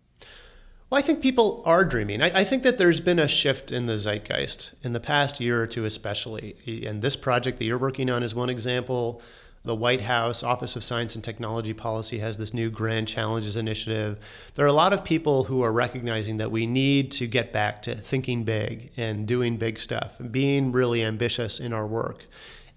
Well, 0.90 0.98
I 0.98 1.04
think 1.04 1.22
people 1.22 1.62
are 1.66 1.86
dreaming. 1.86 2.22
I, 2.22 2.40
I, 2.40 2.44
think 2.44 2.64
that 2.64 2.80
there's 2.80 3.00
been 3.00 3.20
a 3.20 3.28
shift 3.28 3.72
in 3.72 3.86
the 3.86 3.98
zeitgeist 3.98 4.74
in 4.82 4.94
the 4.94 5.00
past 5.00 5.40
year 5.40 5.62
or 5.62 5.68
two, 5.68 5.86
especially. 5.86 6.56
And 6.88 7.02
this 7.02 7.16
project 7.16 7.60
that 7.60 7.66
you're 7.66 7.78
working 7.78 8.10
on 8.10 8.24
is 8.24 8.34
one 8.34 8.50
example. 8.50 9.22
The 9.66 9.76
White 9.76 10.02
House, 10.02 10.42
Office 10.42 10.76
of 10.76 10.84
Science 10.84 11.14
and 11.16 11.24
Technology 11.24 11.74
Policy, 11.74 12.20
has 12.20 12.38
this 12.38 12.54
new 12.54 12.72
Grand 12.72 13.08
Challenges 13.08 13.56
Initiative. 13.56 14.18
There 14.56 14.66
are 14.66 14.70
a 14.70 14.74
lot 14.74 14.94
of 14.94 15.04
people 15.04 15.44
who 15.44 15.62
are 15.64 15.74
recognizing 15.74 16.38
that 16.38 16.50
we 16.50 16.66
need 16.66 17.12
to 17.12 17.28
get 17.28 17.52
back 17.52 17.84
to 17.84 17.96
thinking 17.96 18.44
big 18.44 18.92
and 18.96 19.28
doing 19.28 19.58
big 19.58 19.80
stuff 19.80 20.20
and 20.20 20.32
being 20.32 20.72
really 20.72 21.04
ambitious 21.04 21.60
in 21.60 21.74
our 21.74 21.86
work. 21.86 22.26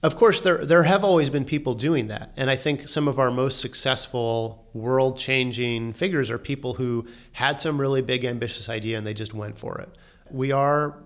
Of 0.03 0.16
course, 0.16 0.40
there, 0.40 0.66
there 0.66 0.82
have 0.82 1.05
always 1.05 1.30
been 1.30 1.44
people 1.44 1.74
doing 1.74 2.09
that. 2.09 2.32
And 2.36 2.50
I 2.50 2.57
think 2.57 2.88
some 2.88 3.07
of 3.07 3.20
our 3.20 3.30
most 3.30 3.61
successful, 3.61 4.68
world 4.72 5.16
changing 5.16 5.92
figures 5.92 6.28
are 6.28 6.38
people 6.38 6.74
who 6.74 7.07
had 7.32 7.61
some 7.61 7.80
really 7.80 8.03
big, 8.03 8.24
ambitious 8.24 8.68
idea 8.68 8.98
and 8.98 9.07
they 9.07 9.14
just 9.14 9.32
went 9.32 9.57
for 9.57 9.78
it. 9.78 9.96
We 10.30 10.50
are 10.50 11.05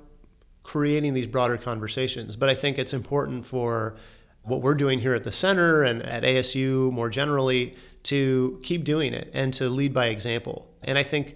creating 0.62 1.12
these 1.12 1.26
broader 1.26 1.59
conversations, 1.59 2.36
but 2.36 2.49
I 2.49 2.55
think 2.55 2.78
it's 2.78 2.94
important 2.94 3.44
for 3.44 3.97
what 4.44 4.62
we're 4.62 4.74
doing 4.74 4.99
here 4.99 5.14
at 5.14 5.24
the 5.24 5.32
center 5.32 5.82
and 5.82 6.03
at 6.03 6.22
ASU 6.22 6.90
more 6.92 7.11
generally 7.11 7.76
to 8.05 8.59
keep 8.62 8.84
doing 8.84 9.12
it 9.12 9.30
and 9.34 9.53
to 9.55 9.68
lead 9.68 9.92
by 9.92 10.07
example. 10.07 10.72
And 10.82 10.97
I 10.97 11.03
think 11.03 11.34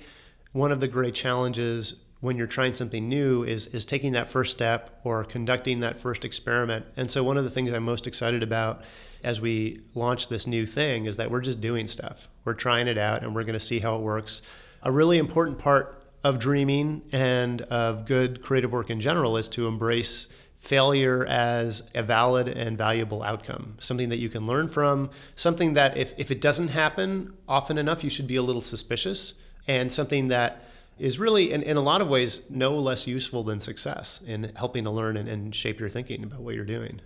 one 0.53 0.73
of 0.73 0.81
the 0.81 0.89
great 0.89 1.15
challenges 1.15 1.95
when 2.21 2.37
you're 2.37 2.47
trying 2.47 2.75
something 2.75 3.09
new 3.09 3.43
is 3.43 3.67
is 3.69 3.85
taking 3.85 4.13
that 4.13 4.31
first 4.31 4.53
step 4.53 5.01
or 5.05 5.25
conducting 5.25 5.81
that 5.81 6.01
first 6.01 6.25
experiment. 6.25 6.87
And 6.97 7.11
so 7.11 7.25
one 7.25 7.37
of 7.37 7.45
the 7.45 7.51
things 7.51 7.73
I'm 7.73 7.85
most 7.85 8.07
excited 8.07 8.43
about 8.43 8.85
as 9.23 9.41
we 9.41 9.81
launch 9.95 10.29
this 10.29 10.47
new 10.47 10.67
thing 10.67 11.07
is 11.07 11.17
that 11.17 11.31
we're 11.31 11.41
just 11.41 11.61
doing 11.61 11.89
stuff. 11.89 12.29
We're 12.45 12.55
trying 12.55 12.89
it 12.89 12.99
out 12.99 13.23
and 13.23 13.35
we're 13.35 13.45
going 13.45 13.55
to 13.55 13.61
see 13.61 13.81
how 13.81 13.97
it 13.97 14.03
works. 14.03 14.43
A 14.83 14.93
really 14.93 15.19
important 15.19 15.59
part 15.59 16.03
of 16.23 16.39
dreaming 16.39 17.03
and 17.13 17.63
of 17.63 18.07
good 18.07 18.43
creative 18.43 18.73
work 18.73 18.91
in 18.91 19.01
general 19.01 19.37
is 19.37 19.49
to 19.49 19.67
embrace 19.67 20.29
failure 20.59 21.25
as 21.25 21.83
a 21.95 22.03
valid 22.03 22.47
and 22.47 22.77
valuable 22.77 23.23
outcome, 23.23 23.77
something 23.81 24.11
that 24.11 24.19
you 24.19 24.29
can 24.29 24.47
learn 24.47 24.69
from, 24.69 25.09
something 25.35 25.73
that 25.73 25.97
if, 25.97 26.13
if 26.19 26.31
it 26.31 26.41
doesn't 26.41 26.69
happen 26.69 27.33
often 27.49 27.79
enough, 27.79 28.05
you 28.05 28.11
should 28.11 28.27
be 28.27 28.37
a 28.37 28.43
little 28.43 28.61
suspicious, 28.61 29.35
and 29.67 29.91
something 29.91 30.29
that 30.29 30.63
is 31.01 31.19
really, 31.19 31.51
in, 31.51 31.63
in 31.63 31.77
a 31.77 31.81
lot 31.81 32.03
of 32.03 32.09
ways, 32.09 32.43
no 32.51 32.75
less 32.77 33.07
useful 33.07 33.43
than 33.43 33.59
success 33.59 34.21
in 34.27 34.53
helping 34.55 34.85
to 34.85 34.91
learn 34.91 35.17
and, 35.17 35.29
and 35.29 35.55
shape 35.55 35.81
your 35.81 35.89
thinking 35.89 36.23
about 36.23 36.41
what 36.41 36.55
you're 36.55 36.65
doing. 36.65 37.01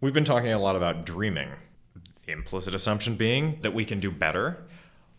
We've 0.00 0.12
been 0.12 0.24
talking 0.24 0.50
a 0.50 0.58
lot 0.58 0.74
about 0.74 1.06
dreaming, 1.06 1.50
the 2.26 2.32
implicit 2.32 2.74
assumption 2.74 3.14
being 3.14 3.60
that 3.62 3.72
we 3.72 3.84
can 3.84 4.00
do 4.00 4.10
better. 4.10 4.64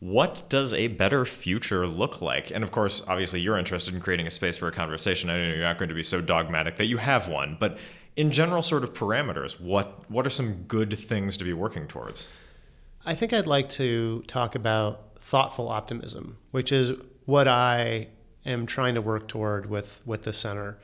What 0.02 0.44
does 0.50 0.74
a 0.74 0.90
better 0.90 1.24
future 1.24 1.88
look 1.88 2.22
like? 2.22 2.52
And 2.52 2.62
of 2.62 2.72
course, 2.72 3.08
obviously, 3.08 3.40
you're 3.40 3.58
interested 3.58 3.96
in 3.96 4.02
creating 4.02 4.28
a 4.28 4.32
space 4.32 4.58
for 4.58 4.68
a 4.68 4.72
conversation. 4.74 5.30
I 5.30 5.40
know 5.40 5.48
you're 5.48 5.60
not 5.60 5.78
going 5.78 5.88
to 5.88 5.96
be 5.96 6.04
so 6.04 6.20
dogmatic 6.20 6.76
that 6.76 6.88
you 6.88 6.98
have 6.98 7.30
one, 7.30 7.56
but 7.58 7.78
in 8.18 8.32
general, 8.32 8.62
sort 8.62 8.84
of 8.84 8.94
parameters, 8.94 9.62
what 9.62 10.10
what 10.12 10.28
are 10.28 10.30
some 10.30 10.64
good 10.64 11.00
things 11.00 11.38
to 11.38 11.46
be 11.46 11.54
working 11.54 11.88
towards? 11.88 12.28
I 13.06 13.16
think 13.16 13.32
I'd 13.32 13.48
like 13.48 13.70
to 13.70 14.24
talk 14.28 14.56
about 14.56 15.18
thoughtful 15.22 15.70
optimism, 15.70 16.38
which 16.52 16.74
is 16.74 16.92
what 17.26 17.48
I 17.48 18.08
am 18.46 18.66
trying 18.66 18.96
to 18.96 19.02
work 19.02 19.28
toward 19.28 19.70
with 19.70 20.02
with 20.06 20.24
the 20.24 20.34
center. 20.34 20.78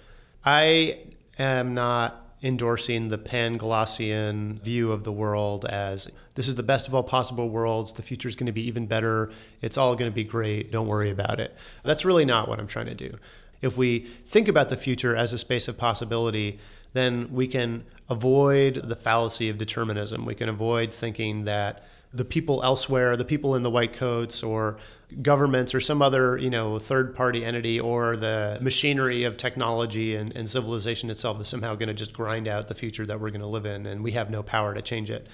I 0.46 1.00
am 1.38 1.74
not 1.74 2.26
endorsing 2.42 3.10
the 3.10 3.18
Panglossian 3.18 4.62
view 4.62 4.92
of 4.92 5.04
the 5.04 5.12
world 5.12 5.66
as 5.66 6.10
this 6.36 6.48
is 6.48 6.56
the 6.56 6.64
best 6.64 6.88
of 6.88 6.96
all 6.96 7.04
possible 7.04 7.50
worlds. 7.50 7.92
The 7.92 8.02
future 8.02 8.30
is 8.30 8.36
going 8.36 8.46
to 8.46 8.54
be 8.54 8.66
even 8.68 8.86
better. 8.86 9.32
It's 9.62 9.78
all 9.78 9.96
going 9.96 10.10
to 10.10 10.16
be 10.16 10.24
great. 10.24 10.72
Don't 10.72 10.88
worry 10.88 11.10
about 11.10 11.40
it. 11.40 11.56
That's 11.84 12.06
really 12.06 12.26
not 12.26 12.48
what 12.48 12.60
I'm 12.60 12.68
trying 12.68 12.86
to 12.86 12.96
do. 12.96 13.18
If 13.62 13.76
we 13.76 14.08
think 14.26 14.48
about 14.48 14.70
the 14.70 14.78
future 14.78 15.16
as 15.16 15.34
a 15.34 15.38
space 15.38 15.68
of 15.68 15.78
possibility, 15.78 16.60
then 16.94 17.28
we 17.34 17.48
can 17.48 17.84
avoid 18.10 18.76
the 18.86 18.96
fallacy 18.96 19.50
of 19.50 19.58
determinism. 19.58 20.26
We 20.26 20.36
can 20.36 20.48
avoid 20.48 20.94
thinking 20.94 21.44
that 21.44 21.84
the 22.14 22.26
people 22.26 22.64
elsewhere, 22.64 23.18
the 23.18 23.26
people 23.26 23.54
in 23.56 23.64
the 23.64 23.70
white 23.70 23.94
coats 23.94 24.42
or 24.42 24.78
governments 25.22 25.74
or 25.74 25.82
some 25.82 26.01
other, 26.01 26.38
you 26.38 26.49
know, 26.49 26.78
third 26.78 27.16
party 27.16 27.43
entity 27.43 27.80
or 27.80 28.16
the 28.16 28.57
machinery 28.62 29.24
of 29.24 29.38
technology 29.38 30.16
and, 30.16 30.36
and 30.36 30.49
civilization 30.49 31.10
itself 31.10 31.41
is 31.41 31.47
somehow 31.47 31.76
going 31.76 31.88
to 31.88 31.93
just 31.93 32.14
grind 32.14 32.47
out 32.47 32.68
the 32.68 32.76
future 32.76 33.05
that 33.05 33.20
we're 33.20 33.32
going 33.32 33.41
to 33.41 33.47
live 33.47 33.66
in 33.66 33.86
and 33.86 34.03
we 34.03 34.12
have 34.12 34.30
no 34.30 34.43
power 34.43 34.74
to 34.74 34.82
change 34.82 35.10
it. 35.10 35.28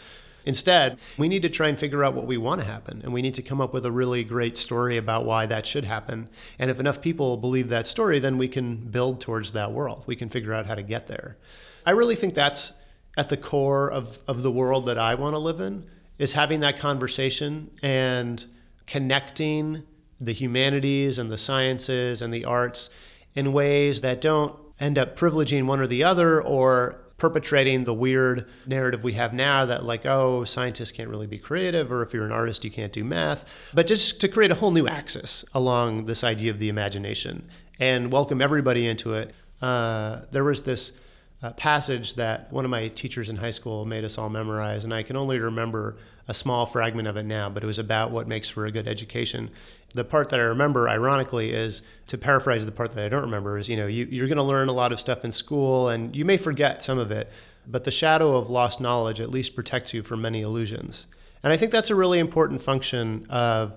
Instead, 0.45 0.99
we 1.17 1.28
need 1.28 1.41
to 1.41 1.49
try 1.49 1.67
and 1.67 1.80
figure 1.80 2.03
out 2.03 2.13
what 2.13 2.28
we 2.28 2.38
want 2.38 2.61
to 2.61 2.67
happen. 2.67 3.01
And 3.03 3.11
we 3.11 3.21
need 3.21 3.34
to 3.34 3.41
come 3.41 3.59
up 3.59 3.73
with 3.73 3.86
a 3.86 3.91
really 3.91 4.23
great 4.23 4.57
story 4.57 4.95
about 4.95 5.26
why 5.26 5.47
that 5.47 5.65
should 5.65 5.84
happen. 5.84 6.30
And 6.59 6.69
if 6.69 6.80
enough 6.80 7.01
people 7.01 7.36
believe 7.38 7.69
that 7.69 7.88
story, 7.88 8.19
then 8.19 8.38
we 8.38 8.47
can 8.47 8.76
build 8.76 9.21
towards 9.21 9.53
that 9.53 9.71
world. 9.71 10.03
We 10.05 10.15
can 10.15 10.30
figure 10.30 10.53
out 10.53 10.67
how 10.67 10.76
to 10.76 10.84
get 10.84 11.07
there. 11.07 11.38
I 11.86 11.91
really 11.91 12.15
think 12.15 12.36
that's 12.36 12.73
at 13.17 13.30
the 13.30 13.38
core 13.38 13.91
of, 13.91 14.19
of 14.28 14.43
the 14.43 14.51
world 14.51 14.86
that 14.86 14.99
I 14.99 15.15
want 15.15 15.34
to 15.34 15.39
live 15.39 15.59
in 15.59 15.86
is 16.19 16.34
having 16.34 16.59
that 16.61 16.78
conversation 16.78 17.71
and 17.82 18.45
connecting 18.88 19.83
the 20.19 20.33
humanities 20.33 21.17
and 21.17 21.31
the 21.31 21.38
sciences 21.38 22.21
and 22.21 22.33
the 22.33 22.45
arts 22.45 22.89
in 23.33 23.53
ways 23.53 24.01
that 24.01 24.21
don't 24.21 24.55
end 24.79 24.97
up 24.97 25.17
privileging 25.17 25.65
one 25.65 25.79
or 25.79 25.88
the 25.88 26.03
other 26.03 26.41
or 26.41 27.01
perpetrating 27.17 27.86
the 27.86 27.93
weird 27.93 28.45
narrative 28.65 29.03
we 29.03 29.13
have 29.13 29.33
now 29.33 29.65
that 29.65 29.86
like 29.86 30.05
oh 30.05 30.43
scientists 30.43 30.91
can't 30.91 31.09
really 31.09 31.27
be 31.27 31.38
creative 31.38 31.91
or 31.91 32.03
if 32.03 32.13
you're 32.13 32.25
an 32.25 32.31
artist 32.31 32.63
you 32.63 32.71
can't 32.71 32.93
do 32.93 33.03
math. 33.03 33.45
But 33.73 33.88
just 33.88 34.19
to 34.21 34.27
create 34.27 34.51
a 34.51 34.55
whole 34.55 34.71
new 34.71 34.88
axis 34.88 35.45
along 35.53 36.05
this 36.05 36.23
idea 36.23 36.51
of 36.51 36.59
the 36.59 36.69
imagination 36.69 37.49
and 37.79 38.11
welcome 38.11 38.41
everybody 38.41 38.88
into 38.88 39.13
it 39.13 39.33
uh, 39.61 40.21
there 40.31 40.43
was 40.43 40.63
this 40.63 40.93
uh, 41.41 41.51
passage 41.53 42.15
that 42.15 42.51
one 42.51 42.65
of 42.65 42.71
my 42.71 42.88
teachers 42.89 43.29
in 43.29 43.36
high 43.36 43.51
school 43.51 43.86
made 43.86 44.03
us 44.03 44.17
all 44.17 44.29
memorize, 44.29 44.83
and 44.83 44.93
I 44.93 45.03
can 45.03 45.15
only 45.15 45.39
remember 45.39 45.97
a 46.28 46.34
small 46.34 46.65
fragment 46.65 47.07
of 47.07 47.17
it 47.17 47.23
now, 47.23 47.49
but 47.49 47.63
it 47.63 47.67
was 47.67 47.80
about 47.80 48.11
what 48.11 48.28
makes 48.28 48.49
for 48.49 48.65
a 48.65 48.71
good 48.71 48.88
education. 48.88 49.51
The 49.93 50.03
part 50.03 50.30
that 50.30 50.39
I 50.39 50.43
remember, 50.43 50.89
ironically, 50.89 51.51
is 51.51 51.84
to 52.07 52.17
paraphrase 52.17 52.65
the 52.65 52.71
part 52.71 52.93
that 52.93 53.05
I 53.05 53.09
don't 53.09 53.21
remember, 53.21 53.57
is 53.57 53.69
you 53.69 53.78
know, 53.78 53.88
you, 53.88 54.05
you're 54.05 54.28
going 54.28 54.38
to 54.38 54.43
learn 54.43 54.67
a 54.67 54.73
lot 54.73 54.91
of 54.91 54.99
stuff 54.99 55.23
in 55.23 55.32
school, 55.32 55.89
and 55.89 56.15
you 56.15 56.26
may 56.26 56.38
forget 56.38 56.82
some 56.82 56.97
of 56.97 57.11
it, 57.11 57.32
but 57.67 57.84
the 57.84 57.91
shadow 57.91 58.36
of 58.36 58.49
lost 58.49 58.82
knowledge 58.82 59.19
at 59.19 59.30
least 59.30 59.55
protects 59.55 59.93
you 59.93 60.01
from 60.03 60.21
many 60.21 60.41
illusions. 60.41 61.05
And 61.43 61.53
I 61.53 61.57
think 61.57 61.71
that's 61.71 61.91
a 61.91 61.95
really 61.95 62.19
important 62.19 62.61
function 62.63 63.28
of 63.30 63.73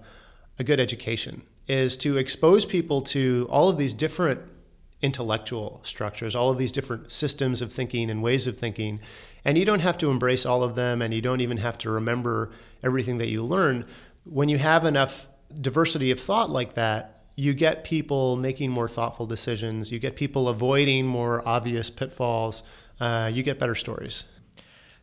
a 0.58 0.64
good 0.64 0.80
education, 0.80 1.42
is 1.66 1.96
to 1.98 2.16
expose 2.16 2.64
people 2.64 3.02
to 3.02 3.46
all 3.50 3.68
of 3.68 3.76
these 3.76 3.92
different 3.92 4.40
intellectual 5.00 5.80
structures, 5.84 6.34
all 6.34 6.50
of 6.50 6.58
these 6.58 6.72
different 6.72 7.12
systems 7.12 7.62
of 7.62 7.72
thinking 7.72 8.10
and 8.10 8.22
ways 8.22 8.46
of 8.46 8.58
thinking. 8.58 9.00
And 9.48 9.56
you 9.56 9.64
don't 9.64 9.80
have 9.80 9.96
to 9.98 10.10
embrace 10.10 10.44
all 10.44 10.62
of 10.62 10.74
them, 10.74 11.00
and 11.00 11.14
you 11.14 11.22
don't 11.22 11.40
even 11.40 11.56
have 11.56 11.78
to 11.78 11.90
remember 11.90 12.50
everything 12.84 13.16
that 13.16 13.28
you 13.28 13.42
learn. 13.42 13.86
When 14.24 14.50
you 14.50 14.58
have 14.58 14.84
enough 14.84 15.26
diversity 15.58 16.10
of 16.10 16.20
thought 16.20 16.50
like 16.50 16.74
that, 16.74 17.22
you 17.34 17.54
get 17.54 17.82
people 17.82 18.36
making 18.36 18.70
more 18.70 18.88
thoughtful 18.88 19.24
decisions, 19.24 19.90
you 19.90 19.98
get 19.98 20.16
people 20.16 20.50
avoiding 20.50 21.06
more 21.06 21.42
obvious 21.48 21.88
pitfalls, 21.88 22.62
uh, 23.00 23.30
you 23.32 23.42
get 23.42 23.58
better 23.58 23.74
stories. 23.74 24.24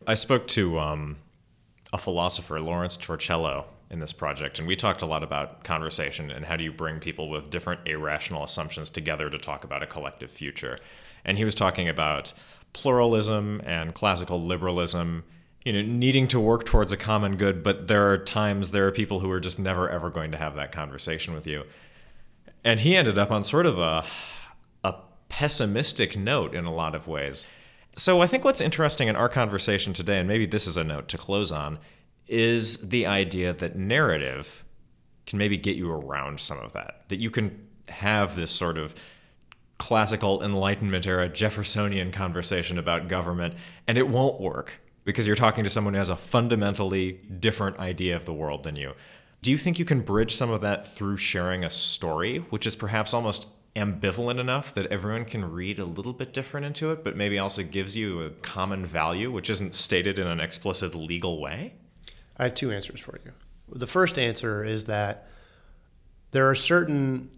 I 0.06 0.14
spoke 0.14 0.46
to 0.48 0.78
um, 0.78 1.16
a 1.92 1.98
philosopher, 1.98 2.60
Lawrence 2.60 2.96
Torcello, 2.96 3.64
in 3.90 3.98
this 3.98 4.12
project. 4.12 4.60
And 4.60 4.68
we 4.68 4.76
talked 4.76 5.02
a 5.02 5.06
lot 5.06 5.24
about 5.24 5.64
conversation 5.64 6.30
and 6.30 6.44
how 6.44 6.54
do 6.54 6.62
you 6.62 6.72
bring 6.72 7.00
people 7.00 7.30
with 7.30 7.50
different 7.50 7.80
irrational 7.88 8.44
assumptions 8.44 8.90
together 8.90 9.28
to 9.28 9.38
talk 9.38 9.64
about 9.64 9.82
a 9.82 9.86
collective 9.86 10.30
future. 10.30 10.78
And 11.24 11.36
he 11.36 11.44
was 11.44 11.56
talking 11.56 11.88
about 11.88 12.32
pluralism 12.72 13.60
and 13.64 13.94
classical 13.94 14.40
liberalism, 14.40 15.24
you 15.64 15.72
know, 15.72 15.82
needing 15.82 16.28
to 16.28 16.40
work 16.40 16.64
towards 16.64 16.92
a 16.92 16.96
common 16.96 17.36
good, 17.36 17.62
but 17.62 17.88
there 17.88 18.10
are 18.10 18.18
times 18.18 18.70
there 18.70 18.86
are 18.86 18.92
people 18.92 19.20
who 19.20 19.30
are 19.30 19.40
just 19.40 19.58
never 19.58 19.88
ever 19.88 20.10
going 20.10 20.30
to 20.32 20.38
have 20.38 20.54
that 20.56 20.72
conversation 20.72 21.34
with 21.34 21.46
you. 21.46 21.64
And 22.64 22.80
he 22.80 22.96
ended 22.96 23.18
up 23.18 23.30
on 23.30 23.44
sort 23.44 23.66
of 23.66 23.78
a 23.78 24.04
a 24.84 24.94
pessimistic 25.28 26.16
note 26.16 26.54
in 26.54 26.64
a 26.64 26.72
lot 26.72 26.94
of 26.94 27.06
ways. 27.06 27.46
So 27.94 28.20
I 28.20 28.26
think 28.26 28.44
what's 28.44 28.60
interesting 28.60 29.08
in 29.08 29.16
our 29.16 29.28
conversation 29.28 29.92
today, 29.92 30.18
and 30.18 30.28
maybe 30.28 30.46
this 30.46 30.66
is 30.66 30.76
a 30.76 30.84
note 30.84 31.08
to 31.08 31.18
close 31.18 31.50
on, 31.50 31.78
is 32.28 32.88
the 32.88 33.06
idea 33.06 33.54
that 33.54 33.76
narrative 33.76 34.64
can 35.26 35.38
maybe 35.38 35.56
get 35.56 35.76
you 35.76 35.90
around 35.90 36.40
some 36.40 36.58
of 36.58 36.72
that. 36.72 37.08
That 37.08 37.16
you 37.16 37.30
can 37.30 37.66
have 37.88 38.36
this 38.36 38.50
sort 38.50 38.78
of 38.78 38.94
classical 39.78 40.42
Enlightenment 40.42 41.06
era 41.06 41.28
Jeffersonian 41.28 42.12
conversation 42.12 42.78
about 42.78 43.08
government, 43.08 43.54
and 43.86 43.98
it 43.98 44.08
won't 44.08 44.40
work 44.40 44.80
because 45.04 45.26
you're 45.26 45.36
talking 45.36 45.64
to 45.64 45.70
someone 45.70 45.94
who 45.94 45.98
has 45.98 46.08
a 46.08 46.16
fundamentally 46.16 47.12
different 47.38 47.78
idea 47.78 48.16
of 48.16 48.24
the 48.24 48.32
world 48.32 48.64
than 48.64 48.76
you. 48.76 48.92
Do 49.42 49.52
you 49.52 49.58
think 49.58 49.78
you 49.78 49.84
can 49.84 50.00
bridge 50.00 50.34
some 50.34 50.50
of 50.50 50.62
that 50.62 50.86
through 50.86 51.18
sharing 51.18 51.62
a 51.62 51.70
story, 51.70 52.38
which 52.50 52.66
is 52.66 52.74
perhaps 52.74 53.14
almost 53.14 53.48
ambivalent 53.76 54.40
enough 54.40 54.74
that 54.74 54.86
everyone 54.86 55.24
can 55.26 55.52
read 55.52 55.78
a 55.78 55.84
little 55.84 56.14
bit 56.14 56.32
different 56.32 56.66
into 56.66 56.90
it, 56.90 57.04
but 57.04 57.16
maybe 57.16 57.38
also 57.38 57.62
gives 57.62 57.96
you 57.96 58.22
a 58.22 58.30
common 58.30 58.84
value, 58.84 59.30
which 59.30 59.50
isn't 59.50 59.74
stated 59.74 60.18
in 60.18 60.26
an 60.26 60.40
explicit 60.40 60.94
legal 60.94 61.40
way? 61.40 61.74
I 62.38 62.44
have 62.44 62.54
two 62.54 62.72
answers 62.72 63.00
for 63.00 63.18
you. 63.24 63.32
The 63.68 63.86
first 63.86 64.18
answer 64.18 64.64
is 64.64 64.86
that 64.86 65.28
there 66.30 66.48
are 66.48 66.54
certain 66.54 67.30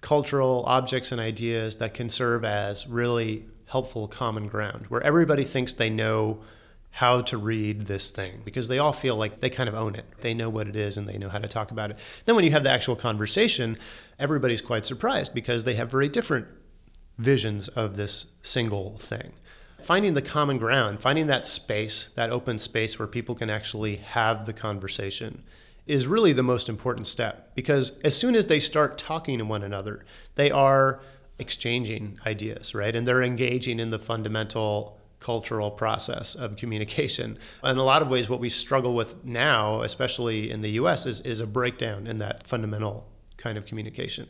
cultural 0.00 0.64
objects 0.66 1.12
and 1.12 1.20
ideas 1.20 1.76
that 1.76 1.94
can 1.94 2.08
serve 2.08 2.44
as 2.44 2.86
really 2.86 3.46
helpful 3.66 4.08
common 4.08 4.48
ground 4.48 4.86
where 4.88 5.02
everybody 5.02 5.44
thinks 5.44 5.74
they 5.74 5.90
know 5.90 6.40
how 6.92 7.20
to 7.20 7.38
read 7.38 7.86
this 7.86 8.10
thing 8.10 8.40
because 8.44 8.66
they 8.66 8.78
all 8.78 8.92
feel 8.92 9.14
like 9.14 9.38
they 9.38 9.50
kind 9.50 9.68
of 9.68 9.74
own 9.74 9.94
it. 9.94 10.04
They 10.20 10.34
know 10.34 10.50
what 10.50 10.66
it 10.66 10.74
is 10.74 10.96
and 10.96 11.08
they 11.08 11.18
know 11.18 11.28
how 11.28 11.38
to 11.38 11.46
talk 11.46 11.70
about 11.70 11.90
it. 11.90 11.98
Then 12.24 12.34
when 12.34 12.44
you 12.44 12.50
have 12.50 12.64
the 12.64 12.70
actual 12.70 12.96
conversation, 12.96 13.78
everybody's 14.18 14.60
quite 14.60 14.84
surprised 14.84 15.32
because 15.32 15.62
they 15.64 15.74
have 15.74 15.90
very 15.90 16.08
different 16.08 16.48
visions 17.16 17.68
of 17.68 17.96
this 17.96 18.26
single 18.42 18.96
thing. 18.96 19.32
Finding 19.82 20.14
the 20.14 20.22
common 20.22 20.58
ground, 20.58 21.00
finding 21.00 21.28
that 21.28 21.46
space, 21.46 22.10
that 22.16 22.30
open 22.30 22.58
space 22.58 22.98
where 22.98 23.08
people 23.08 23.34
can 23.34 23.48
actually 23.48 23.98
have 23.98 24.46
the 24.46 24.52
conversation 24.52 25.44
is 25.90 26.06
really 26.06 26.32
the 26.32 26.42
most 26.42 26.68
important 26.68 27.06
step 27.08 27.52
because 27.56 27.98
as 28.04 28.16
soon 28.16 28.36
as 28.36 28.46
they 28.46 28.60
start 28.60 28.96
talking 28.96 29.38
to 29.38 29.44
one 29.44 29.64
another, 29.64 30.04
they 30.36 30.50
are 30.50 31.00
exchanging 31.38 32.16
ideas, 32.24 32.74
right? 32.74 32.94
And 32.94 33.04
they're 33.04 33.24
engaging 33.24 33.80
in 33.80 33.90
the 33.90 33.98
fundamental 33.98 35.00
cultural 35.18 35.70
process 35.70 36.36
of 36.36 36.56
communication. 36.56 37.36
In 37.64 37.76
a 37.76 37.82
lot 37.82 38.02
of 38.02 38.08
ways, 38.08 38.28
what 38.28 38.38
we 38.38 38.48
struggle 38.48 38.94
with 38.94 39.24
now, 39.24 39.82
especially 39.82 40.50
in 40.50 40.60
the 40.60 40.70
US, 40.82 41.06
is, 41.06 41.20
is 41.22 41.40
a 41.40 41.46
breakdown 41.46 42.06
in 42.06 42.18
that 42.18 42.46
fundamental 42.46 43.06
kind 43.36 43.58
of 43.58 43.66
communication. 43.66 44.28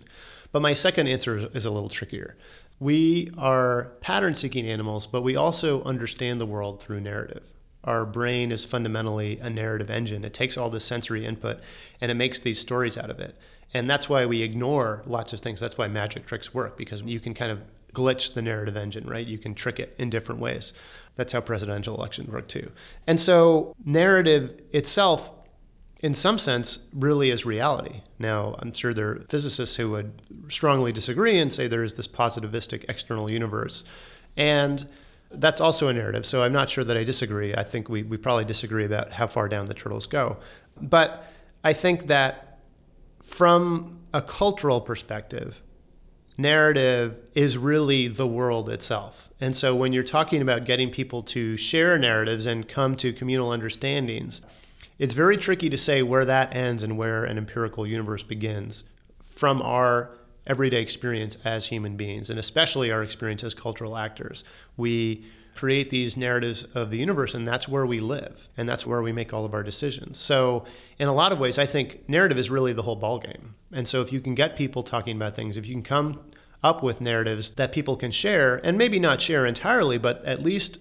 But 0.52 0.62
my 0.62 0.72
second 0.72 1.08
answer 1.08 1.50
is 1.52 1.66
a 1.66 1.70
little 1.70 1.90
trickier. 1.90 2.36
We 2.78 3.30
are 3.36 3.92
pattern 4.00 4.34
seeking 4.34 4.66
animals, 4.66 5.06
but 5.06 5.20
we 5.20 5.36
also 5.36 5.82
understand 5.82 6.40
the 6.40 6.46
world 6.46 6.82
through 6.82 7.02
narrative. 7.02 7.42
Our 7.84 8.04
brain 8.04 8.52
is 8.52 8.64
fundamentally 8.64 9.38
a 9.38 9.48
narrative 9.48 9.90
engine. 9.90 10.24
It 10.24 10.34
takes 10.34 10.56
all 10.56 10.70
the 10.70 10.80
sensory 10.80 11.24
input 11.24 11.60
and 12.00 12.10
it 12.10 12.14
makes 12.14 12.38
these 12.38 12.58
stories 12.58 12.98
out 12.98 13.10
of 13.10 13.18
it. 13.18 13.36
And 13.72 13.88
that's 13.88 14.08
why 14.08 14.26
we 14.26 14.42
ignore 14.42 15.02
lots 15.06 15.32
of 15.32 15.40
things. 15.40 15.60
That's 15.60 15.78
why 15.78 15.88
magic 15.88 16.26
tricks 16.26 16.52
work 16.52 16.76
because 16.76 17.02
you 17.02 17.20
can 17.20 17.34
kind 17.34 17.52
of 17.52 17.60
glitch 17.94 18.34
the 18.34 18.42
narrative 18.42 18.76
engine, 18.76 19.06
right? 19.08 19.26
You 19.26 19.38
can 19.38 19.54
trick 19.54 19.80
it 19.80 19.94
in 19.98 20.10
different 20.10 20.40
ways. 20.40 20.72
That's 21.16 21.32
how 21.32 21.40
presidential 21.40 21.96
elections 21.96 22.28
work 22.28 22.48
too. 22.48 22.70
And 23.06 23.18
so, 23.18 23.74
narrative 23.84 24.60
itself, 24.72 25.30
in 26.00 26.14
some 26.14 26.38
sense, 26.38 26.80
really 26.94 27.30
is 27.30 27.44
reality. 27.44 28.02
Now, 28.18 28.56
I'm 28.58 28.72
sure 28.72 28.94
there 28.94 29.10
are 29.10 29.24
physicists 29.28 29.76
who 29.76 29.90
would 29.90 30.22
strongly 30.48 30.92
disagree 30.92 31.38
and 31.38 31.52
say 31.52 31.66
there 31.66 31.82
is 31.82 31.94
this 31.94 32.08
positivistic 32.08 32.84
external 32.88 33.30
universe. 33.30 33.84
And 34.36 34.88
that's 35.30 35.60
also 35.60 35.88
a 35.88 35.92
narrative. 35.92 36.26
So, 36.26 36.42
I'm 36.42 36.52
not 36.52 36.70
sure 36.70 36.84
that 36.84 36.96
I 36.96 37.04
disagree. 37.04 37.54
I 37.54 37.64
think 37.64 37.88
we, 37.88 38.02
we 38.02 38.16
probably 38.16 38.44
disagree 38.44 38.84
about 38.84 39.12
how 39.12 39.26
far 39.26 39.48
down 39.48 39.66
the 39.66 39.74
turtles 39.74 40.06
go. 40.06 40.38
But 40.80 41.24
I 41.62 41.72
think 41.72 42.06
that 42.06 42.58
from 43.22 44.00
a 44.12 44.20
cultural 44.20 44.80
perspective, 44.80 45.62
narrative 46.36 47.16
is 47.34 47.56
really 47.56 48.08
the 48.08 48.26
world 48.26 48.68
itself. 48.68 49.28
And 49.40 49.56
so 49.56 49.74
when 49.74 49.92
you're 49.92 50.02
talking 50.02 50.42
about 50.42 50.64
getting 50.64 50.90
people 50.90 51.22
to 51.24 51.56
share 51.56 51.98
narratives 51.98 52.46
and 52.46 52.66
come 52.66 52.96
to 52.96 53.12
communal 53.12 53.50
understandings, 53.50 54.40
it's 54.98 55.12
very 55.12 55.36
tricky 55.36 55.70
to 55.70 55.78
say 55.78 56.02
where 56.02 56.24
that 56.24 56.54
ends 56.54 56.82
and 56.82 56.98
where 56.98 57.24
an 57.24 57.38
empirical 57.38 57.86
universe 57.86 58.22
begins 58.22 58.84
from 59.34 59.62
our 59.62 60.10
everyday 60.46 60.82
experience 60.82 61.36
as 61.44 61.66
human 61.66 61.96
beings, 61.96 62.30
and 62.30 62.38
especially 62.38 62.90
our 62.90 63.02
experience 63.02 63.44
as 63.44 63.54
cultural 63.54 63.96
actors. 63.96 64.44
We 64.76 65.24
create 65.54 65.90
these 65.90 66.16
narratives 66.16 66.64
of 66.74 66.90
the 66.90 66.98
universe, 66.98 67.34
and 67.34 67.46
that's 67.46 67.68
where 67.68 67.86
we 67.86 68.00
live, 68.00 68.48
and 68.56 68.68
that's 68.68 68.86
where 68.86 69.02
we 69.02 69.12
make 69.12 69.34
all 69.34 69.44
of 69.44 69.52
our 69.52 69.62
decisions. 69.62 70.18
So, 70.18 70.64
in 70.98 71.08
a 71.08 71.12
lot 71.12 71.32
of 71.32 71.38
ways, 71.38 71.58
I 71.58 71.66
think 71.66 72.08
narrative 72.08 72.38
is 72.38 72.50
really 72.50 72.72
the 72.72 72.82
whole 72.82 72.98
ballgame. 72.98 73.50
And 73.72 73.86
so, 73.86 74.00
if 74.00 74.12
you 74.12 74.20
can 74.20 74.34
get 74.34 74.56
people 74.56 74.82
talking 74.82 75.16
about 75.16 75.34
things, 75.36 75.56
if 75.56 75.66
you 75.66 75.74
can 75.74 75.82
come 75.82 76.20
up 76.62 76.82
with 76.82 77.00
narratives 77.00 77.50
that 77.52 77.72
people 77.72 77.96
can 77.96 78.10
share, 78.10 78.60
and 78.64 78.78
maybe 78.78 78.98
not 78.98 79.20
share 79.20 79.46
entirely, 79.46 79.98
but 79.98 80.24
at 80.24 80.42
least 80.42 80.78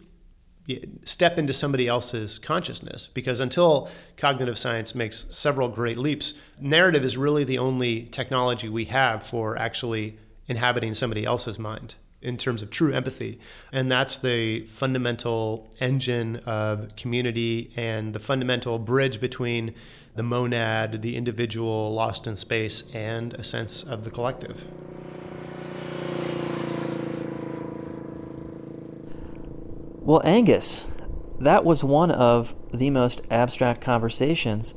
step 1.04 1.38
into 1.38 1.54
somebody 1.54 1.88
else's 1.88 2.38
consciousness 2.40 3.08
because 3.14 3.40
until 3.40 3.90
cognitive 4.18 4.58
science 4.58 4.94
makes 4.94 5.26
several 5.30 5.68
great 5.68 5.98
leaps, 5.98 6.34
narrative 6.60 7.04
is 7.04 7.18
really 7.18 7.44
the 7.44 7.58
only 7.58 8.04
technology 8.04 8.70
we 8.70 8.86
have 8.86 9.24
for 9.24 9.58
actually 9.58 10.18
inhabiting 10.48 10.94
somebody 10.94 11.26
else's 11.26 11.60
mind 11.60 11.96
in 12.22 12.38
terms 12.38 12.62
of 12.62 12.70
true 12.70 12.94
empathy. 12.94 13.40
And 13.72 13.92
that's 13.92 14.18
the 14.18 14.66
fundamental 14.66 15.72
engine 15.80 16.38
of 16.46 16.96
community 16.96 17.72
and 17.76 18.14
the 18.14 18.20
fundamental 18.20 18.78
bridge 18.78 19.22
between 19.22 19.74
the 20.16 20.24
monad, 20.24 21.02
the 21.02 21.16
individual 21.16 21.94
lost 21.94 22.28
in 22.28 22.36
space, 22.36 22.84
and 22.94 23.34
a 23.36 23.44
sense 23.44 23.84
of 23.84 24.04
the 24.04 24.12
collective. 24.12 24.66
Well, 30.02 30.22
Angus, 30.24 30.88
that 31.40 31.64
was 31.64 31.84
one 31.84 32.12
of 32.12 32.56
the 32.74 32.90
most 32.90 33.22
abstract 33.30 33.82
conversations 33.82 34.74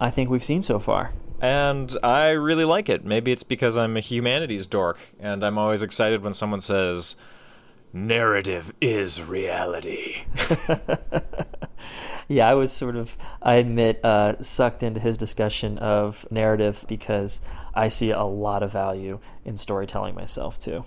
I 0.00 0.10
think 0.10 0.30
we've 0.30 0.44
seen 0.44 0.62
so 0.62 0.78
far 0.78 1.12
and 1.40 1.96
I 2.02 2.30
really 2.30 2.64
like 2.64 2.88
it. 2.88 3.04
Maybe 3.04 3.32
it's 3.32 3.42
because 3.42 3.76
I'm 3.76 3.96
a 3.96 4.00
humanities 4.00 4.66
dork, 4.66 4.98
and 5.20 5.44
I'm 5.44 5.58
always 5.58 5.82
excited 5.82 6.22
when 6.22 6.32
someone 6.32 6.60
says, 6.60 7.16
narrative 7.92 8.72
is 8.80 9.22
reality. 9.22 10.22
yeah, 12.28 12.48
I 12.48 12.54
was 12.54 12.72
sort 12.72 12.96
of, 12.96 13.18
I 13.42 13.54
admit, 13.54 14.00
uh, 14.04 14.40
sucked 14.40 14.82
into 14.82 15.00
his 15.00 15.16
discussion 15.16 15.78
of 15.78 16.26
narrative 16.30 16.84
because 16.88 17.40
I 17.74 17.88
see 17.88 18.10
a 18.10 18.24
lot 18.24 18.62
of 18.62 18.72
value 18.72 19.18
in 19.44 19.56
storytelling 19.56 20.14
myself, 20.14 20.58
too. 20.58 20.84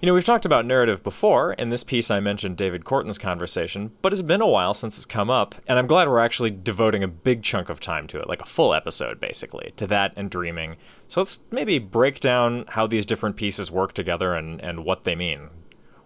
You 0.00 0.06
know, 0.06 0.14
we've 0.14 0.24
talked 0.24 0.46
about 0.46 0.64
narrative 0.64 1.02
before. 1.02 1.52
In 1.52 1.68
this 1.68 1.84
piece, 1.84 2.10
I 2.10 2.20
mentioned 2.20 2.56
David 2.56 2.84
Korten's 2.84 3.18
conversation, 3.18 3.92
but 4.00 4.14
it's 4.14 4.22
been 4.22 4.40
a 4.40 4.48
while 4.48 4.72
since 4.72 4.96
it's 4.96 5.04
come 5.04 5.28
up, 5.28 5.54
and 5.68 5.78
I'm 5.78 5.86
glad 5.86 6.08
we're 6.08 6.20
actually 6.20 6.50
devoting 6.50 7.04
a 7.04 7.08
big 7.08 7.42
chunk 7.42 7.68
of 7.68 7.80
time 7.80 8.06
to 8.06 8.18
it, 8.18 8.26
like 8.26 8.40
a 8.40 8.46
full 8.46 8.72
episode, 8.72 9.20
basically, 9.20 9.74
to 9.76 9.86
that 9.88 10.14
and 10.16 10.30
dreaming. 10.30 10.78
So 11.08 11.20
let's 11.20 11.40
maybe 11.50 11.78
break 11.78 12.20
down 12.20 12.64
how 12.68 12.86
these 12.86 13.04
different 13.04 13.36
pieces 13.36 13.70
work 13.70 13.92
together 13.92 14.32
and, 14.32 14.58
and 14.62 14.86
what 14.86 15.04
they 15.04 15.14
mean. 15.14 15.50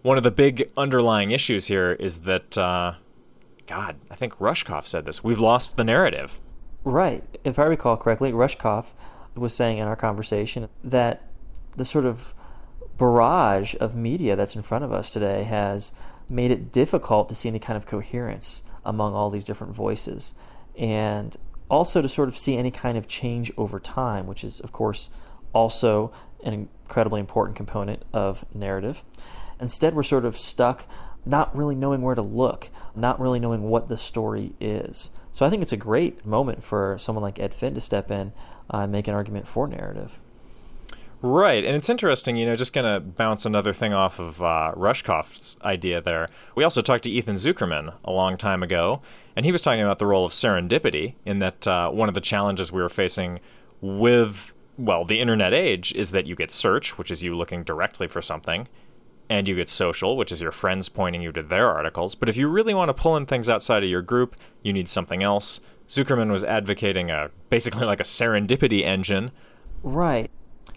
One 0.02 0.16
of 0.16 0.24
the 0.24 0.32
big 0.32 0.72
underlying 0.76 1.30
issues 1.30 1.68
here 1.68 1.92
is 1.92 2.20
that, 2.22 2.58
uh, 2.58 2.94
God, 3.68 3.94
I 4.10 4.16
think 4.16 4.38
Rushkoff 4.38 4.88
said 4.88 5.04
this 5.04 5.22
we've 5.22 5.38
lost 5.38 5.76
the 5.76 5.84
narrative. 5.84 6.40
Right. 6.82 7.22
If 7.44 7.60
I 7.60 7.64
recall 7.64 7.96
correctly, 7.96 8.32
Rushkoff 8.32 8.86
was 9.36 9.54
saying 9.54 9.78
in 9.78 9.86
our 9.86 9.94
conversation 9.94 10.68
that 10.82 11.28
the 11.76 11.84
sort 11.84 12.06
of 12.06 12.34
barrage 12.98 13.74
of 13.80 13.94
media 13.94 14.36
that's 14.36 14.56
in 14.56 14.62
front 14.62 14.84
of 14.84 14.92
us 14.92 15.10
today 15.10 15.44
has 15.44 15.92
made 16.28 16.50
it 16.50 16.72
difficult 16.72 17.28
to 17.28 17.34
see 17.34 17.48
any 17.48 17.58
kind 17.58 17.76
of 17.76 17.86
coherence 17.86 18.62
among 18.84 19.14
all 19.14 19.30
these 19.30 19.44
different 19.44 19.74
voices 19.74 20.34
and 20.76 21.36
also 21.70 22.02
to 22.02 22.08
sort 22.08 22.28
of 22.28 22.36
see 22.36 22.56
any 22.56 22.70
kind 22.70 22.98
of 22.98 23.08
change 23.08 23.52
over 23.56 23.80
time, 23.80 24.26
which 24.26 24.44
is, 24.44 24.60
of 24.60 24.72
course, 24.72 25.10
also 25.52 26.12
an 26.44 26.68
incredibly 26.84 27.20
important 27.20 27.56
component 27.56 28.02
of 28.12 28.44
narrative. 28.54 29.02
Instead, 29.60 29.94
we're 29.94 30.02
sort 30.02 30.24
of 30.24 30.38
stuck 30.38 30.84
not 31.24 31.56
really 31.56 31.74
knowing 31.74 32.02
where 32.02 32.14
to 32.14 32.22
look, 32.22 32.68
not 32.94 33.18
really 33.18 33.40
knowing 33.40 33.62
what 33.62 33.88
the 33.88 33.96
story 33.96 34.52
is. 34.60 35.10
So 35.32 35.46
I 35.46 35.50
think 35.50 35.62
it's 35.62 35.72
a 35.72 35.76
great 35.76 36.26
moment 36.26 36.62
for 36.62 36.96
someone 36.98 37.22
like 37.22 37.40
Ed 37.40 37.54
Finn 37.54 37.74
to 37.74 37.80
step 37.80 38.10
in 38.10 38.32
uh, 38.72 38.78
and 38.78 38.92
make 38.92 39.08
an 39.08 39.14
argument 39.14 39.48
for 39.48 39.66
narrative. 39.66 40.20
Right, 41.26 41.64
and 41.64 41.74
it's 41.74 41.88
interesting, 41.88 42.36
you 42.36 42.44
know, 42.44 42.54
just 42.54 42.74
going 42.74 42.84
to 42.84 43.00
bounce 43.00 43.46
another 43.46 43.72
thing 43.72 43.94
off 43.94 44.20
of 44.20 44.42
uh, 44.42 44.74
Rushkoff's 44.76 45.56
idea 45.62 46.02
there. 46.02 46.28
We 46.54 46.64
also 46.64 46.82
talked 46.82 47.04
to 47.04 47.10
Ethan 47.10 47.36
Zuckerman 47.36 47.94
a 48.04 48.12
long 48.12 48.36
time 48.36 48.62
ago, 48.62 49.00
and 49.34 49.46
he 49.46 49.50
was 49.50 49.62
talking 49.62 49.80
about 49.80 49.98
the 49.98 50.04
role 50.04 50.26
of 50.26 50.32
serendipity 50.32 51.14
in 51.24 51.38
that 51.38 51.66
uh, 51.66 51.88
one 51.88 52.10
of 52.10 52.14
the 52.14 52.20
challenges 52.20 52.70
we 52.70 52.82
were 52.82 52.90
facing 52.90 53.40
with, 53.80 54.52
well, 54.76 55.06
the 55.06 55.18
internet 55.18 55.54
age 55.54 55.94
is 55.94 56.10
that 56.10 56.26
you 56.26 56.36
get 56.36 56.50
search, 56.50 56.98
which 56.98 57.10
is 57.10 57.24
you 57.24 57.34
looking 57.34 57.62
directly 57.64 58.06
for 58.06 58.20
something, 58.20 58.68
and 59.30 59.48
you 59.48 59.56
get 59.56 59.70
social, 59.70 60.18
which 60.18 60.30
is 60.30 60.42
your 60.42 60.52
friends 60.52 60.90
pointing 60.90 61.22
you 61.22 61.32
to 61.32 61.42
their 61.42 61.70
articles. 61.70 62.14
But 62.14 62.28
if 62.28 62.36
you 62.36 62.48
really 62.48 62.74
want 62.74 62.90
to 62.90 62.94
pull 62.94 63.16
in 63.16 63.24
things 63.24 63.48
outside 63.48 63.82
of 63.82 63.88
your 63.88 64.02
group, 64.02 64.36
you 64.62 64.74
need 64.74 64.90
something 64.90 65.22
else. 65.22 65.62
Zuckerman 65.88 66.30
was 66.30 66.44
advocating 66.44 67.10
a 67.10 67.30
basically 67.48 67.86
like 67.86 68.00
a 68.00 68.04
serendipity 68.04 68.84
engine. 68.84 69.30
Right. 69.82 70.30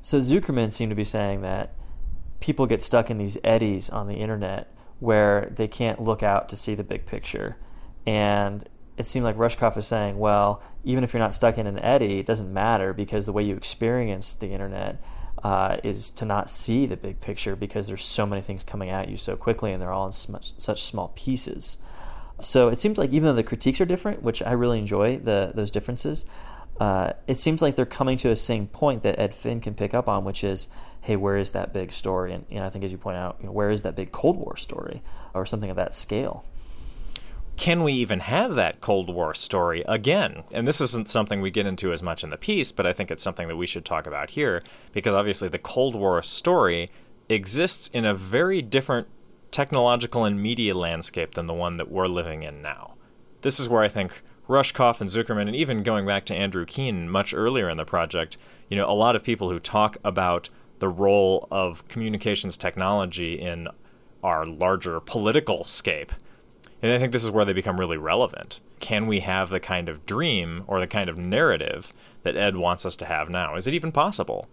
So 0.08 0.22
Zuckerman 0.22 0.72
seemed 0.72 0.92
to 0.92 0.96
be 0.96 1.04
saying 1.04 1.42
that 1.42 1.74
people 2.40 2.66
get 2.66 2.82
stuck 2.82 3.12
in 3.12 3.18
these 3.18 3.38
eddies 3.44 3.90
on 3.90 4.08
the 4.08 4.14
internet 4.14 4.74
where 5.02 5.52
they 5.54 5.68
can't 5.68 6.00
look 6.00 6.24
out 6.24 6.48
to 6.48 6.56
see 6.56 6.76
the 6.76 6.84
big 6.86 7.06
picture. 7.06 7.58
And 8.06 8.64
it 8.96 9.06
seemed 9.06 9.26
like 9.26 9.36
Rushkoff 9.36 9.76
was 9.76 9.86
saying, 9.86 10.18
well, 10.18 10.64
even 10.86 11.04
if 11.04 11.12
you're 11.12 11.20
not 11.20 11.36
stuck 11.36 11.58
in 11.58 11.68
an 11.68 11.78
eddy, 11.80 12.20
it 12.20 12.26
doesn't 12.26 12.54
matter 12.54 12.94
because 12.94 13.26
the 13.26 13.34
way 13.34 13.44
you 13.44 13.58
experience 13.58 14.34
the 14.34 14.48
internet 14.48 15.04
uh, 15.44 15.76
is 15.84 16.10
to 16.12 16.24
not 16.24 16.50
see 16.50 16.86
the 16.86 16.96
big 16.96 17.20
picture 17.20 17.58
because 17.58 17.90
there's 17.90 18.06
so 18.06 18.26
many 18.26 18.42
things 18.42 18.64
coming 18.64 18.90
at 18.90 19.10
you 19.10 19.18
so 19.18 19.36
quickly 19.36 19.74
and 19.74 19.82
they're 19.82 19.92
all 19.92 20.06
in 20.06 20.14
such 20.14 20.84
small 20.84 21.10
pieces. 21.18 21.80
So 22.40 22.70
it 22.70 22.78
seems 22.78 22.98
like 22.98 23.10
even 23.10 23.24
though 23.24 23.34
the 23.34 23.44
critiques 23.44 23.82
are 23.82 23.86
different, 23.86 24.24
which 24.24 24.42
I 24.42 24.54
really 24.54 24.80
enjoy 24.80 25.18
the 25.18 25.52
those 25.54 25.72
differences, 25.72 26.24
uh, 26.80 27.14
it 27.28 27.38
seems 27.38 27.62
like 27.62 27.76
they're 27.76 27.86
coming 27.86 28.18
to 28.18 28.32
a 28.32 28.36
same 28.36 28.68
point 28.68 29.04
that 29.04 29.20
Ed 29.20 29.34
Finn 29.34 29.62
can 29.62 29.74
pick 29.74 29.94
up 29.94 30.08
on, 30.08 30.24
which 30.24 30.44
is, 30.44 30.70
hey, 31.02 31.16
where 31.16 31.38
is 31.38 31.52
that 31.52 31.74
big 31.74 31.92
story? 31.92 32.34
And, 32.34 32.64
I 32.64 32.70
think, 32.70 32.84
as 32.86 32.92
you 32.92 32.98
point 32.98 33.18
out, 33.18 33.38
you 33.40 33.48
know, 33.48 33.52
where 33.52 33.70
is 33.70 33.82
that 33.82 33.96
big 33.96 34.12
Cold 34.12 34.38
War 34.38 34.56
story 34.58 35.02
or 35.34 35.46
something 35.46 35.70
of 35.70 35.76
that 35.76 35.94
scale? 35.94 36.46
can 37.58 37.82
we 37.82 37.92
even 37.94 38.20
have 38.20 38.54
that 38.54 38.82
Cold 38.82 39.10
War 39.14 39.34
story 39.34 39.84
again? 39.88 40.44
And 40.52 40.68
this 40.68 40.80
isn't 40.80 41.10
something 41.10 41.42
we 41.42 41.52
get 41.52 41.66
into 41.66 41.92
as 41.92 42.04
much 42.04 42.24
in 42.24 42.30
the 42.30 42.38
piece, 42.38 42.72
but 42.72 42.86
I 42.86 42.94
think 42.94 43.10
it's 43.12 43.24
something 43.24 43.48
that 43.48 43.58
we 43.58 43.66
should 43.66 43.84
talk 43.84 44.06
about 44.06 44.30
here 44.30 44.64
because 44.94 45.16
obviously 45.16 45.50
the 45.50 45.58
Cold 45.58 45.96
War 45.96 46.22
story 46.22 46.90
exists 47.28 47.88
in 47.90 48.06
a 48.06 48.14
very 48.14 48.62
different 48.62 49.08
technological 49.50 50.24
and 50.24 50.42
media 50.42 50.76
landscape 50.76 51.34
than 51.34 51.48
the 51.48 51.54
one 51.54 51.78
that 51.78 51.90
we're 51.90 52.08
living 52.08 52.44
in 52.44 52.62
now. 52.62 52.94
This 53.42 53.60
is 53.60 53.68
where 53.68 53.82
I 53.82 53.88
think 53.88 54.22
Rushkoff 54.48 55.02
and 55.02 55.10
Zuckerman, 55.10 55.48
and 55.48 55.56
even 55.56 55.84
going 55.84 56.06
back 56.06 56.26
to 56.26 56.36
Andrew 56.36 56.66
Keen 56.66 57.10
much 57.10 57.34
earlier 57.34 57.70
in 57.70 57.78
the 57.78 57.86
project, 57.86 58.38
you 58.70 58.78
know, 58.78 58.90
a 58.90 58.94
lot 58.94 59.16
of 59.16 59.24
people 59.24 59.50
who 59.50 59.60
talk 59.60 59.98
about 60.04 60.50
the 60.80 60.90
role 60.90 61.48
of 61.52 61.88
communications 61.88 62.56
technology 62.56 63.34
in 63.34 63.68
our 64.24 64.46
larger 64.46 65.00
political 65.00 65.64
scape 65.64 66.12
and 66.82 66.92
I 66.92 67.00
think 67.00 67.12
this 67.12 67.24
is 67.24 67.32
where 67.32 67.46
they 67.46 67.54
become 67.54 67.80
really 67.80 67.98
relevant. 67.98 68.60
Can 68.80 69.08
we 69.08 69.22
have 69.22 69.50
the 69.50 69.60
kind 69.60 69.90
of 69.90 70.06
dream 70.06 70.64
or 70.68 70.80
the 70.80 70.88
kind 70.88 71.10
of 71.10 71.18
narrative 71.18 71.92
that 72.24 72.38
Ed 72.38 72.56
wants 72.56 72.86
us 72.86 72.96
to 72.98 73.06
have 73.06 73.30
now? 73.30 73.56
Is 73.56 73.68
it 73.68 73.74
even 73.74 73.92
possible? 73.92 74.48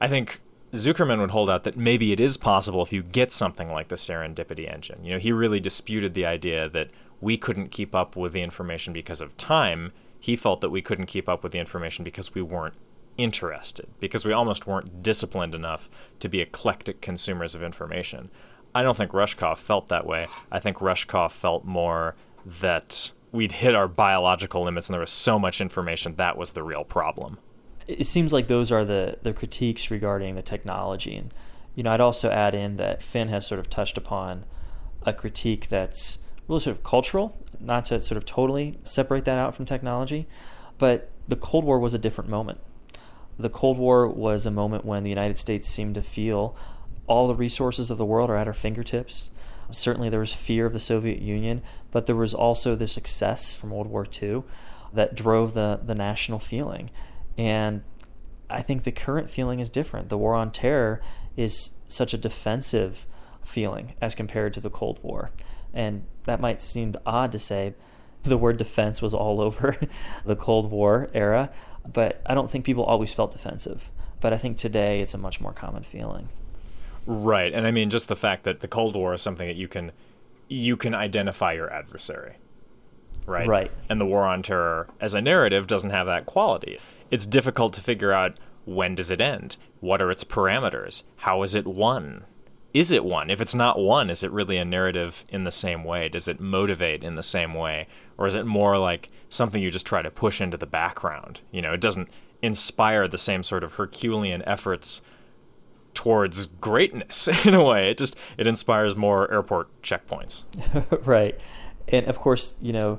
I 0.00 0.06
think 0.06 0.42
Zuckerman 0.72 1.20
would 1.20 1.32
hold 1.32 1.50
out 1.50 1.64
that 1.64 1.76
maybe 1.76 2.12
it 2.12 2.20
is 2.20 2.36
possible 2.36 2.82
if 2.82 2.92
you 2.92 3.02
get 3.02 3.32
something 3.32 3.70
like 3.70 3.88
the 3.88 3.96
serendipity 3.96 4.72
engine. 4.72 5.04
You 5.04 5.14
know, 5.14 5.18
he 5.18 5.32
really 5.32 5.58
disputed 5.58 6.14
the 6.14 6.26
idea 6.26 6.68
that 6.68 6.90
we 7.20 7.36
couldn't 7.36 7.70
keep 7.70 7.94
up 7.94 8.16
with 8.16 8.32
the 8.32 8.42
information 8.42 8.92
because 8.92 9.20
of 9.20 9.36
time. 9.36 9.92
He 10.18 10.36
felt 10.36 10.60
that 10.60 10.70
we 10.70 10.82
couldn't 10.82 11.06
keep 11.06 11.28
up 11.28 11.42
with 11.42 11.52
the 11.52 11.58
information 11.58 12.04
because 12.04 12.34
we 12.34 12.42
weren't 12.42 12.74
interested, 13.16 13.88
because 14.00 14.24
we 14.24 14.32
almost 14.32 14.66
weren't 14.66 15.02
disciplined 15.02 15.54
enough 15.54 15.88
to 16.20 16.28
be 16.28 16.40
eclectic 16.40 17.00
consumers 17.00 17.54
of 17.54 17.62
information. 17.62 18.30
I 18.74 18.82
don't 18.82 18.96
think 18.96 19.12
Rushkoff 19.12 19.58
felt 19.58 19.88
that 19.88 20.06
way. 20.06 20.26
I 20.52 20.58
think 20.58 20.78
Rushkoff 20.78 21.32
felt 21.32 21.64
more 21.64 22.14
that 22.60 23.10
we'd 23.32 23.52
hit 23.52 23.74
our 23.74 23.88
biological 23.88 24.62
limits 24.62 24.88
and 24.88 24.94
there 24.94 25.00
was 25.00 25.10
so 25.10 25.38
much 25.38 25.60
information 25.60 26.16
that 26.16 26.36
was 26.36 26.52
the 26.52 26.62
real 26.62 26.84
problem. 26.84 27.38
It 27.86 28.06
seems 28.06 28.32
like 28.32 28.48
those 28.48 28.72
are 28.72 28.84
the, 28.84 29.18
the 29.22 29.32
critiques 29.32 29.90
regarding 29.90 30.34
the 30.34 30.42
technology. 30.42 31.16
And, 31.16 31.32
you 31.74 31.82
know, 31.82 31.92
I'd 31.92 32.00
also 32.00 32.30
add 32.30 32.54
in 32.54 32.76
that 32.76 33.02
Finn 33.02 33.28
has 33.28 33.46
sort 33.46 33.60
of 33.60 33.70
touched 33.70 33.96
upon 33.96 34.44
a 35.02 35.12
critique 35.12 35.68
that's 35.68 36.18
really 36.48 36.60
sort 36.60 36.76
of 36.76 36.84
cultural, 36.84 37.36
not 37.60 37.86
to 37.86 38.00
sort 38.00 38.16
of 38.16 38.24
totally 38.24 38.78
separate 38.84 39.24
that 39.24 39.38
out 39.38 39.54
from 39.54 39.64
technology, 39.64 40.26
but 40.78 41.10
the 41.28 41.36
Cold 41.36 41.64
War 41.64 41.78
was 41.78 41.94
a 41.94 41.98
different 41.98 42.30
moment. 42.30 42.60
The 43.38 43.50
Cold 43.50 43.78
War 43.78 44.08
was 44.08 44.46
a 44.46 44.50
moment 44.50 44.84
when 44.84 45.02
the 45.02 45.10
United 45.10 45.38
States 45.38 45.68
seemed 45.68 45.94
to 45.96 46.02
feel 46.02 46.56
all 47.06 47.26
the 47.26 47.34
resources 47.34 47.90
of 47.90 47.98
the 47.98 48.04
world 48.04 48.30
are 48.30 48.36
at 48.36 48.46
our 48.46 48.54
fingertips. 48.54 49.30
Certainly, 49.70 50.10
there 50.10 50.20
was 50.20 50.32
fear 50.32 50.66
of 50.66 50.72
the 50.72 50.80
Soviet 50.80 51.20
Union, 51.20 51.62
but 51.90 52.06
there 52.06 52.16
was 52.16 52.34
also 52.34 52.74
the 52.74 52.88
success 52.88 53.56
from 53.56 53.70
World 53.70 53.88
War 53.88 54.06
II 54.22 54.44
that 54.92 55.14
drove 55.14 55.54
the, 55.54 55.80
the 55.84 55.94
national 55.94 56.38
feeling. 56.38 56.90
And 57.36 57.82
I 58.48 58.62
think 58.62 58.84
the 58.84 58.92
current 58.92 59.28
feeling 59.28 59.60
is 59.60 59.68
different. 59.68 60.08
The 60.08 60.18
war 60.18 60.34
on 60.34 60.52
terror 60.52 61.00
is 61.36 61.72
such 61.88 62.14
a 62.14 62.18
defensive 62.18 63.06
feeling 63.42 63.94
as 64.00 64.14
compared 64.14 64.54
to 64.54 64.60
the 64.60 64.70
Cold 64.70 64.98
War. 65.02 65.30
And 65.76 66.04
that 66.24 66.40
might 66.40 66.60
seem 66.60 66.94
odd 67.04 67.30
to 67.32 67.38
say 67.38 67.74
the 68.22 68.38
word 68.38 68.56
defense 68.56 69.00
was 69.00 69.14
all 69.14 69.40
over 69.40 69.76
the 70.24 70.34
Cold 70.34 70.70
War 70.70 71.08
era, 71.14 71.50
but 71.86 72.20
I 72.26 72.34
don't 72.34 72.50
think 72.50 72.64
people 72.64 72.82
always 72.82 73.14
felt 73.14 73.30
defensive. 73.30 73.92
But 74.18 74.32
I 74.32 74.38
think 74.38 74.56
today 74.56 75.00
it's 75.00 75.14
a 75.14 75.18
much 75.18 75.40
more 75.40 75.52
common 75.52 75.82
feeling. 75.82 76.30
Right. 77.04 77.52
And 77.52 77.66
I 77.66 77.70
mean 77.70 77.90
just 77.90 78.08
the 78.08 78.16
fact 78.16 78.44
that 78.44 78.60
the 78.60 78.68
Cold 78.68 78.96
War 78.96 79.14
is 79.14 79.22
something 79.22 79.46
that 79.46 79.56
you 79.56 79.68
can 79.68 79.92
you 80.48 80.76
can 80.76 80.94
identify 80.94 81.52
your 81.52 81.72
adversary. 81.72 82.36
Right? 83.26 83.46
Right. 83.46 83.72
And 83.88 84.00
the 84.00 84.06
war 84.06 84.24
on 84.24 84.42
terror 84.42 84.88
as 85.00 85.12
a 85.12 85.20
narrative 85.20 85.66
doesn't 85.66 85.90
have 85.90 86.06
that 86.06 86.26
quality. 86.26 86.78
It's 87.10 87.26
difficult 87.26 87.74
to 87.74 87.82
figure 87.82 88.12
out 88.12 88.38
when 88.64 88.94
does 88.94 89.10
it 89.10 89.20
end? 89.20 89.56
What 89.80 90.00
are 90.00 90.10
its 90.10 90.24
parameters? 90.24 91.02
How 91.16 91.42
is 91.42 91.54
it 91.54 91.66
won? 91.66 92.24
Is 92.76 92.92
it 92.92 93.06
one? 93.06 93.30
If 93.30 93.40
it's 93.40 93.54
not 93.54 93.78
one, 93.78 94.10
is 94.10 94.22
it 94.22 94.30
really 94.30 94.58
a 94.58 94.64
narrative 94.64 95.24
in 95.30 95.44
the 95.44 95.50
same 95.50 95.82
way? 95.82 96.10
Does 96.10 96.28
it 96.28 96.40
motivate 96.40 97.02
in 97.02 97.14
the 97.14 97.22
same 97.22 97.54
way? 97.54 97.86
Or 98.18 98.26
is 98.26 98.34
it 98.34 98.44
more 98.44 98.76
like 98.76 99.08
something 99.30 99.62
you 99.62 99.70
just 99.70 99.86
try 99.86 100.02
to 100.02 100.10
push 100.10 100.42
into 100.42 100.58
the 100.58 100.66
background? 100.66 101.40
You 101.50 101.62
know, 101.62 101.72
it 101.72 101.80
doesn't 101.80 102.10
inspire 102.42 103.08
the 103.08 103.16
same 103.16 103.42
sort 103.42 103.64
of 103.64 103.76
Herculean 103.76 104.42
efforts 104.46 105.00
towards 105.94 106.44
greatness 106.44 107.28
in 107.46 107.54
a 107.54 107.64
way. 107.64 107.90
It 107.90 107.96
just 107.96 108.14
it 108.36 108.46
inspires 108.46 108.94
more 108.94 109.32
airport 109.32 109.80
checkpoints. 109.80 110.42
right. 111.06 111.40
And 111.88 112.04
of 112.04 112.18
course, 112.18 112.56
you 112.60 112.74
know, 112.74 112.98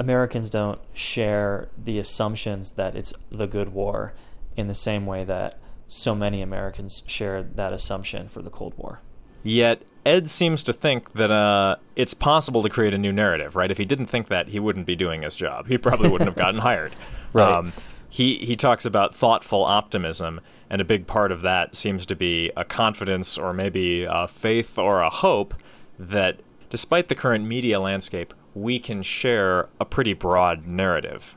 Americans 0.00 0.50
don't 0.50 0.80
share 0.92 1.68
the 1.80 2.00
assumptions 2.00 2.72
that 2.72 2.96
it's 2.96 3.14
the 3.30 3.46
good 3.46 3.68
war 3.68 4.14
in 4.56 4.66
the 4.66 4.74
same 4.74 5.06
way 5.06 5.22
that 5.22 5.60
so 5.88 6.14
many 6.14 6.42
Americans 6.42 7.02
share 7.06 7.42
that 7.42 7.72
assumption 7.72 8.28
for 8.28 8.42
the 8.42 8.50
Cold 8.50 8.74
War. 8.76 9.00
Yet 9.42 9.82
Ed 10.04 10.28
seems 10.28 10.62
to 10.64 10.72
think 10.72 11.12
that 11.14 11.30
uh, 11.30 11.76
it's 11.96 12.14
possible 12.14 12.62
to 12.62 12.68
create 12.68 12.92
a 12.92 12.98
new 12.98 13.12
narrative, 13.12 13.56
right? 13.56 13.70
If 13.70 13.78
he 13.78 13.84
didn't 13.84 14.06
think 14.06 14.28
that, 14.28 14.48
he 14.48 14.60
wouldn't 14.60 14.86
be 14.86 14.96
doing 14.96 15.22
his 15.22 15.34
job. 15.34 15.68
He 15.68 15.78
probably 15.78 16.10
wouldn't 16.10 16.28
have 16.28 16.36
gotten 16.36 16.60
hired. 16.62 16.92
right. 17.32 17.50
Um, 17.50 17.72
he 18.10 18.36
he 18.38 18.56
talks 18.56 18.86
about 18.86 19.14
thoughtful 19.14 19.64
optimism, 19.64 20.40
and 20.70 20.80
a 20.80 20.84
big 20.84 21.06
part 21.06 21.30
of 21.30 21.42
that 21.42 21.76
seems 21.76 22.06
to 22.06 22.16
be 22.16 22.50
a 22.56 22.64
confidence 22.64 23.36
or 23.36 23.52
maybe 23.52 24.04
a 24.04 24.26
faith 24.26 24.78
or 24.78 25.02
a 25.02 25.10
hope 25.10 25.54
that 25.98 26.40
despite 26.70 27.08
the 27.08 27.14
current 27.14 27.44
media 27.44 27.78
landscape, 27.80 28.32
we 28.54 28.78
can 28.78 29.02
share 29.02 29.68
a 29.78 29.84
pretty 29.84 30.14
broad 30.14 30.66
narrative. 30.66 31.36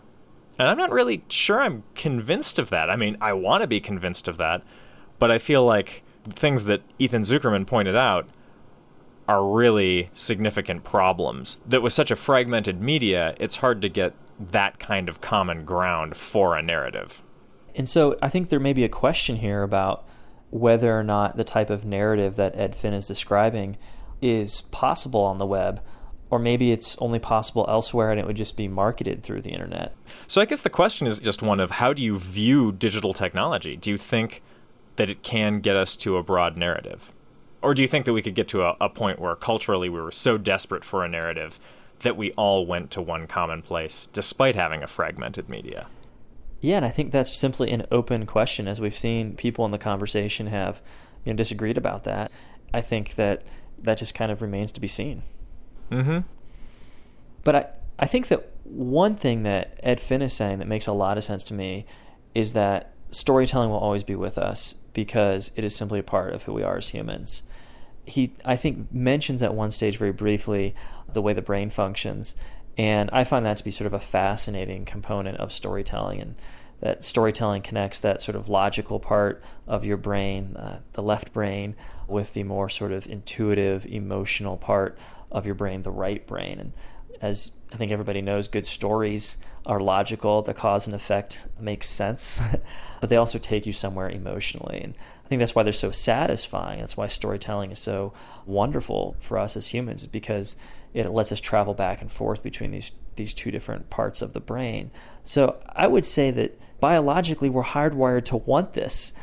And 0.59 0.67
I'm 0.67 0.77
not 0.77 0.91
really 0.91 1.23
sure 1.27 1.61
I'm 1.61 1.83
convinced 1.95 2.59
of 2.59 2.69
that. 2.69 2.89
I 2.89 2.95
mean, 2.95 3.17
I 3.19 3.33
want 3.33 3.61
to 3.61 3.67
be 3.67 3.79
convinced 3.79 4.27
of 4.27 4.37
that, 4.37 4.63
but 5.19 5.31
I 5.31 5.37
feel 5.37 5.65
like 5.65 6.03
things 6.29 6.65
that 6.65 6.81
Ethan 6.99 7.23
Zuckerman 7.23 7.65
pointed 7.65 7.95
out 7.95 8.29
are 9.27 9.47
really 9.47 10.09
significant 10.13 10.83
problems. 10.83 11.61
That 11.65 11.81
with 11.81 11.93
such 11.93 12.11
a 12.11 12.15
fragmented 12.15 12.81
media, 12.81 13.35
it's 13.39 13.57
hard 13.57 13.81
to 13.81 13.89
get 13.89 14.13
that 14.39 14.79
kind 14.79 15.07
of 15.07 15.21
common 15.21 15.65
ground 15.65 16.15
for 16.15 16.55
a 16.55 16.61
narrative. 16.61 17.21
And 17.75 17.87
so 17.87 18.17
I 18.21 18.29
think 18.29 18.49
there 18.49 18.59
may 18.59 18.73
be 18.73 18.83
a 18.83 18.89
question 18.89 19.37
here 19.37 19.63
about 19.63 20.05
whether 20.49 20.97
or 20.97 21.03
not 21.03 21.37
the 21.37 21.43
type 21.43 21.69
of 21.69 21.85
narrative 21.85 22.35
that 22.35 22.55
Ed 22.57 22.75
Finn 22.75 22.93
is 22.93 23.07
describing 23.07 23.77
is 24.21 24.61
possible 24.61 25.21
on 25.21 25.37
the 25.37 25.45
web, 25.45 25.81
or 26.31 26.39
maybe 26.39 26.71
it's 26.71 26.97
only 26.99 27.19
possible 27.19 27.65
elsewhere 27.67 28.09
and 28.09 28.19
it 28.19 28.25
would 28.25 28.37
just 28.37 28.55
be 28.55 28.67
marketed 28.67 29.21
through 29.21 29.41
the 29.41 29.51
internet. 29.51 29.93
So 30.27 30.41
I 30.41 30.45
guess 30.45 30.61
the 30.61 30.69
question 30.69 31.05
is 31.05 31.19
just 31.19 31.41
one 31.41 31.59
of 31.59 31.71
how 31.71 31.93
do 31.93 32.01
you 32.01 32.17
view 32.17 32.71
digital 32.71 33.13
technology? 33.13 33.75
Do 33.75 33.91
you 33.91 33.97
think 33.97 34.41
that 34.95 35.09
it 35.09 35.23
can 35.23 35.59
get 35.59 35.75
us 35.75 35.95
to 35.97 36.17
a 36.17 36.23
broad 36.23 36.57
narrative? 36.57 37.11
Or 37.61 37.73
do 37.73 37.81
you 37.81 37.87
think 37.87 38.05
that 38.05 38.13
we 38.13 38.21
could 38.21 38.33
get 38.33 38.47
to 38.49 38.63
a, 38.63 38.75
a 38.81 38.89
point 38.89 39.19
where 39.19 39.35
culturally 39.35 39.89
we 39.89 40.01
were 40.01 40.11
so 40.11 40.37
desperate 40.37 40.83
for 40.83 41.03
a 41.03 41.09
narrative 41.09 41.59
that 41.99 42.17
we 42.17 42.31
all 42.31 42.65
went 42.65 42.89
to 42.91 43.01
one 43.01 43.27
common 43.27 43.61
place 43.61 44.07
despite 44.13 44.55
having 44.55 44.81
a 44.81 44.87
fragmented 44.87 45.49
media? 45.49 45.87
Yeah, 46.61 46.77
and 46.77 46.85
I 46.85 46.89
think 46.89 47.11
that's 47.11 47.35
simply 47.35 47.71
an 47.71 47.85
open 47.91 48.25
question, 48.25 48.67
as 48.67 48.79
we've 48.79 48.97
seen 48.97 49.35
people 49.35 49.65
in 49.65 49.71
the 49.71 49.77
conversation 49.77 50.47
have 50.47 50.81
you 51.25 51.33
know, 51.33 51.37
disagreed 51.37 51.77
about 51.77 52.03
that. 52.05 52.31
I 52.73 52.81
think 52.81 53.15
that 53.15 53.43
that 53.79 53.97
just 53.97 54.13
kind 54.13 54.31
of 54.31 54.41
remains 54.41 54.71
to 54.73 54.79
be 54.79 54.87
seen. 54.87 55.23
Mm-hmm. 55.91 56.19
But 57.43 57.55
I, 57.55 57.65
I 57.99 58.05
think 58.07 58.27
that 58.29 58.49
one 58.63 59.15
thing 59.15 59.43
that 59.43 59.79
Ed 59.83 59.99
Finn 59.99 60.21
is 60.21 60.33
saying 60.33 60.59
that 60.59 60.67
makes 60.67 60.87
a 60.87 60.93
lot 60.93 61.17
of 61.17 61.23
sense 61.23 61.43
to 61.45 61.53
me 61.53 61.85
is 62.33 62.53
that 62.53 62.93
storytelling 63.11 63.69
will 63.69 63.77
always 63.77 64.03
be 64.03 64.15
with 64.15 64.37
us 64.37 64.75
because 64.93 65.51
it 65.55 65.63
is 65.63 65.75
simply 65.75 65.99
a 65.99 66.03
part 66.03 66.33
of 66.33 66.43
who 66.43 66.53
we 66.53 66.63
are 66.63 66.77
as 66.77 66.89
humans. 66.89 67.43
He, 68.05 68.33
I 68.45 68.55
think, 68.55 68.91
mentions 68.91 69.43
at 69.43 69.53
one 69.53 69.71
stage 69.71 69.97
very 69.97 70.11
briefly 70.11 70.73
the 71.11 71.21
way 71.21 71.33
the 71.33 71.41
brain 71.41 71.69
functions 71.69 72.35
and 72.77 73.09
I 73.11 73.23
find 73.23 73.45
that 73.45 73.57
to 73.57 73.63
be 73.63 73.71
sort 73.71 73.87
of 73.87 73.93
a 73.93 73.99
fascinating 73.99 74.85
component 74.85 75.37
of 75.37 75.51
storytelling, 75.51 76.21
and 76.21 76.35
that 76.79 77.03
storytelling 77.03 77.61
connects 77.61 77.99
that 77.99 78.21
sort 78.21 78.35
of 78.35 78.49
logical 78.49 78.99
part 78.99 79.43
of 79.67 79.85
your 79.85 79.97
brain, 79.97 80.55
uh, 80.55 80.79
the 80.93 81.03
left 81.03 81.33
brain, 81.33 81.75
with 82.07 82.33
the 82.33 82.43
more 82.43 82.69
sort 82.69 82.91
of 82.91 83.07
intuitive, 83.07 83.85
emotional 83.85 84.57
part 84.57 84.97
of 85.31 85.45
your 85.45 85.55
brain, 85.55 85.81
the 85.81 85.91
right 85.91 86.25
brain. 86.27 86.59
And 86.59 86.73
as 87.21 87.51
I 87.71 87.77
think 87.77 87.91
everybody 87.91 88.21
knows, 88.21 88.47
good 88.47 88.65
stories 88.65 89.37
are 89.65 89.79
logical, 89.79 90.41
the 90.41 90.53
cause 90.53 90.87
and 90.87 90.95
effect 90.95 91.45
makes 91.59 91.87
sense, 91.87 92.41
but 93.01 93.09
they 93.09 93.17
also 93.17 93.37
take 93.37 93.65
you 93.65 93.73
somewhere 93.73 94.09
emotionally. 94.09 94.81
And 94.81 94.95
I 95.25 95.27
think 95.27 95.39
that's 95.39 95.55
why 95.55 95.63
they're 95.63 95.73
so 95.73 95.91
satisfying. 95.91 96.79
That's 96.79 96.97
why 96.97 97.07
storytelling 97.07 97.71
is 97.71 97.79
so 97.79 98.13
wonderful 98.45 99.15
for 99.19 99.37
us 99.37 99.55
as 99.55 99.67
humans, 99.67 100.05
because 100.07 100.55
it 100.93 101.09
lets 101.09 101.31
us 101.31 101.39
travel 101.39 101.73
back 101.73 102.01
and 102.01 102.11
forth 102.11 102.43
between 102.43 102.71
these 102.71 102.91
these 103.15 103.33
two 103.33 103.51
different 103.51 103.89
parts 103.89 104.21
of 104.21 104.33
the 104.33 104.39
brain. 104.39 104.89
So 105.23 105.61
I 105.75 105.87
would 105.87 106.05
say 106.05 106.31
that 106.31 106.57
biologically 106.79 107.49
we're 107.49 107.63
hardwired 107.63 108.25
to 108.25 108.37
want 108.37 108.73
this. 108.73 109.13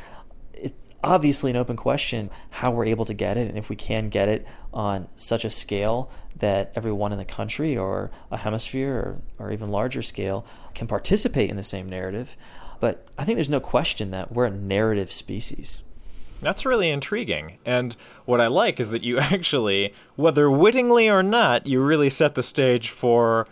it's 0.53 0.88
obviously 1.03 1.51
an 1.51 1.57
open 1.57 1.75
question 1.75 2.29
how 2.49 2.71
we're 2.71 2.85
able 2.85 3.05
to 3.05 3.13
get 3.13 3.37
it 3.37 3.47
and 3.47 3.57
if 3.57 3.69
we 3.69 3.75
can 3.75 4.09
get 4.09 4.27
it 4.27 4.45
on 4.73 5.07
such 5.15 5.45
a 5.45 5.49
scale 5.49 6.09
that 6.37 6.71
everyone 6.75 7.11
in 7.11 7.17
the 7.17 7.25
country 7.25 7.77
or 7.77 8.11
a 8.31 8.37
hemisphere 8.37 9.21
or, 9.39 9.45
or 9.47 9.51
even 9.51 9.69
larger 9.69 10.01
scale 10.01 10.45
can 10.73 10.87
participate 10.87 11.49
in 11.49 11.55
the 11.55 11.63
same 11.63 11.87
narrative. 11.87 12.35
But 12.79 13.05
I 13.17 13.25
think 13.25 13.37
there's 13.37 13.49
no 13.49 13.59
question 13.59 14.11
that 14.11 14.31
we're 14.31 14.45
a 14.45 14.51
narrative 14.51 15.11
species. 15.11 15.83
That's 16.41 16.65
really 16.65 16.89
intriguing. 16.89 17.57
And 17.65 17.95
what 18.25 18.39
I 18.39 18.47
like 18.47 18.79
is 18.79 18.89
that 18.89 19.03
you 19.03 19.19
actually, 19.19 19.93
whether 20.15 20.49
wittingly 20.49 21.09
or 21.09 21.23
not, 21.23 21.67
you 21.67 21.81
really 21.81 22.09
set 22.09 22.35
the 22.35 22.43
stage 22.43 22.89
for 22.89 23.47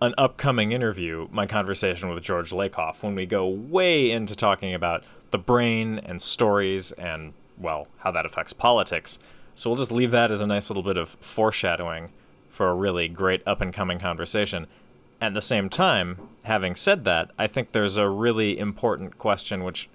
an 0.00 0.14
upcoming 0.16 0.70
interview, 0.70 1.26
my 1.32 1.44
conversation 1.44 2.08
with 2.08 2.22
George 2.22 2.50
Lakoff, 2.50 3.02
when 3.02 3.16
we 3.16 3.26
go 3.26 3.48
way 3.48 4.10
into 4.10 4.36
talking 4.36 4.72
about 4.72 5.02
the 5.30 5.38
brain 5.38 5.98
and 5.98 6.20
stories 6.20 6.92
and, 6.92 7.34
well, 7.56 7.88
how 7.98 8.10
that 8.10 8.26
affects 8.26 8.52
politics. 8.52 9.18
So 9.54 9.70
we'll 9.70 9.76
just 9.78 9.92
leave 9.92 10.10
that 10.12 10.30
as 10.30 10.40
a 10.40 10.46
nice 10.46 10.70
little 10.70 10.82
bit 10.82 10.96
of 10.96 11.10
foreshadowing 11.20 12.10
for 12.48 12.68
a 12.68 12.74
really 12.74 13.08
great 13.08 13.42
up 13.46 13.60
and 13.60 13.72
coming 13.72 13.98
conversation. 13.98 14.66
At 15.20 15.34
the 15.34 15.42
same 15.42 15.68
time, 15.68 16.28
having 16.44 16.74
said 16.74 17.04
that, 17.04 17.30
I 17.38 17.46
think 17.46 17.72
there's 17.72 17.96
a 17.96 18.08
really 18.08 18.58
important 18.58 19.18
question 19.18 19.64
which 19.64 19.88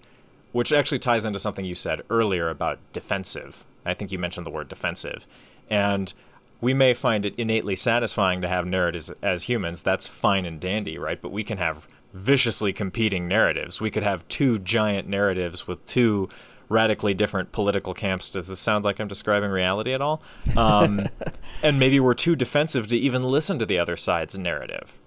which 0.53 0.71
actually 0.71 0.99
ties 0.99 1.25
into 1.25 1.39
something 1.39 1.65
you 1.65 1.75
said 1.75 2.03
earlier 2.09 2.47
about 2.47 2.79
defensive. 2.93 3.65
I 3.85 3.95
think 3.95 4.11
you 4.11 4.19
mentioned 4.19 4.45
the 4.45 4.51
word 4.51 4.69
defensive. 4.69 5.25
And 5.69 6.13
we 6.61 6.73
may 6.73 6.93
find 6.93 7.25
it 7.25 7.37
innately 7.37 7.75
satisfying 7.75 8.39
to 8.41 8.47
have 8.47 8.65
narratives 8.65 9.11
as 9.21 9.43
humans. 9.43 9.81
That's 9.81 10.07
fine 10.07 10.45
and 10.45 10.59
dandy, 10.59 10.97
right? 10.97 11.21
But 11.21 11.31
we 11.31 11.43
can 11.43 11.57
have 11.57 11.87
viciously 12.13 12.71
competing 12.73 13.27
narratives. 13.27 13.81
We 13.81 13.91
could 13.91 14.03
have 14.03 14.27
two 14.27 14.59
giant 14.59 15.07
narratives 15.07 15.67
with 15.67 15.85
two 15.85 16.29
radically 16.69 17.13
different 17.13 17.51
political 17.51 17.93
camps. 17.93 18.29
Does 18.29 18.47
this 18.47 18.59
sound 18.59 18.85
like 18.85 18.99
I'm 18.99 19.07
describing 19.07 19.49
reality 19.49 19.93
at 19.93 20.01
all? 20.01 20.21
Um, 20.55 21.09
and 21.63 21.79
maybe 21.79 21.99
we're 21.99 22.13
too 22.13 22.35
defensive 22.35 22.87
to 22.87 22.97
even 22.97 23.23
listen 23.23 23.59
to 23.59 23.65
the 23.65 23.79
other 23.79 23.97
side's 23.97 24.37
narrative. 24.37 24.97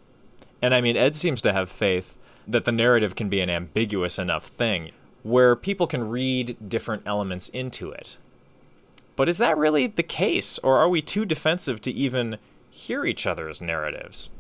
And 0.61 0.75
I 0.75 0.81
mean, 0.81 0.97
Ed 0.97 1.15
seems 1.15 1.41
to 1.43 1.53
have 1.53 1.71
faith 1.71 2.17
that 2.47 2.65
the 2.65 2.73
narrative 2.73 3.17
can 3.17 3.29
be 3.29 3.41
an 3.41 3.51
ambiguous 3.51 4.19
enough 4.19 4.47
thing 4.47 4.91
where 5.23 5.57
people 5.57 5.87
can 5.87 6.09
read 6.09 6.57
different 6.69 7.03
elements 7.05 7.49
into 7.49 7.91
it. 7.91 8.19
But 9.17 9.29
is 9.29 9.39
that 9.39 9.57
really 9.57 9.87
the 9.87 10.03
case, 10.03 10.59
or 10.61 10.79
are 10.79 10.89
we 10.89 11.03
too 11.03 11.25
defensive 11.25 11.81
to 11.83 11.91
even 11.91 12.39
hear 12.71 13.05
each 13.05 13.27
other's 13.27 13.61
narratives? 13.61 14.31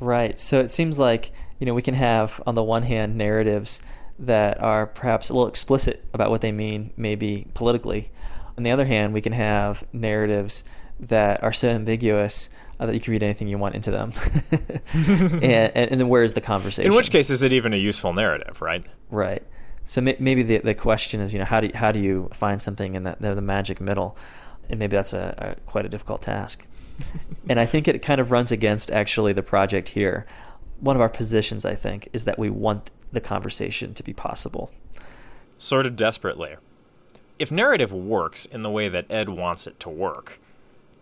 Right. 0.00 0.38
So 0.40 0.60
it 0.60 0.70
seems 0.70 0.98
like, 0.98 1.32
you 1.58 1.66
know, 1.66 1.74
we 1.74 1.82
can 1.82 1.94
have, 1.94 2.40
on 2.46 2.54
the 2.54 2.62
one 2.62 2.82
hand, 2.82 3.16
narratives 3.16 3.82
that 4.18 4.60
are 4.60 4.86
perhaps 4.86 5.28
a 5.28 5.32
little 5.32 5.48
explicit 5.48 6.04
about 6.12 6.30
what 6.30 6.40
they 6.40 6.52
mean, 6.52 6.92
maybe 6.96 7.46
politically. 7.54 8.10
On 8.56 8.62
the 8.62 8.70
other 8.70 8.84
hand, 8.84 9.14
we 9.14 9.20
can 9.20 9.32
have 9.32 9.84
narratives 9.92 10.64
that 11.00 11.42
are 11.42 11.52
so 11.52 11.68
ambiguous 11.68 12.50
uh, 12.80 12.86
that 12.86 12.94
you 12.94 13.00
can 13.00 13.12
read 13.12 13.22
anything 13.22 13.48
you 13.48 13.58
want 13.58 13.74
into 13.74 13.90
them. 13.90 14.12
and, 14.92 15.42
and, 15.42 15.90
and, 15.90 16.00
then 16.00 16.08
where 16.08 16.24
is 16.24 16.34
the 16.34 16.40
conversation? 16.40 16.90
In 16.90 16.96
which 16.96 17.10
case, 17.10 17.30
is 17.30 17.42
it 17.42 17.52
even 17.52 17.72
a 17.72 17.76
useful 17.76 18.12
narrative, 18.12 18.60
right? 18.60 18.84
Right. 19.10 19.42
So 19.84 20.00
may, 20.00 20.16
maybe 20.18 20.42
the, 20.42 20.58
the 20.58 20.74
question 20.74 21.20
is, 21.20 21.32
you 21.32 21.38
know, 21.38 21.44
how 21.44 21.60
do 21.60 21.68
you, 21.68 21.72
how 21.74 21.92
do 21.92 21.98
you 21.98 22.28
find 22.32 22.60
something 22.60 22.94
in 22.94 23.04
that 23.04 23.20
the 23.20 23.40
magic 23.40 23.80
middle? 23.80 24.16
And 24.68 24.78
maybe 24.78 24.96
that's 24.96 25.12
a, 25.12 25.56
a 25.56 25.70
quite 25.70 25.86
a 25.86 25.88
difficult 25.88 26.22
task. 26.22 26.66
and 27.48 27.58
I 27.58 27.66
think 27.66 27.88
it 27.88 28.02
kind 28.02 28.20
of 28.20 28.30
runs 28.30 28.52
against 28.52 28.90
actually 28.90 29.32
the 29.32 29.42
project 29.42 29.90
here. 29.90 30.26
One 30.80 30.96
of 30.96 31.02
our 31.02 31.08
positions, 31.08 31.64
I 31.64 31.74
think, 31.74 32.08
is 32.12 32.24
that 32.24 32.38
we 32.38 32.50
want 32.50 32.90
the 33.12 33.20
conversation 33.20 33.94
to 33.94 34.02
be 34.02 34.12
possible. 34.12 34.70
Sort 35.58 35.86
of 35.86 35.96
desperately. 35.96 36.56
If 37.38 37.50
narrative 37.50 37.92
works 37.92 38.46
in 38.46 38.62
the 38.62 38.70
way 38.70 38.88
that 38.88 39.10
Ed 39.10 39.28
wants 39.28 39.66
it 39.66 39.78
to 39.80 39.88
work, 39.88 40.40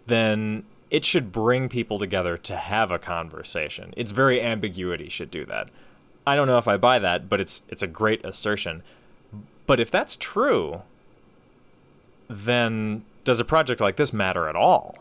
then 0.06 0.64
it 0.90 1.04
should 1.04 1.32
bring 1.32 1.68
people 1.68 1.98
together 1.98 2.36
to 2.36 2.56
have 2.56 2.90
a 2.90 2.98
conversation. 2.98 3.92
Its 3.96 4.12
very 4.12 4.40
ambiguity 4.40 5.08
should 5.08 5.30
do 5.30 5.44
that. 5.46 5.68
I 6.26 6.36
don't 6.36 6.46
know 6.46 6.58
if 6.58 6.68
I 6.68 6.76
buy 6.76 6.98
that, 6.98 7.28
but 7.28 7.40
it's 7.40 7.62
it's 7.68 7.82
a 7.82 7.86
great 7.86 8.24
assertion. 8.24 8.82
But 9.66 9.80
if 9.80 9.90
that's 9.90 10.16
true, 10.16 10.82
then 12.28 13.04
does 13.24 13.40
a 13.40 13.44
project 13.44 13.80
like 13.80 13.96
this 13.96 14.12
matter 14.12 14.48
at 14.48 14.56
all? 14.56 14.98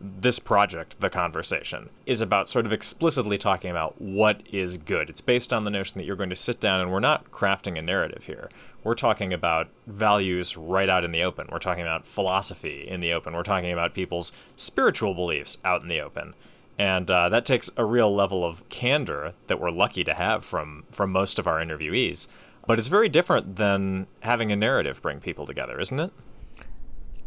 This 0.00 0.38
project, 0.38 1.00
The 1.00 1.10
Conversation, 1.10 1.88
is 2.04 2.20
about 2.20 2.48
sort 2.48 2.66
of 2.66 2.72
explicitly 2.72 3.38
talking 3.38 3.70
about 3.70 4.00
what 4.00 4.42
is 4.52 4.76
good. 4.76 5.08
It's 5.08 5.20
based 5.20 5.52
on 5.52 5.64
the 5.64 5.70
notion 5.70 5.98
that 5.98 6.04
you're 6.04 6.16
going 6.16 6.30
to 6.30 6.36
sit 6.36 6.60
down 6.60 6.80
and 6.80 6.92
we're 6.92 7.00
not 7.00 7.30
crafting 7.30 7.78
a 7.78 7.82
narrative 7.82 8.24
here. 8.24 8.50
We're 8.84 8.94
talking 8.94 9.32
about 9.32 9.68
values 9.86 10.56
right 10.56 10.88
out 10.88 11.04
in 11.04 11.12
the 11.12 11.22
open. 11.22 11.48
We're 11.50 11.58
talking 11.58 11.82
about 11.82 12.06
philosophy 12.06 12.86
in 12.86 13.00
the 13.00 13.12
open. 13.12 13.34
We're 13.34 13.42
talking 13.42 13.72
about 13.72 13.94
people's 13.94 14.32
spiritual 14.54 15.14
beliefs 15.14 15.58
out 15.64 15.82
in 15.82 15.88
the 15.88 16.00
open. 16.00 16.34
And 16.78 17.10
uh, 17.10 17.30
that 17.30 17.46
takes 17.46 17.70
a 17.76 17.84
real 17.84 18.14
level 18.14 18.44
of 18.44 18.68
candor 18.68 19.32
that 19.46 19.58
we're 19.58 19.70
lucky 19.70 20.04
to 20.04 20.14
have 20.14 20.44
from, 20.44 20.84
from 20.90 21.10
most 21.10 21.38
of 21.38 21.46
our 21.46 21.58
interviewees. 21.58 22.28
But 22.66 22.78
it's 22.78 22.88
very 22.88 23.08
different 23.08 23.56
than 23.56 24.08
having 24.20 24.52
a 24.52 24.56
narrative 24.56 25.00
bring 25.00 25.20
people 25.20 25.46
together, 25.46 25.80
isn't 25.80 25.98
it? 25.98 26.12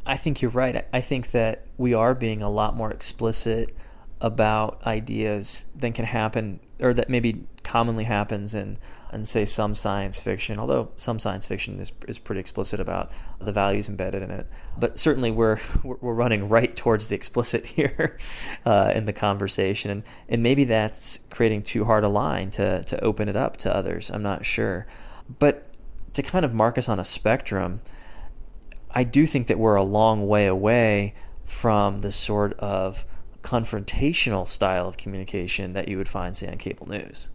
I 0.10 0.18
think 0.18 0.42
you're 0.42 0.50
right. 0.50 0.88
I 0.92 1.02
think 1.02 1.32
that 1.32 1.68
we 1.78 1.94
are 1.94 2.16
being 2.16 2.42
a 2.42 2.50
lot 2.50 2.76
more 2.76 2.90
explicit 2.90 3.78
about 4.20 4.82
ideas 4.84 5.66
than 5.76 5.94
can 5.94 6.04
happen, 6.04 6.60
or 6.80 6.96
that 6.96 7.12
maybe 7.12 7.46
commonly 7.64 8.06
happens 8.06 8.56
in, 8.56 8.80
and 9.12 9.28
say 9.28 9.46
some 9.46 9.76
science 9.76 10.20
fiction. 10.20 10.58
Although 10.58 10.90
some 10.98 11.20
science 11.20 11.46
fiction 11.46 11.80
is 11.80 11.92
is 12.08 12.18
pretty 12.18 12.42
explicit 12.42 12.80
about 12.80 13.12
the 13.40 13.52
values 13.52 13.88
embedded 13.88 14.24
in 14.24 14.32
it, 14.32 14.48
but 14.80 14.98
certainly 14.98 15.30
we're 15.30 15.60
we're 15.84 16.16
running 16.16 16.50
right 16.50 16.76
towards 16.76 17.08
the 17.10 17.16
explicit 17.16 17.64
here 17.78 18.18
uh, 18.66 18.92
in 18.96 19.06
the 19.06 19.14
conversation, 19.14 19.92
and 19.92 20.04
and 20.28 20.42
maybe 20.42 20.64
that's 20.64 21.20
creating 21.30 21.62
too 21.62 21.86
hard 21.86 22.04
a 22.04 22.10
line 22.10 22.50
to 22.50 22.84
to 22.86 23.04
open 23.04 23.30
it 23.30 23.36
up 23.36 23.58
to 23.58 23.76
others. 23.76 24.10
I'm 24.10 24.24
not 24.24 24.44
sure, 24.44 24.88
but 25.38 25.68
to 26.14 26.24
kind 26.24 26.46
of 26.46 26.56
mark 26.56 26.80
us 26.80 26.90
on 26.90 27.00
a 27.00 27.06
spectrum 27.06 27.82
I 28.92 29.04
do 29.04 29.28
think 29.28 29.48
that 29.48 29.60
we're 29.60 29.76
a 29.76 29.84
long 29.84 30.28
way 30.28 30.48
away 30.48 31.14
from 31.46 32.02
the 32.02 32.12
sort 32.12 32.54
of 32.60 33.06
confrontational 33.44 34.48
style 34.48 34.88
of 34.88 34.98
communication 34.98 35.74
that 35.74 35.88
you 35.88 35.98
would 35.98 36.10
find, 36.10 36.36
say, 36.36 36.48
on 36.48 36.58
cable 36.58 36.88
news. 36.88 37.30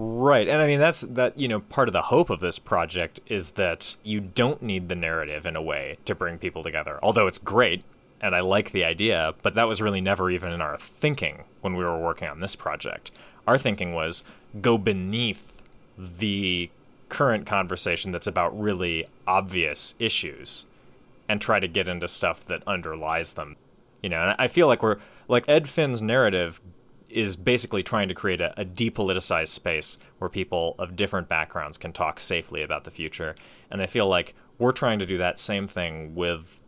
Right. 0.00 0.46
And 0.46 0.62
I 0.62 0.68
mean 0.68 0.78
that's 0.78 1.00
that 1.00 1.36
you 1.40 1.48
know 1.48 1.58
part 1.58 1.88
of 1.88 1.92
the 1.92 2.02
hope 2.02 2.30
of 2.30 2.38
this 2.38 2.60
project 2.60 3.18
is 3.26 3.52
that 3.52 3.96
you 4.04 4.20
don't 4.20 4.62
need 4.62 4.88
the 4.88 4.94
narrative 4.94 5.44
in 5.44 5.56
a 5.56 5.62
way 5.62 5.98
to 6.04 6.14
bring 6.14 6.38
people 6.38 6.62
together. 6.62 7.00
Although 7.02 7.26
it's 7.26 7.38
great 7.38 7.82
and 8.20 8.34
I 8.34 8.40
like 8.40 8.70
the 8.70 8.84
idea, 8.84 9.34
but 9.42 9.56
that 9.56 9.66
was 9.66 9.82
really 9.82 10.00
never 10.00 10.30
even 10.30 10.52
in 10.52 10.60
our 10.60 10.76
thinking 10.76 11.44
when 11.62 11.74
we 11.74 11.84
were 11.84 11.98
working 11.98 12.28
on 12.28 12.38
this 12.38 12.54
project. 12.54 13.10
Our 13.46 13.58
thinking 13.58 13.92
was 13.92 14.22
go 14.60 14.78
beneath 14.78 15.52
the 15.98 16.70
current 17.08 17.46
conversation 17.46 18.12
that's 18.12 18.26
about 18.26 18.58
really 18.58 19.06
obvious 19.26 19.94
issues 19.98 20.66
and 21.28 21.40
try 21.40 21.60
to 21.60 21.68
get 21.68 21.88
into 21.88 22.08
stuff 22.08 22.44
that 22.46 22.62
underlies 22.66 23.34
them. 23.34 23.56
You 24.02 24.08
know, 24.10 24.22
and 24.22 24.36
I 24.38 24.48
feel 24.48 24.66
like 24.66 24.82
we're 24.82 24.98
like 25.26 25.48
Ed 25.48 25.68
Finn's 25.68 26.00
narrative 26.00 26.60
is 27.08 27.36
basically 27.36 27.82
trying 27.82 28.08
to 28.08 28.14
create 28.14 28.40
a, 28.40 28.58
a, 28.60 28.64
depoliticized 28.64 29.48
space 29.48 29.96
where 30.18 30.28
people 30.28 30.74
of 30.78 30.94
different 30.94 31.28
backgrounds 31.28 31.78
can 31.78 31.92
talk 31.92 32.20
safely 32.20 32.62
about 32.62 32.84
the 32.84 32.90
future. 32.90 33.34
And 33.70 33.80
I 33.80 33.86
feel 33.86 34.06
like 34.06 34.34
we're 34.58 34.72
trying 34.72 34.98
to 34.98 35.06
do 35.06 35.16
that 35.18 35.38
same 35.38 35.66
thing 35.66 36.14
with 36.14 36.60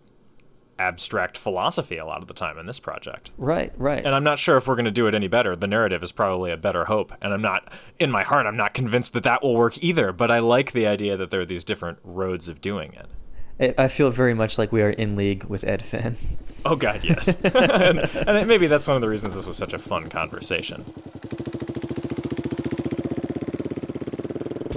abstract 0.81 1.37
philosophy 1.37 1.99
a 1.99 2.07
lot 2.07 2.23
of 2.23 2.27
the 2.27 2.35
time 2.35 2.59
in 2.59 2.67
this 2.67 2.81
project. 2.81 3.31
Right, 3.37 3.71
right. 3.77 4.03
And 4.05 4.15
I'm 4.15 4.25
not 4.25 4.39
sure 4.39 4.57
if 4.57 4.67
we're 4.67 4.77
going 4.77 4.87
to 4.87 4.91
do 4.91 5.07
it 5.07 5.15
any 5.15 5.29
better. 5.29 5.55
The 5.55 5.67
narrative 5.67 6.03
is 6.03 6.11
probably 6.11 6.51
a 6.51 6.57
better 6.57 6.87
hope, 6.87 7.13
and 7.21 7.35
I'm 7.35 7.43
not 7.43 7.71
in 7.99 8.11
my 8.11 8.23
heart 8.23 8.47
I'm 8.47 8.57
not 8.57 8.73
convinced 8.73 9.13
that 9.13 9.23
that 9.25 9.43
will 9.43 9.55
work 9.55 9.83
either, 9.83 10.11
but 10.13 10.31
I 10.31 10.39
like 10.39 10.73
the 10.73 10.87
idea 10.87 11.17
that 11.19 11.31
there 11.31 11.43
are 11.43 11.47
these 11.47 11.65
different 11.65 11.99
roads 12.03 12.49
of 12.49 12.61
doing 12.63 12.95
it. 12.95 13.75
I 13.79 13.89
feel 13.89 14.09
very 14.11 14.33
much 14.33 14.57
like 14.57 14.73
we 14.73 14.81
are 14.81 14.89
in 14.89 15.17
league 15.17 15.45
with 15.45 15.65
Ed 15.65 15.83
Finn. 15.85 16.17
Oh 16.65 16.77
God, 16.77 17.05
yes. 17.05 17.37
and, 17.45 18.01
and 18.01 18.49
maybe 18.49 18.67
that's 18.67 18.89
one 18.89 18.97
of 18.97 19.03
the 19.03 19.09
reasons 19.09 19.35
this 19.35 19.47
was 19.47 19.59
such 19.59 19.75
a 19.75 19.79
fun 19.79 20.09
conversation. 20.09 20.85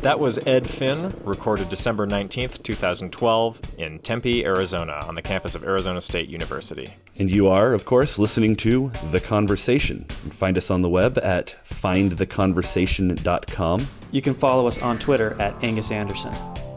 That 0.04 0.20
was 0.20 0.38
Ed 0.46 0.70
Finn, 0.70 1.20
recorded 1.24 1.70
December 1.70 2.06
19th, 2.06 2.62
2012, 2.62 3.62
in 3.78 4.00
Tempe, 4.00 4.44
Arizona, 4.44 5.02
on 5.08 5.16
the 5.16 5.22
campus 5.22 5.56
of 5.56 5.64
Arizona 5.64 6.02
State 6.02 6.28
University. 6.28 6.94
And 7.16 7.32
you 7.32 7.48
are, 7.48 7.74
of 7.74 7.86
course, 7.86 8.20
listening 8.20 8.58
to 8.58 8.92
The 9.12 9.22
Conversation. 9.22 10.04
Find 10.04 10.58
us 10.58 10.70
on 10.70 10.82
the 10.82 10.90
web 10.90 11.18
at 11.20 11.56
findtheconversation.com. 11.66 13.88
You 14.12 14.22
can 14.22 14.34
follow 14.34 14.68
us 14.68 14.82
on 14.82 15.00
Twitter 15.00 15.40
at 15.40 15.56
Angus 15.64 15.90
Anderson. 15.90 16.34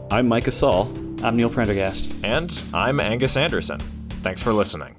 I'm 0.09 0.29
Micah 0.29 0.51
Saul. 0.51 0.89
I'm 1.21 1.35
Neil 1.35 1.49
Prendergast. 1.49 2.09
And 2.23 2.63
I'm 2.73 3.01
Angus 3.01 3.35
Anderson. 3.35 3.81
Thanks 4.23 4.41
for 4.41 4.53
listening. 4.53 4.95